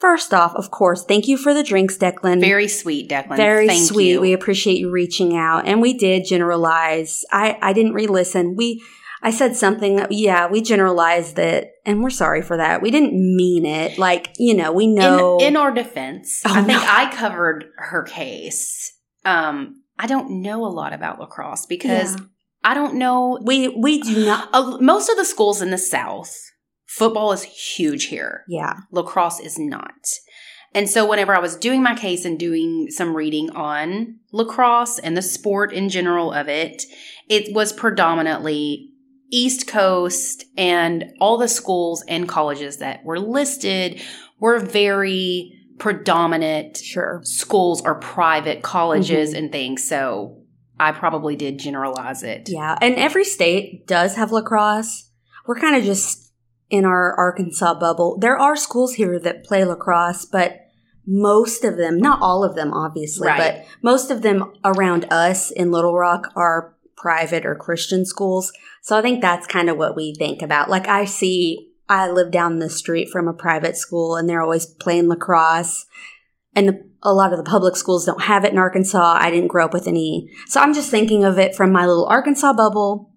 First 0.00 0.32
off, 0.32 0.54
of 0.54 0.70
course, 0.70 1.04
thank 1.04 1.26
you 1.26 1.36
for 1.36 1.52
the 1.52 1.64
drinks, 1.64 1.96
Declan. 1.98 2.40
Very 2.40 2.68
sweet, 2.68 3.10
Declan. 3.10 3.36
Very 3.36 3.66
Thank 3.66 3.82
sweet. 3.88 4.10
you. 4.10 4.20
We 4.20 4.32
appreciate 4.32 4.78
you 4.78 4.90
reaching 4.90 5.36
out. 5.36 5.66
And 5.66 5.82
we 5.82 5.92
did 5.92 6.24
generalize. 6.24 7.24
I, 7.32 7.58
I 7.60 7.72
didn't 7.72 7.94
re-listen. 7.94 8.54
We 8.56 8.82
I 9.20 9.32
said 9.32 9.56
something, 9.56 10.06
yeah, 10.10 10.46
we 10.46 10.62
generalized 10.62 11.40
it, 11.40 11.72
and 11.84 12.00
we're 12.04 12.10
sorry 12.10 12.40
for 12.40 12.56
that. 12.56 12.80
We 12.82 12.92
didn't 12.92 13.14
mean 13.14 13.66
it. 13.66 13.98
Like, 13.98 14.28
you 14.38 14.54
know, 14.54 14.70
we 14.70 14.86
know. 14.86 15.38
in, 15.40 15.46
in 15.48 15.56
our 15.56 15.72
defense, 15.72 16.40
Oh, 16.46 16.52
I 16.52 16.62
think 16.62 16.80
no. 16.80 16.86
I 16.88 17.10
covered 17.12 17.64
her 17.78 18.04
case. 18.04 18.92
Um, 19.24 19.82
I 19.98 20.06
don't 20.06 20.42
know 20.42 20.64
a 20.64 20.70
lot 20.70 20.92
about 20.92 21.18
lacrosse 21.18 21.66
because 21.66 22.14
Yeah. 22.14 22.20
I 22.62 22.74
don't 22.74 22.94
know. 22.94 23.40
we 23.42 23.68
we 23.68 24.00
do 24.00 24.24
not. 24.24 24.48
Uh, 24.52 24.78
most 24.80 25.08
of 25.08 25.16
the 25.16 25.24
schools 25.24 25.60
in 25.62 25.70
the 25.72 25.78
South, 25.78 26.36
football 26.88 27.32
is 27.32 27.42
huge 27.44 28.06
here. 28.06 28.44
Yeah. 28.48 28.74
lacrosse 28.90 29.38
is 29.40 29.58
not. 29.58 30.08
And 30.74 30.88
so, 30.88 31.06
whenever 31.08 31.34
I 31.34 31.40
was 31.40 31.56
doing 31.56 31.82
my 31.82 31.94
case 31.94 32.24
and 32.24 32.38
doing 32.38 32.88
some 32.90 33.16
reading 33.16 33.48
on 33.50 34.16
lacrosse 34.32 34.98
and 34.98 35.16
the 35.16 35.22
sport 35.22 35.72
in 35.72 35.88
general 35.88 36.32
of 36.32 36.48
it, 36.48 36.82
it 37.28 37.54
was 37.54 37.72
predominantly 37.72 38.90
East 39.30 39.66
Coast, 39.66 40.44
and 40.56 41.04
all 41.20 41.36
the 41.38 41.48
schools 41.48 42.04
and 42.08 42.28
colleges 42.28 42.78
that 42.78 43.04
were 43.04 43.18
listed 43.18 44.00
were 44.40 44.58
very 44.58 45.52
predominant 45.78 46.76
Sure. 46.78 47.20
schools 47.24 47.82
or 47.84 47.94
private 47.96 48.62
colleges 48.62 49.32
Mhm. 49.34 49.38
and 49.38 49.52
things. 49.52 49.88
So, 49.88 50.36
I 50.80 50.92
probably 50.92 51.34
did 51.34 51.58
generalize 51.58 52.22
it. 52.22 52.48
Yeah. 52.50 52.76
And 52.80 52.94
every 52.96 53.24
state 53.24 53.86
does 53.86 54.16
have 54.16 54.32
lacrosse. 54.32 55.10
We're 55.46 55.58
kind 55.58 55.76
of 55.76 55.82
just 55.84 56.27
in 56.70 56.84
our 56.84 57.14
Arkansas 57.14 57.74
bubble. 57.74 58.18
There 58.18 58.38
are 58.38 58.56
schools 58.56 58.94
here 58.94 59.18
that 59.20 59.44
play 59.44 59.64
lacrosse, 59.64 60.24
but 60.24 60.60
most 61.06 61.64
of 61.64 61.76
them, 61.78 61.98
not 61.98 62.20
all 62.20 62.44
of 62.44 62.54
them, 62.54 62.72
obviously, 62.74 63.26
Right. 63.28 63.38
but 63.38 63.64
most 63.82 64.10
of 64.10 64.20
them 64.22 64.52
around 64.64 65.06
us 65.10 65.50
in 65.50 65.70
Little 65.70 65.94
Rock 65.94 66.30
are 66.36 66.74
private 66.96 67.46
or 67.46 67.54
Christian 67.54 68.04
schools. 68.04 68.52
So 68.82 68.98
I 68.98 69.02
think 69.02 69.22
that's 69.22 69.46
kind 69.46 69.70
of 69.70 69.78
what 69.78 69.96
we 69.96 70.14
think 70.14 70.42
about. 70.42 70.68
Like 70.68 70.86
I 70.88 71.04
see, 71.06 71.72
I 71.88 72.10
live 72.10 72.30
down 72.30 72.58
the 72.58 72.68
street 72.68 73.08
from 73.08 73.28
a 73.28 73.32
private 73.32 73.76
school 73.76 74.16
and 74.16 74.28
they're 74.28 74.42
always 74.42 74.66
playing 74.66 75.08
lacrosse. 75.08 75.86
And 76.54 76.68
the, 76.68 76.90
a 77.02 77.14
lot 77.14 77.32
of 77.32 77.38
the 77.38 77.48
public 77.48 77.76
schools 77.76 78.04
don't 78.04 78.22
have 78.22 78.44
it 78.44 78.52
in 78.52 78.58
Arkansas. 78.58 79.16
I 79.18 79.30
didn't 79.30 79.48
grow 79.48 79.64
up 79.66 79.72
with 79.72 79.86
any. 79.86 80.28
So 80.46 80.60
I'm 80.60 80.74
just 80.74 80.90
thinking 80.90 81.24
of 81.24 81.38
it 81.38 81.54
from 81.54 81.72
my 81.72 81.86
little 81.86 82.06
Arkansas 82.06 82.52
bubble. 82.52 83.14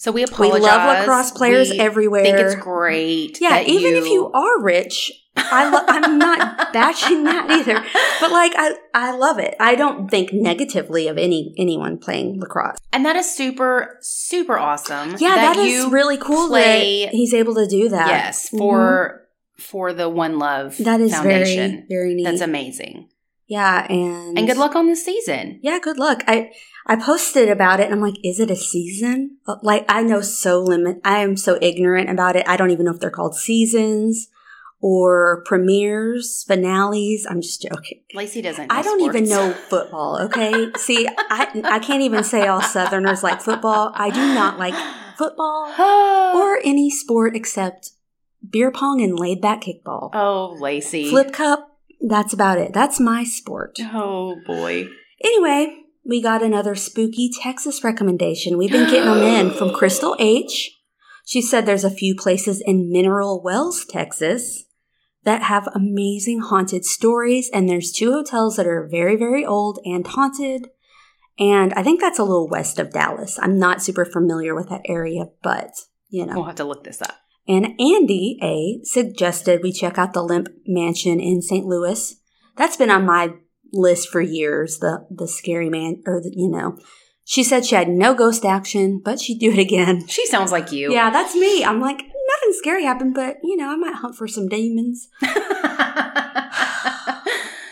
So, 0.00 0.12
we 0.12 0.22
apologize. 0.22 0.60
We 0.62 0.66
love 0.66 0.98
lacrosse 0.98 1.30
players 1.30 1.68
We 1.70 1.78
everywhere. 1.78 2.22
think 2.24 2.38
it's 2.38 2.54
great. 2.54 3.38
Yeah, 3.38 3.50
that 3.50 3.68
even 3.68 3.94
if 3.96 4.06
you 4.06 4.32
are 4.32 4.62
rich, 4.62 5.12
I 5.36 5.68
lo- 5.68 5.84
I'm 5.86 6.16
not 6.18 6.72
bashing 6.72 7.24
that 7.24 7.50
either. 7.50 7.84
But 8.20 8.30
like 8.32 8.52
I 8.56 8.76
I 8.94 9.14
love 9.14 9.38
it. 9.38 9.54
I 9.60 9.74
don't 9.74 10.10
think 10.10 10.32
negatively 10.32 11.06
of 11.06 11.18
any 11.18 11.54
anyone 11.58 11.98
playing 11.98 12.40
lacrosse. 12.40 12.78
And 12.94 13.04
that 13.04 13.16
is 13.16 13.30
super, 13.30 13.98
super 14.00 14.56
awesome. 14.56 15.16
Yeah, 15.18 15.34
that 15.36 15.56
that 15.56 15.56
is 15.58 15.70
you 15.70 15.90
really 15.90 16.16
cool 16.16 16.48
play- 16.48 17.04
that 17.04 17.12
he's 17.14 17.34
able 17.34 17.54
to 17.56 17.66
do 17.66 17.90
that. 17.90 18.08
Yes, 18.08 18.46
mm-hmm. 18.48 18.56
for 18.58 19.26
for 19.58 19.92
the 19.92 20.08
One 20.08 20.38
Love 20.38 20.78
that 20.78 21.02
is 21.02 21.12
Foundation. 21.12 21.70
very 21.70 21.84
very 21.90 22.14
neat. 22.14 22.24
That's 22.24 22.40
amazing. 22.40 23.10
yeah, 23.46 23.86
and 23.92 24.38
And 24.38 24.46
good 24.48 24.56
luck 24.56 24.74
on 24.74 24.86
this 24.86 25.04
season. 25.04 25.60
Yeah, 25.62 25.78
good 25.78 25.98
luck. 25.98 26.22
I 26.26 26.52
I 26.86 26.96
posted 26.96 27.48
about 27.48 27.80
it 27.80 27.84
and 27.84 27.94
I'm 27.94 28.00
like, 28.00 28.16
is 28.24 28.40
it 28.40 28.50
a 28.50 28.56
season? 28.56 29.38
Uh, 29.46 29.56
Like 29.62 29.84
I 29.88 30.02
know 30.02 30.20
so 30.20 30.60
limit. 30.62 31.00
I 31.04 31.18
am 31.18 31.36
so 31.36 31.58
ignorant 31.60 32.10
about 32.10 32.36
it. 32.36 32.48
I 32.48 32.56
don't 32.56 32.70
even 32.70 32.86
know 32.86 32.92
if 32.94 33.00
they're 33.00 33.10
called 33.10 33.34
seasons 33.36 34.28
or 34.80 35.42
premieres, 35.46 36.42
finales. 36.48 37.26
I'm 37.28 37.42
just 37.42 37.62
joking. 37.62 38.00
Lacey 38.14 38.40
doesn't. 38.42 38.68
Know 38.68 38.74
I 38.74 38.82
don't 38.82 39.02
even 39.02 39.28
know 39.28 39.52
football. 39.52 40.18
Okay, 40.22 40.70
see, 40.76 41.06
I 41.06 41.60
I 41.64 41.78
can't 41.80 42.02
even 42.02 42.24
say 42.24 42.46
all 42.46 42.62
Southerners 42.62 43.22
like 43.22 43.40
football. 43.42 43.92
I 43.94 44.10
do 44.10 44.20
not 44.34 44.58
like 44.58 44.74
football 45.18 45.66
or 46.34 46.58
any 46.64 46.90
sport 46.90 47.36
except 47.36 47.90
beer 48.48 48.70
pong 48.70 49.02
and 49.02 49.18
laid 49.18 49.40
back 49.42 49.60
kickball. 49.62 50.10
oh, 50.14 50.56
Lacey. 50.58 51.10
Flip 51.10 51.30
cup. 51.32 51.66
That's 52.00 52.32
about 52.32 52.56
it. 52.56 52.72
That's 52.72 52.98
my 52.98 53.24
sport. 53.24 53.78
Oh 53.92 54.36
boy. 54.46 54.88
Anyway, 55.22 55.79
we 56.10 56.20
got 56.20 56.42
another 56.42 56.74
spooky 56.74 57.30
Texas 57.30 57.84
recommendation. 57.84 58.58
We've 58.58 58.72
been 58.72 58.90
getting 58.90 59.04
them 59.04 59.22
in 59.22 59.52
from 59.52 59.72
Crystal 59.72 60.16
H. 60.18 60.76
She 61.24 61.40
said 61.40 61.64
there's 61.64 61.84
a 61.84 61.90
few 61.90 62.16
places 62.16 62.60
in 62.66 62.90
Mineral 62.90 63.40
Wells, 63.40 63.86
Texas 63.88 64.64
that 65.22 65.44
have 65.44 65.68
amazing 65.72 66.40
haunted 66.40 66.84
stories, 66.84 67.48
and 67.54 67.68
there's 67.68 67.92
two 67.92 68.10
hotels 68.10 68.56
that 68.56 68.66
are 68.66 68.88
very, 68.90 69.14
very 69.14 69.46
old 69.46 69.78
and 69.84 70.04
haunted. 70.04 70.70
And 71.38 71.72
I 71.74 71.84
think 71.84 72.00
that's 72.00 72.18
a 72.18 72.24
little 72.24 72.48
west 72.48 72.80
of 72.80 72.90
Dallas. 72.90 73.38
I'm 73.40 73.56
not 73.56 73.80
super 73.80 74.04
familiar 74.04 74.52
with 74.52 74.68
that 74.68 74.82
area, 74.86 75.26
but 75.44 75.70
you 76.08 76.26
know. 76.26 76.34
We'll 76.34 76.44
have 76.44 76.56
to 76.56 76.64
look 76.64 76.82
this 76.82 77.00
up. 77.00 77.18
And 77.46 77.80
Andy 77.80 78.36
A 78.42 78.80
suggested 78.82 79.62
we 79.62 79.70
check 79.70 79.96
out 79.96 80.12
the 80.12 80.22
Lemp 80.22 80.48
Mansion 80.66 81.20
in 81.20 81.40
St. 81.40 81.64
Louis. 81.64 82.16
That's 82.56 82.76
been 82.76 82.90
on 82.90 83.06
my 83.06 83.34
list 83.72 84.08
for 84.08 84.20
years. 84.20 84.78
The 84.78 85.06
the 85.10 85.28
scary 85.28 85.68
man, 85.68 86.02
or 86.06 86.20
the, 86.20 86.32
you 86.34 86.48
know, 86.48 86.78
she 87.24 87.42
said 87.42 87.64
she 87.64 87.74
had 87.74 87.88
no 87.88 88.14
ghost 88.14 88.44
action, 88.44 89.00
but 89.04 89.20
she'd 89.20 89.38
do 89.38 89.52
it 89.52 89.58
again. 89.58 90.04
She 90.08 90.26
sounds 90.26 90.52
like 90.52 90.72
you. 90.72 90.92
Yeah, 90.92 91.10
that's 91.10 91.34
me. 91.34 91.64
I'm 91.64 91.80
like 91.80 91.98
nothing 91.98 92.52
scary 92.52 92.84
happened, 92.84 93.14
but 93.14 93.36
you 93.42 93.56
know, 93.56 93.70
I 93.70 93.76
might 93.76 93.94
hunt 93.94 94.16
for 94.16 94.28
some 94.28 94.48
demons. 94.48 95.08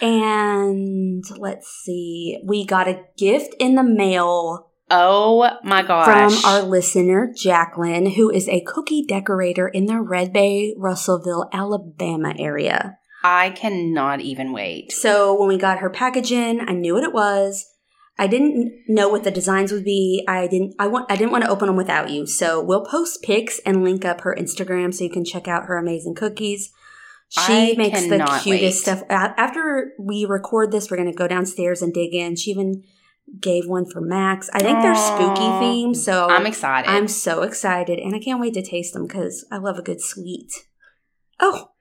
And 0.01 1.25
let's 1.37 1.69
see, 1.69 2.39
we 2.45 2.65
got 2.65 2.89
a 2.89 3.05
gift 3.17 3.55
in 3.59 3.75
the 3.75 3.83
mail 3.83 4.71
oh 4.91 5.51
my 5.65 5.83
gosh. 5.83 6.07
from 6.07 6.45
our 6.51 6.63
listener, 6.63 7.33
Jacqueline, 7.37 8.13
who 8.13 8.31
is 8.31 8.49
a 8.49 8.61
cookie 8.61 9.05
decorator 9.07 9.67
in 9.67 9.87
the 9.87 10.01
Red 10.01 10.33
Bay, 10.33 10.75
Russellville, 10.77 11.49
Alabama 11.53 12.35
area. 12.39 12.98
I 13.23 13.51
cannot 13.51 14.21
even 14.21 14.53
wait. 14.53 14.93
So 14.93 15.39
when 15.39 15.49
we 15.49 15.59
got 15.59 15.79
her 15.79 15.91
package 15.91 16.33
in, 16.33 16.69
I 16.69 16.73
knew 16.73 16.95
what 16.95 17.05
it 17.05 17.13
was. 17.13 17.67
I 18.21 18.27
didn't 18.27 18.73
know 18.89 19.09
what 19.09 19.23
the 19.23 19.31
designs 19.31 19.71
would 19.71 19.85
be. 19.85 20.25
I 20.27 20.49
didn't. 20.49 20.75
I 20.79 20.89
want. 20.89 21.11
I 21.11 21.17
didn't 21.17 21.31
want 21.31 21.45
to 21.45 21.51
open 21.51 21.69
them 21.69 21.77
without 21.77 22.11
you. 22.11 22.27
So 22.27 22.61
we'll 22.61 22.85
post 22.85 23.23
pics 23.23 23.61
and 23.65 23.85
link 23.85 24.05
up 24.05 24.23
her 24.23 24.35
Instagram 24.37 24.93
so 24.93 25.05
you 25.05 25.11
can 25.11 25.25
check 25.25 25.47
out 25.47 25.67
her 25.67 25.77
amazing 25.77 26.17
cookies. 26.17 26.73
She 27.29 27.73
I 27.73 27.75
makes 27.77 28.03
the 28.03 28.19
cutest 28.43 28.47
wait. 28.47 28.73
stuff. 28.73 29.03
After 29.11 29.93
we 30.01 30.25
record 30.25 30.73
this, 30.73 30.91
we're 30.91 30.97
going 30.97 31.13
to 31.13 31.17
go 31.17 31.29
downstairs 31.29 31.83
and 31.83 31.93
dig 31.93 32.15
in. 32.15 32.37
She 32.37 32.51
even 32.51 32.83
gave 33.39 33.67
one 33.67 33.85
for 33.85 34.01
Max. 34.01 34.49
I 34.55 34.61
think 34.61 34.81
they're 34.81 34.95
spooky 34.95 35.43
themed, 35.43 35.97
so 35.97 36.29
I'm 36.29 36.47
excited. 36.47 36.89
I'm 36.89 37.07
so 37.07 37.43
excited 37.43 37.99
and 37.99 38.15
I 38.15 38.19
can't 38.19 38.41
wait 38.41 38.55
to 38.55 38.63
taste 38.63 38.95
them 38.95 39.07
because 39.07 39.45
I 39.53 39.59
love 39.59 39.79
a 39.79 39.83
good 39.83 40.01
sweet. 40.01 40.51
Oh, 41.39 41.73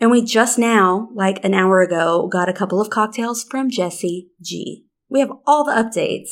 and 0.00 0.10
we 0.10 0.22
just 0.24 0.58
now, 0.58 1.08
like 1.14 1.44
an 1.44 1.54
hour 1.54 1.80
ago, 1.82 2.28
got 2.28 2.48
a 2.48 2.52
couple 2.52 2.80
of 2.80 2.90
cocktails 2.90 3.44
from 3.44 3.70
Jesse 3.70 4.28
G. 4.42 4.84
We 5.08 5.20
have 5.20 5.30
all 5.46 5.64
the 5.64 5.72
updates. 5.72 6.28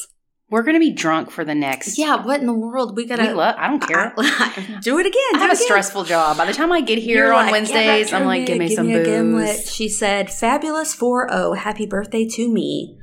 We're 0.50 0.62
gonna 0.62 0.78
be 0.78 0.92
drunk 0.92 1.30
for 1.30 1.44
the 1.44 1.54
next. 1.54 1.98
Yeah, 1.98 2.24
what 2.24 2.40
in 2.40 2.46
the 2.46 2.52
world? 2.52 2.96
We 2.96 3.04
We 3.04 3.08
gotta 3.08 3.34
love. 3.34 3.56
I 3.58 3.66
don't 3.68 3.80
care. 3.80 4.14
do 4.82 4.98
it 4.98 5.06
again. 5.06 5.22
I 5.34 5.38
have 5.38 5.50
a 5.50 5.54
again. 5.54 5.56
stressful 5.56 6.04
job. 6.04 6.36
By 6.36 6.44
the 6.44 6.52
time 6.52 6.70
I 6.70 6.80
get 6.80 6.98
here 6.98 7.24
You're 7.24 7.32
on 7.32 7.46
like, 7.46 7.52
Wednesdays, 7.52 8.12
I'm 8.12 8.24
like, 8.26 8.46
give 8.46 8.58
me 8.58 8.74
some 8.74 8.88
a 8.88 9.02
gimlet." 9.04 9.56
booze. 9.56 9.74
She 9.74 9.88
said, 9.88 10.30
"Fabulous 10.30 10.94
4-0. 10.94 11.56
Happy 11.56 11.86
birthday 11.86 12.26
to 12.28 12.48
me." 12.52 12.98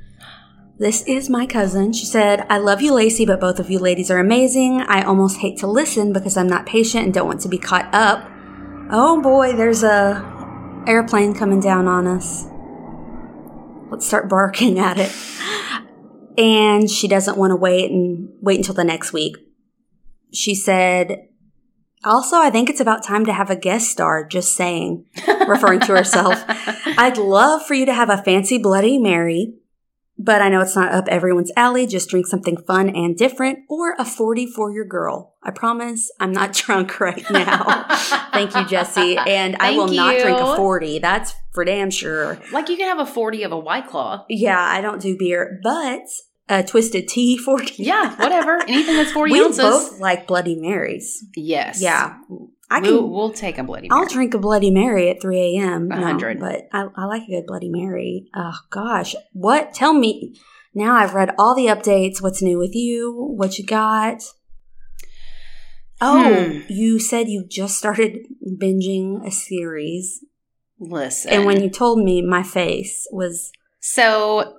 This 0.78 1.02
is 1.06 1.28
my 1.28 1.46
cousin. 1.46 1.92
She 1.92 2.06
said, 2.06 2.44
I 2.50 2.58
love 2.58 2.82
you, 2.82 2.92
Lacey, 2.92 3.24
but 3.24 3.38
both 3.38 3.60
of 3.60 3.70
you 3.70 3.78
ladies 3.78 4.10
are 4.10 4.18
amazing. 4.18 4.80
I 4.80 5.02
almost 5.02 5.36
hate 5.38 5.58
to 5.58 5.68
listen 5.68 6.12
because 6.12 6.36
I'm 6.36 6.48
not 6.48 6.66
patient 6.66 7.04
and 7.04 7.14
don't 7.14 7.26
want 7.28 7.40
to 7.42 7.48
be 7.48 7.58
caught 7.58 7.88
up. 7.94 8.28
Oh 8.90 9.20
boy, 9.22 9.52
there's 9.54 9.84
a 9.84 10.41
airplane 10.86 11.34
coming 11.34 11.60
down 11.60 11.86
on 11.86 12.06
us. 12.06 12.46
Let's 13.90 14.06
start 14.06 14.28
barking 14.28 14.78
at 14.78 14.98
it. 14.98 15.14
And 16.38 16.90
she 16.90 17.08
doesn't 17.08 17.36
want 17.36 17.50
to 17.50 17.56
wait 17.56 17.90
and 17.90 18.30
wait 18.40 18.58
until 18.58 18.74
the 18.74 18.84
next 18.84 19.12
week. 19.12 19.36
She 20.32 20.54
said, 20.54 21.28
also, 22.04 22.36
I 22.36 22.50
think 22.50 22.68
it's 22.68 22.80
about 22.80 23.04
time 23.04 23.26
to 23.26 23.32
have 23.32 23.50
a 23.50 23.56
guest 23.56 23.90
star, 23.90 24.26
just 24.26 24.56
saying, 24.56 25.04
referring 25.46 25.80
to 25.80 25.94
herself. 25.94 26.42
I'd 26.48 27.18
love 27.18 27.64
for 27.66 27.74
you 27.74 27.86
to 27.86 27.94
have 27.94 28.10
a 28.10 28.22
fancy 28.22 28.58
Bloody 28.58 28.98
Mary 28.98 29.54
but 30.18 30.40
I 30.42 30.48
know 30.48 30.60
it's 30.60 30.76
not 30.76 30.92
up 30.92 31.08
everyone's 31.08 31.50
alley. 31.56 31.86
Just 31.86 32.08
drink 32.10 32.26
something 32.26 32.56
fun 32.56 32.88
and 32.90 33.16
different 33.16 33.60
or 33.68 33.94
a 33.98 34.04
40 34.04 34.46
for 34.46 34.72
your 34.72 34.84
girl. 34.84 35.34
I 35.42 35.50
promise 35.50 36.10
I'm 36.20 36.32
not 36.32 36.52
drunk 36.54 37.00
right 37.00 37.24
now. 37.30 37.86
Thank 38.32 38.54
you, 38.54 38.64
Jesse. 38.66 39.16
And 39.16 39.56
I 39.60 39.72
will 39.72 39.88
not 39.88 40.18
drink 40.20 40.38
a 40.38 40.56
40. 40.56 40.98
That's 41.00 41.34
for 41.52 41.64
damn 41.64 41.90
sure. 41.90 42.38
Like 42.52 42.68
you 42.68 42.76
can 42.76 42.88
have 42.88 43.06
a 43.06 43.10
40 43.10 43.42
of 43.44 43.52
a 43.52 43.58
White 43.58 43.88
Claw. 43.88 44.24
Yeah, 44.28 44.60
I 44.60 44.80
don't 44.80 45.00
do 45.00 45.16
beer, 45.18 45.58
but 45.62 46.02
a 46.48 46.62
twisted 46.62 47.08
tea 47.08 47.36
40. 47.44 47.82
Yeah, 47.82 48.14
whatever. 48.16 48.62
Anything 48.68 48.96
that's 48.96 49.12
40 49.12 49.32
we 49.32 49.44
ounces. 49.44 49.58
both 49.58 50.00
like 50.00 50.26
Bloody 50.26 50.54
Marys. 50.60 51.24
yes. 51.36 51.80
Yeah. 51.82 52.16
I 52.76 52.80
can. 52.80 52.92
we'll, 52.92 53.08
we'll 53.10 53.32
take 53.32 53.58
a 53.58 53.62
Bloody 53.64 53.88
I'll 53.90 54.06
drink 54.06 54.34
a 54.34 54.38
Bloody 54.38 54.70
Mary 54.70 55.10
at 55.10 55.20
3 55.22 55.58
a.m. 55.58 55.88
No, 55.88 55.96
hundred. 55.96 56.40
but 56.40 56.68
I, 56.72 56.86
I 56.96 57.04
like 57.06 57.22
a 57.22 57.30
good 57.30 57.46
Bloody 57.46 57.68
Mary. 57.70 58.28
Oh, 58.34 58.54
gosh. 58.70 59.14
What? 59.32 59.74
Tell 59.74 59.92
me. 59.94 60.34
Now 60.74 60.94
I've 60.94 61.14
read 61.14 61.34
all 61.38 61.54
the 61.54 61.66
updates. 61.66 62.22
What's 62.22 62.40
new 62.42 62.58
with 62.58 62.74
you? 62.74 63.12
What 63.36 63.58
you 63.58 63.66
got? 63.66 64.22
Oh, 66.00 66.46
Hmm. 66.50 66.60
you 66.68 66.98
said 66.98 67.28
you 67.28 67.44
just 67.48 67.78
started 67.78 68.18
binging 68.60 69.24
a 69.26 69.30
series. 69.30 70.24
Listen. 70.80 71.32
And 71.32 71.44
when 71.46 71.62
you 71.62 71.70
told 71.70 72.02
me, 72.02 72.22
my 72.22 72.42
face 72.42 73.06
was. 73.12 73.52
So, 73.80 74.58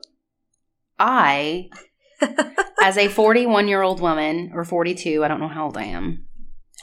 I, 0.99 1.70
as 2.82 2.97
a 2.97 3.07
41 3.09 3.68
year 3.68 3.82
old 3.82 3.99
woman, 3.99 4.51
or 4.53 4.64
42, 4.64 5.24
I 5.24 5.28
don't 5.28 5.39
know 5.41 5.47
how 5.49 5.66
old 5.66 5.78
I 5.78 5.84
am, 5.86 6.26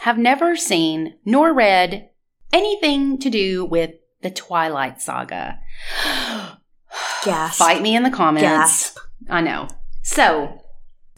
have 0.01 0.18
never 0.18 0.57
seen 0.57 1.14
nor 1.24 1.53
read 1.53 2.09
anything 2.53 3.18
to 3.18 3.30
do 3.30 3.64
with 3.64 3.92
the 4.22 4.30
Twilight 4.30 5.01
Saga. 5.01 5.59
Gasp. 7.24 7.59
Fight 7.59 7.82
me 7.82 7.94
in 7.94 8.03
the 8.03 8.11
comments. 8.11 8.42
Gasp. 8.48 8.98
I 9.28 9.40
know. 9.40 9.68
So, 10.03 10.62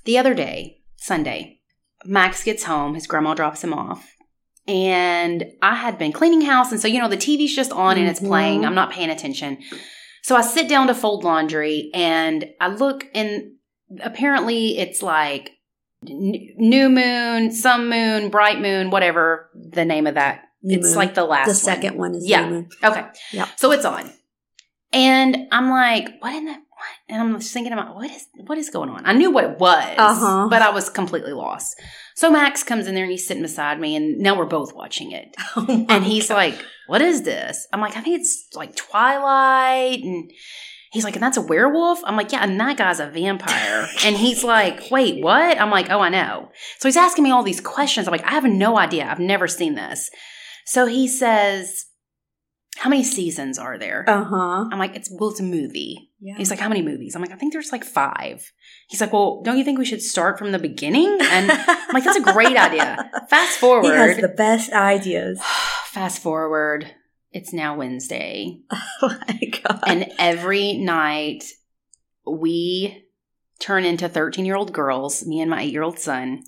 the 0.04 0.18
other 0.18 0.34
day, 0.34 0.80
Sunday, 0.96 1.60
Max 2.04 2.42
gets 2.44 2.64
home, 2.64 2.94
his 2.94 3.06
grandma 3.06 3.34
drops 3.34 3.62
him 3.62 3.72
off. 3.72 4.08
And 4.66 5.44
I 5.62 5.74
had 5.76 5.98
been 5.98 6.12
cleaning 6.12 6.42
house, 6.42 6.70
and 6.70 6.80
so 6.80 6.88
you 6.88 7.00
know 7.00 7.08
the 7.08 7.16
TV's 7.16 7.54
just 7.54 7.72
on 7.72 7.98
and 7.98 8.08
it's 8.08 8.20
Mhm. 8.20 8.28
playing. 8.28 8.64
I'm 8.64 8.74
not 8.74 8.92
paying 8.92 9.10
attention. 9.10 9.58
So 10.22 10.36
I 10.36 10.40
sit 10.42 10.68
down 10.68 10.86
to 10.86 10.94
fold 10.94 11.24
laundry 11.24 11.90
and 11.94 12.48
I 12.60 12.68
look 12.68 13.06
and 13.14 13.54
apparently 14.00 14.78
it's 14.78 15.02
like 15.02 15.50
new 16.02 16.88
moon, 16.88 17.52
some 17.52 17.88
moon, 17.88 18.28
bright 18.30 18.60
moon, 18.60 18.90
whatever 18.90 19.50
the 19.54 19.84
name 19.84 20.06
of 20.06 20.14
that. 20.14 20.42
New 20.62 20.76
it's 20.78 20.88
moon. 20.88 20.96
like 20.96 21.14
the 21.14 21.24
last 21.24 21.46
the 21.46 21.50
one. 21.50 21.56
second 21.56 21.98
one 21.98 22.14
is 22.14 22.26
Yeah. 22.26 22.44
New 22.44 22.50
Moon. 22.52 22.68
Okay. 22.84 23.04
Yeah. 23.32 23.48
So 23.56 23.72
it's 23.72 23.84
on. 23.84 24.10
And 24.92 25.48
I'm 25.50 25.70
like, 25.70 26.08
what 26.20 26.34
in 26.34 26.44
the 26.44 26.52
what? 26.52 26.60
And 27.08 27.20
I'm 27.22 27.38
just 27.40 27.52
thinking 27.52 27.72
about 27.72 27.94
what 27.94 28.10
is 28.10 28.26
what 28.46 28.58
is 28.58 28.70
going 28.70 28.88
on? 28.90 29.06
I 29.06 29.12
knew 29.12 29.30
what 29.30 29.44
it 29.44 29.58
was, 29.58 29.94
Uh-huh. 29.98 30.48
but 30.50 30.62
I 30.62 30.70
was 30.70 30.88
completely 30.90 31.32
lost. 31.32 31.80
So 32.14 32.30
Max 32.30 32.62
comes 32.62 32.86
in 32.86 32.94
there 32.94 33.04
and 33.04 33.10
he's 33.10 33.26
sitting 33.26 33.42
beside 33.42 33.80
me, 33.80 33.96
and 33.96 34.18
now 34.18 34.36
we're 34.36 34.44
both 34.46 34.74
watching 34.74 35.12
it. 35.12 35.34
Oh 35.56 35.86
And 35.88 36.04
he's 36.04 36.28
God. 36.28 36.34
like, 36.34 36.64
What 36.88 37.00
is 37.02 37.22
this? 37.22 37.66
I'm 37.72 37.80
like, 37.80 37.96
I 37.96 38.00
think 38.00 38.20
it's 38.20 38.48
like 38.54 38.76
Twilight. 38.76 40.02
And 40.02 40.30
he's 40.92 41.04
like, 41.04 41.14
And 41.14 41.22
that's 41.22 41.36
a 41.36 41.42
werewolf? 41.42 42.00
I'm 42.04 42.16
like, 42.16 42.32
Yeah, 42.32 42.42
and 42.42 42.58
that 42.60 42.76
guy's 42.76 43.00
a 43.00 43.06
vampire. 43.08 43.88
and 44.04 44.16
he's 44.16 44.44
like, 44.44 44.90
Wait, 44.90 45.22
what? 45.22 45.60
I'm 45.60 45.70
like, 45.70 45.90
Oh, 45.90 46.00
I 46.00 46.08
know. 46.08 46.50
So 46.78 46.88
he's 46.88 46.96
asking 46.96 47.24
me 47.24 47.30
all 47.30 47.42
these 47.42 47.60
questions. 47.60 48.06
I'm 48.06 48.12
like, 48.12 48.24
I 48.24 48.32
have 48.32 48.44
no 48.44 48.78
idea. 48.78 49.06
I've 49.10 49.18
never 49.18 49.48
seen 49.48 49.74
this. 49.74 50.10
So 50.66 50.86
he 50.86 51.08
says, 51.08 51.86
How 52.76 52.88
many 52.90 53.02
seasons 53.04 53.58
are 53.58 53.78
there? 53.78 54.04
Uh 54.08 54.24
huh. 54.24 54.68
I'm 54.70 54.78
like, 54.78 54.94
It's 54.96 55.10
well, 55.18 55.30
it's 55.30 55.40
a 55.40 55.44
movie. 55.44 56.10
Yeah. 56.20 56.36
He's 56.36 56.50
like, 56.50 56.60
How 56.60 56.68
many 56.68 56.82
movies? 56.82 57.16
I'm 57.16 57.22
like, 57.22 57.32
I 57.32 57.36
think 57.36 57.52
there's 57.52 57.72
like 57.72 57.84
five. 57.84 58.52
He's 58.88 59.00
like, 59.00 59.12
Well, 59.12 59.42
don't 59.42 59.58
you 59.58 59.64
think 59.64 59.78
we 59.78 59.84
should 59.84 60.02
start 60.02 60.38
from 60.38 60.52
the 60.52 60.58
beginning? 60.58 61.18
And 61.20 61.50
I'm 61.50 61.88
like, 61.92 62.04
That's 62.04 62.18
a 62.18 62.32
great 62.32 62.56
idea. 62.56 63.10
Fast 63.30 63.58
forward. 63.58 63.84
He 63.90 63.96
has 63.96 64.16
the 64.18 64.28
best 64.28 64.72
ideas. 64.72 65.40
Fast 65.86 66.22
forward, 66.22 66.90
it's 67.32 67.52
now 67.52 67.76
Wednesday. 67.76 68.60
Oh 69.04 69.18
my 69.28 69.40
god. 69.64 69.80
And 69.86 70.12
every 70.18 70.74
night 70.74 71.44
we 72.24 73.04
turn 73.58 73.84
into 73.84 74.08
13 74.08 74.44
year 74.44 74.54
old 74.54 74.72
girls, 74.72 75.26
me 75.26 75.40
and 75.40 75.50
my 75.50 75.62
eight 75.62 75.72
year 75.72 75.82
old 75.82 75.98
son, 75.98 76.44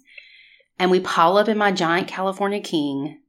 and 0.78 0.91
we 0.91 1.01
pile 1.01 1.37
up 1.37 1.49
in 1.49 1.59
my 1.59 1.72
giant 1.72 2.07
California 2.07 2.61
King 2.61 3.20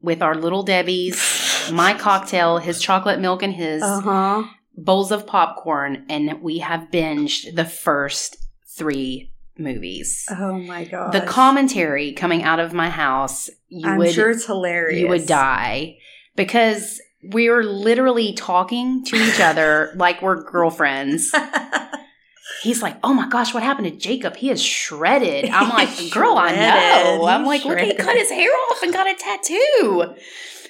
with 0.00 0.22
our 0.22 0.36
little 0.36 0.62
Debbie's, 0.62 1.70
my 1.72 1.92
cocktail, 1.98 2.58
his 2.58 2.80
chocolate 2.80 3.18
milk, 3.20 3.42
and 3.42 3.54
his 3.54 3.82
uh 3.82 4.00
huh. 4.00 4.44
bowls 4.76 5.10
of 5.10 5.26
popcorn. 5.26 6.06
And 6.08 6.40
we 6.40 6.58
have 6.58 6.90
binged 6.92 7.56
the 7.56 7.64
first 7.64 8.36
three 8.64 9.32
movies. 9.58 10.24
Oh 10.30 10.58
my 10.58 10.84
god. 10.84 11.12
The 11.12 11.22
commentary 11.22 12.12
coming 12.12 12.44
out 12.44 12.60
of 12.60 12.72
my 12.72 12.90
house, 12.90 13.50
you 13.66 13.88
I'm 13.88 13.98
would 13.98 14.12
sure 14.12 14.30
it's 14.30 14.46
hilarious. 14.46 15.00
you 15.00 15.08
would 15.08 15.26
die 15.26 15.98
because 16.38 17.02
we 17.22 17.50
were 17.50 17.64
literally 17.64 18.32
talking 18.32 19.04
to 19.04 19.16
each 19.16 19.40
other 19.40 19.92
like 19.96 20.22
we're 20.22 20.42
girlfriends. 20.42 21.34
He's 22.62 22.82
like, 22.82 22.96
"Oh 23.04 23.12
my 23.12 23.28
gosh, 23.28 23.52
what 23.52 23.62
happened 23.62 23.88
to 23.88 23.96
Jacob? 23.96 24.36
He 24.36 24.50
is 24.50 24.62
shredded." 24.62 25.50
I'm 25.50 25.68
like, 25.80 25.90
"Girl, 26.10 26.36
I 26.38 26.54
know." 26.54 27.26
I'm 27.26 27.44
like, 27.44 27.64
"Look, 27.64 27.78
he 27.78 27.94
cut 27.94 28.16
his 28.16 28.30
hair 28.30 28.50
off 28.70 28.82
and 28.82 28.92
got 28.92 29.06
a 29.06 29.14
tattoo." 29.14 30.14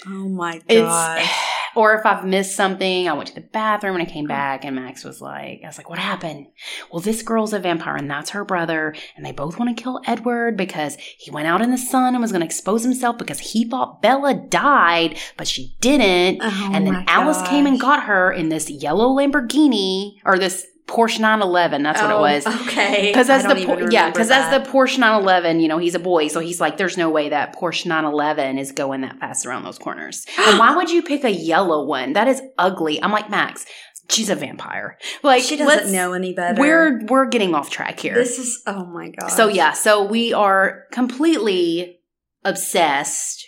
oh 0.07 0.29
my 0.29 0.61
It's 0.69 0.81
god. 0.81 1.29
Or 1.75 1.95
if 1.95 2.05
I've 2.07 2.25
missed 2.25 2.57
something, 2.57 3.09
I 3.09 3.12
went 3.12 3.29
to 3.29 3.35
the 3.35 3.41
bathroom 3.41 3.97
and 3.97 4.03
I 4.03 4.11
came 4.11 4.27
back, 4.27 4.64
and 4.64 4.77
Max 4.77 5.05
was 5.05 5.21
like, 5.21 5.61
"I 5.62 5.66
was 5.66 5.79
like, 5.79 5.91
what 5.91 5.99
happened?" 5.99 6.47
Well, 6.91 7.01
this 7.01 7.23
girl's 7.23 7.53
a 7.53 7.59
vampire, 7.59 7.97
and 7.97 8.11
that's 8.11 8.31
her 8.31 8.45
brother, 8.45 8.95
and 9.16 9.25
they 9.25 9.33
both 9.33 9.59
want 9.59 9.77
to 9.77 9.83
kill 9.83 10.01
Edward 10.07 10.57
because 10.57 10.97
he 11.19 11.31
went 11.31 11.49
out 11.49 11.62
in 11.62 11.71
the 11.71 11.79
sun 11.79 12.14
and 12.14 12.23
was 12.23 12.33
going 12.33 12.41
to 12.41 12.47
expose 12.47 12.83
himself 12.83 13.19
because 13.19 13.39
he 13.39 13.64
thought 13.64 14.03
Bella 14.03 14.35
died, 14.35 15.19
but 15.37 15.49
she 15.49 15.77
didn't. 15.81 16.41
Oh 16.43 16.71
and 16.73 16.87
then 16.87 17.05
Alice 17.07 17.47
came 17.49 17.66
and 17.66 17.81
got 17.81 18.05
her 18.05 18.33
in 18.33 18.49
this 18.49 18.71
yellow 18.71 19.09
Lamborghini 19.09 20.16
or 20.25 20.39
this 20.39 20.66
Porsche 20.89 21.20
911. 21.20 21.82
That's 21.82 22.01
what 22.01 22.11
it 22.11 22.14
Oh, 22.14 22.20
was. 22.20 22.47
Okay. 22.68 23.09
Because 23.11 23.28
as 23.30 23.45
the 23.45 23.89
yeah, 23.93 24.11
because 24.11 24.30
as 24.30 24.51
that. 24.51 24.64
the 24.64 24.70
Porsche 24.70 24.99
911, 24.99 25.61
you 25.61 25.68
know, 25.68 25.78
he's 25.78 25.95
a 25.95 25.99
boy, 25.99 26.28
so 26.28 26.41
he's 26.41 26.61
like, 26.61 26.78
there's 26.78 26.97
no 26.97 27.11
way 27.11 27.28
that 27.28 27.55
Porsche 27.55 27.86
911 27.86 28.59
is 28.59 28.72
going 28.72 29.03
that 29.03 29.18
fast 29.20 29.45
around 29.47 29.64
those 29.64 29.78
corners. 29.78 30.24
and 30.39 30.59
why 30.59 30.74
would 30.74 30.91
you 30.91 31.03
pick 31.03 31.22
a 31.24 31.30
yellow 31.30 31.84
one? 31.86 32.14
That 32.14 32.26
is 32.26 32.41
ugly. 32.57 33.03
I'm 33.03 33.12
like, 33.12 33.28
Max, 33.30 33.66
she's 34.11 34.30
a 34.30 34.34
vampire. 34.34 34.97
Like 35.22 35.43
she 35.43 35.57
doesn't 35.57 35.93
know 35.93 36.14
any 36.14 36.32
better. 36.32 36.61
We're 36.61 37.05
we're 37.07 37.26
getting 37.26 37.55
off 37.55 37.68
track 37.70 38.01
here. 38.01 38.14
This 38.14 38.39
is 38.39 38.62
oh 38.66 38.86
my 38.86 39.11
god. 39.11 39.28
so 39.28 39.49
yeah, 39.49 39.72
so 39.74 40.03
we 40.05 40.32
are 40.32 40.84
completely 40.91 41.99
obsessed. 42.45 43.47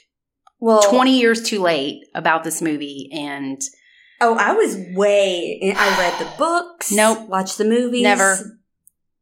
well, 0.59 0.83
20 0.83 1.19
years 1.19 1.43
too 1.43 1.61
late 1.63 2.03
about 2.15 2.45
this 2.45 2.61
movie, 2.61 3.09
and 3.15 3.61
Oh, 4.21 4.37
I 4.39 4.53
was 4.53 4.77
way. 4.95 5.61
I 5.77 5.99
read 5.99 6.19
the 6.19 6.31
books. 6.39 6.93
Nope. 6.93 7.29
Watched 7.29 7.59
the 7.59 7.65
movies. 7.65 8.03
Never. 8.03 8.59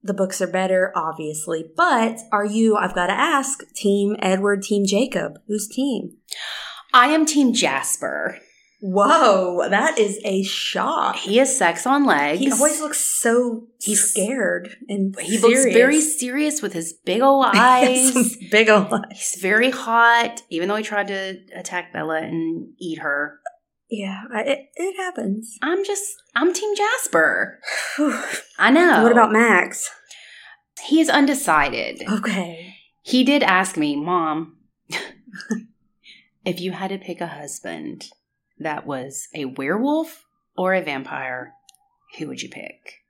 The 0.03 0.14
books 0.14 0.40
are 0.40 0.46
better, 0.46 0.92
obviously. 0.96 1.70
But 1.76 2.18
are 2.32 2.44
you? 2.46 2.76
I've 2.76 2.94
got 2.94 3.07
to 3.09 3.12
ask. 3.12 3.61
Team 3.74 4.16
Edward, 4.20 4.62
Team 4.62 4.86
Jacob. 4.86 5.38
Who's 5.49 5.68
team? 5.68 6.16
I 6.94 7.09
am 7.09 7.26
Team 7.26 7.53
Jasper. 7.53 8.38
Whoa, 8.80 9.68
that 9.68 9.99
is 9.99 10.20
a 10.24 10.44
shock. 10.44 11.16
He 11.16 11.38
has 11.38 11.57
sex 11.59 11.84
on 11.84 12.07
legs. 12.07 12.38
He 12.38 12.51
always 12.53 12.80
looks 12.80 13.01
so 13.01 13.66
He's- 13.82 13.98
scared 14.01 14.77
and 14.89 15.18
He 15.20 15.36
looks 15.39 15.64
very 15.64 16.01
serious 16.01 16.62
with 16.62 16.74
his 16.74 16.93
big 16.93 17.20
old 17.20 17.47
eyes. 17.55 18.36
big 18.52 18.68
old 18.68 18.93
eyes. 18.93 19.02
He's 19.10 19.43
very 19.43 19.70
hot, 19.70 20.43
even 20.48 20.68
though 20.68 20.77
he 20.77 20.85
tried 20.85 21.09
to 21.09 21.39
attack 21.56 21.93
Bella 21.93 22.18
and 22.20 22.68
eat 22.78 22.98
her. 23.01 23.40
Yeah, 23.90 24.24
it, 24.32 24.69
it 24.77 24.97
happens. 24.97 25.59
I'm 25.62 25.85
just, 25.85 26.16
I'm 26.35 26.52
Team 26.52 26.74
Jasper. 26.77 27.59
I 28.59 28.70
know. 28.70 29.02
What 29.02 29.12
about 29.12 29.32
Max? 29.32 29.90
He 30.85 31.01
is 31.01 31.09
undecided. 31.09 32.02
Okay. 32.09 32.77
He 33.02 33.24
did 33.24 33.43
ask 33.43 33.77
me, 33.77 33.97
Mom, 33.97 34.59
if 36.44 36.60
you 36.60 36.73
had 36.73 36.89
to 36.89 36.98
pick 36.98 37.20
a 37.20 37.27
husband 37.27 38.10
that 38.59 38.86
was 38.86 39.28
a 39.35 39.47
werewolf 39.47 40.24
or 40.56 40.74
a 40.74 40.82
vampire, 40.82 41.55
who 42.19 42.27
would 42.28 42.43
you 42.43 42.51
pick? 42.51 43.05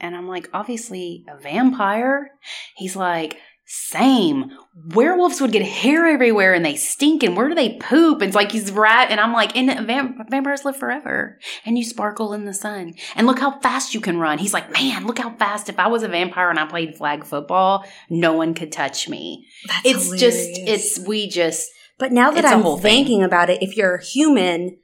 And 0.00 0.14
I'm 0.14 0.28
like, 0.28 0.48
obviously, 0.52 1.24
a 1.28 1.40
vampire. 1.40 2.30
He's 2.76 2.94
like, 2.94 3.38
same. 3.70 4.50
Werewolves 4.94 5.40
would 5.40 5.52
get 5.52 5.62
hair 5.62 6.06
everywhere 6.06 6.54
and 6.54 6.64
they 6.64 6.74
stink. 6.74 7.22
And 7.22 7.36
where 7.36 7.48
do 7.48 7.54
they 7.54 7.74
poop? 7.78 8.22
And 8.22 8.28
it's 8.28 8.34
like 8.34 8.50
he's 8.50 8.72
right. 8.72 9.10
And 9.10 9.20
I'm 9.20 9.32
like, 9.34 9.54
and 9.56 9.86
vamp- 9.86 10.30
vampires 10.30 10.64
live 10.64 10.76
forever. 10.76 11.38
And 11.66 11.76
you 11.76 11.84
sparkle 11.84 12.32
in 12.32 12.46
the 12.46 12.54
sun. 12.54 12.94
And 13.14 13.26
look 13.26 13.38
how 13.38 13.60
fast 13.60 13.92
you 13.92 14.00
can 14.00 14.18
run. 14.18 14.38
He's 14.38 14.54
like, 14.54 14.72
man, 14.72 15.06
look 15.06 15.18
how 15.18 15.36
fast. 15.36 15.68
If 15.68 15.78
I 15.78 15.88
was 15.88 16.02
a 16.02 16.08
vampire 16.08 16.48
and 16.48 16.58
I 16.58 16.66
played 16.66 16.96
flag 16.96 17.24
football, 17.24 17.84
no 18.08 18.32
one 18.32 18.54
could 18.54 18.72
touch 18.72 19.08
me. 19.08 19.46
That's 19.66 19.80
It's 19.84 20.10
just, 20.20 20.48
it's, 20.52 20.98
we 21.06 21.28
just, 21.28 21.68
But 21.98 22.10
now 22.10 22.30
that 22.30 22.46
I'm 22.46 22.62
whole 22.62 22.78
thing. 22.78 23.04
thinking 23.04 23.22
about 23.22 23.50
it, 23.50 23.62
if 23.62 23.76
you're 23.76 23.96
a 23.96 24.04
human, 24.04 24.78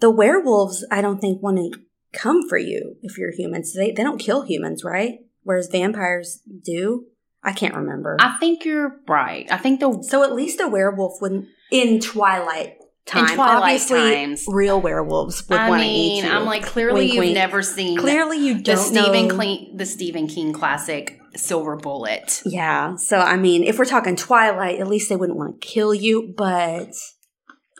the 0.00 0.10
werewolves, 0.10 0.86
I 0.90 1.02
don't 1.02 1.18
think 1.18 1.42
want 1.42 1.58
to 1.58 1.80
come 2.12 2.48
for 2.48 2.56
you 2.56 2.96
if 3.02 3.18
you're 3.18 3.32
humans. 3.32 3.74
They 3.74 3.90
they 3.90 4.02
don't 4.02 4.18
kill 4.18 4.42
humans, 4.42 4.84
right? 4.84 5.18
Whereas 5.42 5.68
vampires 5.70 6.40
do. 6.64 7.06
I 7.46 7.52
can't 7.52 7.74
remember. 7.74 8.16
I 8.20 8.36
think 8.38 8.64
you're 8.64 9.00
right. 9.08 9.46
I 9.50 9.56
think 9.56 9.80
the 9.80 10.02
so 10.02 10.22
at 10.24 10.34
least 10.34 10.60
a 10.60 10.68
werewolf 10.68 11.22
wouldn't 11.22 11.46
in 11.70 12.00
Twilight 12.00 12.78
time. 13.06 13.34
Twilight 13.36 13.62
Obviously, 13.62 13.98
times. 14.00 14.44
real 14.48 14.80
werewolves 14.80 15.48
would 15.48 15.58
I 15.58 15.70
want 15.70 15.80
to 15.82 15.86
eat 15.88 16.22
mean, 16.22 16.24
you. 16.24 16.30
I'm 16.30 16.44
like 16.44 16.64
clearly 16.64 17.02
Wink, 17.02 17.12
you've 17.14 17.20
wink. 17.22 17.34
never 17.34 17.62
seen 17.62 17.98
clearly 17.98 18.38
you 18.38 18.54
the 18.56 18.62
don't 18.62 18.78
Stephen 18.78 19.28
know. 19.28 19.38
King, 19.38 19.76
the 19.76 19.86
Stephen 19.86 20.26
King 20.26 20.52
classic 20.52 21.20
Silver 21.36 21.76
Bullet. 21.76 22.42
Yeah. 22.44 22.96
So 22.96 23.18
I 23.18 23.36
mean, 23.36 23.62
if 23.62 23.78
we're 23.78 23.84
talking 23.84 24.16
Twilight, 24.16 24.80
at 24.80 24.88
least 24.88 25.08
they 25.08 25.16
wouldn't 25.16 25.38
want 25.38 25.60
to 25.60 25.66
kill 25.66 25.94
you. 25.94 26.34
But 26.36 26.90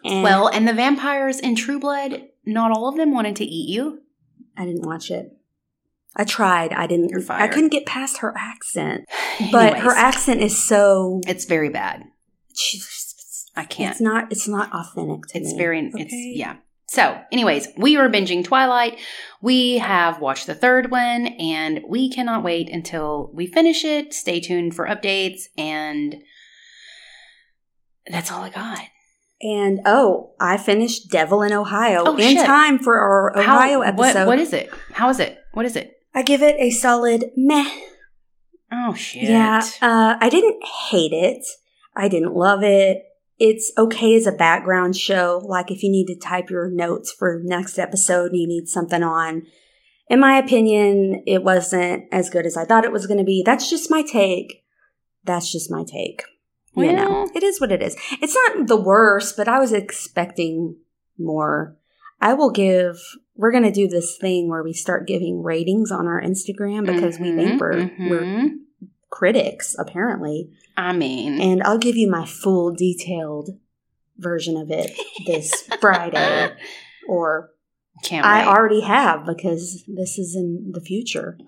eh, 0.04 0.22
Well, 0.22 0.46
and 0.48 0.68
the 0.68 0.74
vampires 0.74 1.40
in 1.40 1.56
True 1.56 1.80
Blood, 1.80 2.22
not 2.44 2.70
all 2.70 2.88
of 2.88 2.96
them 2.96 3.12
wanted 3.12 3.34
to 3.36 3.44
eat 3.44 3.68
you. 3.68 4.02
I 4.56 4.64
didn't 4.64 4.86
watch 4.86 5.10
it. 5.10 5.35
I 6.18 6.24
tried. 6.24 6.72
I 6.72 6.86
didn't. 6.86 7.10
You're 7.10 7.22
I 7.30 7.46
couldn't 7.48 7.70
get 7.70 7.84
past 7.86 8.18
her 8.18 8.32
accent. 8.36 9.04
But 9.52 9.78
her 9.80 9.90
accent 9.90 10.40
is 10.40 10.56
so. 10.62 11.20
it's 11.26 11.44
very 11.44 11.68
bad. 11.68 12.04
she's- 12.54 13.04
I 13.58 13.64
can't. 13.64 13.92
It's 13.92 14.00
not. 14.00 14.30
It's 14.32 14.46
not 14.48 14.70
authentic 14.72 15.26
to 15.28 15.38
It's 15.38 15.52
me. 15.52 15.58
very, 15.58 15.90
it's, 15.94 16.12
yeah. 16.12 16.56
So, 16.88 17.18
anyways, 17.32 17.68
we 17.78 17.96
are 17.96 18.08
binging 18.08 18.44
Twilight. 18.44 18.98
We 19.40 19.78
have 19.78 20.20
watched 20.20 20.46
the 20.46 20.54
third 20.54 20.90
one 20.90 21.26
and 21.26 21.80
we 21.88 22.10
cannot 22.10 22.44
wait 22.44 22.68
until 22.70 23.30
we 23.34 23.46
finish 23.46 23.82
it. 23.84 24.12
Stay 24.14 24.40
tuned 24.40 24.74
for 24.74 24.86
updates. 24.86 25.44
And 25.56 26.16
that's 28.10 28.30
all 28.30 28.42
I 28.42 28.50
got. 28.50 28.80
And 29.42 29.80
oh, 29.84 30.32
I 30.40 30.56
finished 30.58 31.10
Devil 31.10 31.42
in 31.42 31.52
Ohio 31.52 32.04
Oh, 32.06 32.16
in 32.16 32.36
shit. 32.36 32.46
time 32.46 32.78
for 32.78 32.98
our 32.98 33.42
How- 33.42 33.56
Ohio 33.56 33.78
what- 33.78 33.88
episode. 33.88 34.26
what 34.26 34.38
is 34.38 34.52
it? 34.52 34.70
How 34.92 35.08
is 35.10 35.18
it? 35.18 35.38
What 35.54 35.66
is 35.66 35.76
it? 35.76 35.92
I 36.16 36.22
give 36.22 36.42
it 36.42 36.56
a 36.58 36.70
solid 36.70 37.30
meh. 37.36 37.70
Oh, 38.72 38.94
shit. 38.94 39.24
Yeah, 39.24 39.60
uh, 39.82 40.16
I 40.18 40.30
didn't 40.30 40.64
hate 40.90 41.12
it. 41.12 41.44
I 41.94 42.08
didn't 42.08 42.34
love 42.34 42.62
it. 42.62 43.02
It's 43.38 43.70
okay 43.76 44.16
as 44.16 44.26
a 44.26 44.32
background 44.32 44.96
show. 44.96 45.42
Like 45.44 45.70
if 45.70 45.82
you 45.82 45.90
need 45.90 46.06
to 46.06 46.18
type 46.18 46.48
your 46.48 46.70
notes 46.70 47.12
for 47.12 47.42
next 47.44 47.78
episode 47.78 48.32
and 48.32 48.40
you 48.40 48.48
need 48.48 48.66
something 48.66 49.02
on. 49.02 49.42
In 50.08 50.18
my 50.18 50.38
opinion, 50.38 51.22
it 51.26 51.44
wasn't 51.44 52.04
as 52.10 52.30
good 52.30 52.46
as 52.46 52.56
I 52.56 52.64
thought 52.64 52.84
it 52.84 52.92
was 52.92 53.06
going 53.06 53.18
to 53.18 53.24
be. 53.24 53.42
That's 53.44 53.68
just 53.68 53.90
my 53.90 54.02
take. 54.02 54.64
That's 55.24 55.52
just 55.52 55.70
my 55.70 55.84
take. 55.84 56.22
you 56.74 56.92
know, 56.92 57.28
it 57.34 57.42
is 57.42 57.60
what 57.60 57.72
it 57.72 57.82
is. 57.82 57.94
It's 58.22 58.34
not 58.34 58.68
the 58.68 58.76
worst, 58.76 59.36
but 59.36 59.48
I 59.48 59.58
was 59.58 59.72
expecting 59.72 60.76
more. 61.18 61.76
I 62.20 62.34
will 62.34 62.50
give. 62.50 62.98
We're 63.34 63.52
going 63.52 63.64
to 63.64 63.70
do 63.70 63.86
this 63.88 64.16
thing 64.18 64.48
where 64.48 64.62
we 64.62 64.72
start 64.72 65.06
giving 65.06 65.42
ratings 65.42 65.90
on 65.92 66.06
our 66.06 66.20
Instagram 66.22 66.86
because 66.86 67.18
we 67.18 67.34
think 67.34 67.52
Mhm, 67.52 67.60
we're 67.60 67.90
we're 68.08 68.22
mhm. 68.24 68.50
critics 69.10 69.76
apparently 69.78 70.50
I 70.76 70.92
mean, 70.92 71.40
and 71.40 71.62
i'll 71.62 71.78
give 71.78 71.96
you 71.96 72.10
my 72.10 72.26
full 72.26 72.74
detailed 72.74 73.50
version 74.18 74.56
of 74.56 74.70
it 74.70 74.90
this 75.26 75.62
friday 75.80 76.50
or 77.08 77.50
can't 78.02 78.26
i 78.26 78.40
wait. 78.40 78.48
already 78.48 78.80
have 78.82 79.24
because 79.24 79.84
this 79.86 80.18
is 80.18 80.34
in 80.36 80.72
the 80.74 80.80
future 80.80 81.38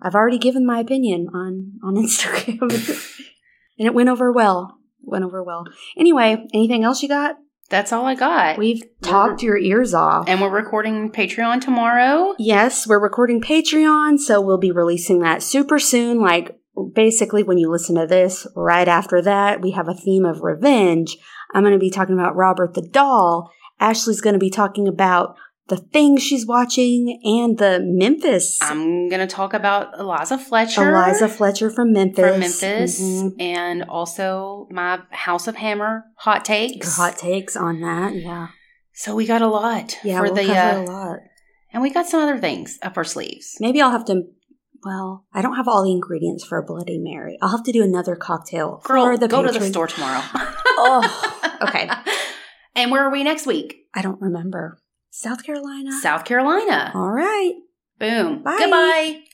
i've 0.00 0.14
already 0.14 0.38
given 0.38 0.64
my 0.64 0.78
opinion 0.80 1.28
on 1.34 1.72
on 1.82 1.94
instagram 2.04 2.60
and 3.78 3.86
it 3.88 3.94
went 3.94 4.08
over 4.08 4.32
well 4.32 4.78
went 5.02 5.24
over 5.24 5.42
well 5.42 5.64
anyway 5.98 6.46
anything 6.54 6.82
else 6.84 7.02
you 7.02 7.08
got 7.08 7.36
That's 7.72 7.90
all 7.90 8.04
I 8.04 8.14
got. 8.14 8.58
we've 8.58 8.82
talked 9.00 9.42
your 9.42 9.56
ears 9.56 9.94
off 9.94 10.28
and 10.28 10.42
we're 10.42 10.50
recording 10.50 11.10
Patreon 11.10 11.62
tomorrow. 11.62 12.34
Yes, 12.38 12.86
we're 12.86 13.02
recording 13.02 13.40
Patreon, 13.40 14.18
so 14.18 14.42
we'll 14.42 14.58
be 14.58 14.70
releasing 14.70 15.20
that 15.20 15.42
super 15.42 15.78
soon. 15.78 16.20
Like, 16.20 16.60
basically, 16.92 17.42
when 17.42 17.56
you 17.56 17.70
listen 17.70 17.96
to 17.96 18.06
this, 18.06 18.46
right 18.54 18.86
after 18.86 19.22
that, 19.22 19.62
we 19.62 19.70
have 19.70 19.88
a 19.88 19.94
theme 19.94 20.26
of 20.26 20.42
revenge. 20.42 21.16
I'm 21.54 21.62
going 21.62 21.72
to 21.72 21.78
be 21.78 21.88
talking 21.88 22.14
about 22.14 22.36
Robert 22.36 22.74
the 22.74 22.82
Doll. 22.82 23.50
Ashley's 23.80 24.20
going 24.20 24.34
to 24.34 24.38
be 24.38 24.50
talking 24.50 24.86
about 24.86 25.34
the 25.68 25.76
things 25.76 26.22
she's 26.22 26.46
watching 26.46 27.20
and 27.24 27.56
the 27.58 27.80
Memphis. 27.82 28.58
I'm 28.60 29.08
gonna 29.08 29.26
talk 29.26 29.54
about 29.54 29.98
Eliza 29.98 30.36
Fletcher. 30.38 30.90
Eliza 30.90 31.28
Fletcher 31.28 31.70
from 31.70 31.92
Memphis. 31.92 32.30
from 32.30 32.40
Memphis, 32.40 33.00
Mhm. 33.00 33.40
and 33.40 33.84
also 33.84 34.66
my 34.70 35.00
House 35.10 35.46
of 35.46 35.56
Hammer 35.56 36.04
hot 36.18 36.48
Your 36.48 36.56
takes. 36.56 36.96
hot 36.96 37.16
takes 37.16 37.56
on 37.56 37.80
that. 37.80 38.14
Yeah. 38.14 38.48
So 38.92 39.14
we 39.14 39.24
got 39.26 39.40
a 39.40 39.46
lot 39.46 39.96
Yeah, 40.04 40.18
for 40.18 40.24
we'll 40.24 40.34
the, 40.34 40.44
cover 40.46 40.58
uh, 40.58 40.82
a 40.82 40.84
lot. 40.84 41.18
and 41.72 41.82
we 41.82 41.90
got 41.90 42.06
some 42.06 42.20
other 42.20 42.38
things 42.38 42.78
up 42.82 42.96
our 42.96 43.04
sleeves. 43.04 43.56
Maybe 43.60 43.80
I'll 43.80 43.90
have 43.92 44.04
to. 44.06 44.22
Well, 44.84 45.24
I 45.32 45.42
don't 45.42 45.54
have 45.54 45.68
all 45.68 45.84
the 45.84 45.92
ingredients 45.92 46.44
for 46.44 46.58
a 46.58 46.62
Bloody 46.64 46.98
Mary. 46.98 47.38
I'll 47.40 47.50
have 47.56 47.62
to 47.62 47.72
do 47.72 47.84
another 47.84 48.16
cocktail 48.16 48.80
Girl, 48.84 49.06
for 49.06 49.16
the 49.16 49.28
go 49.28 49.40
to 49.42 49.52
the 49.52 49.64
store 49.64 49.86
tomorrow. 49.86 50.20
Oh, 50.76 51.56
okay. 51.62 51.88
And 52.74 52.90
where 52.90 53.02
are 53.04 53.10
we 53.12 53.22
next 53.22 53.46
week? 53.46 53.86
I 53.94 54.00
don't 54.00 54.18
remember. 54.20 54.78
South 55.14 55.44
Carolina. 55.44 55.92
South 56.00 56.24
Carolina. 56.24 56.90
All 56.94 57.10
right. 57.10 57.52
Boom. 57.98 58.42
Bye. 58.42 58.56
Goodbye. 58.58 59.24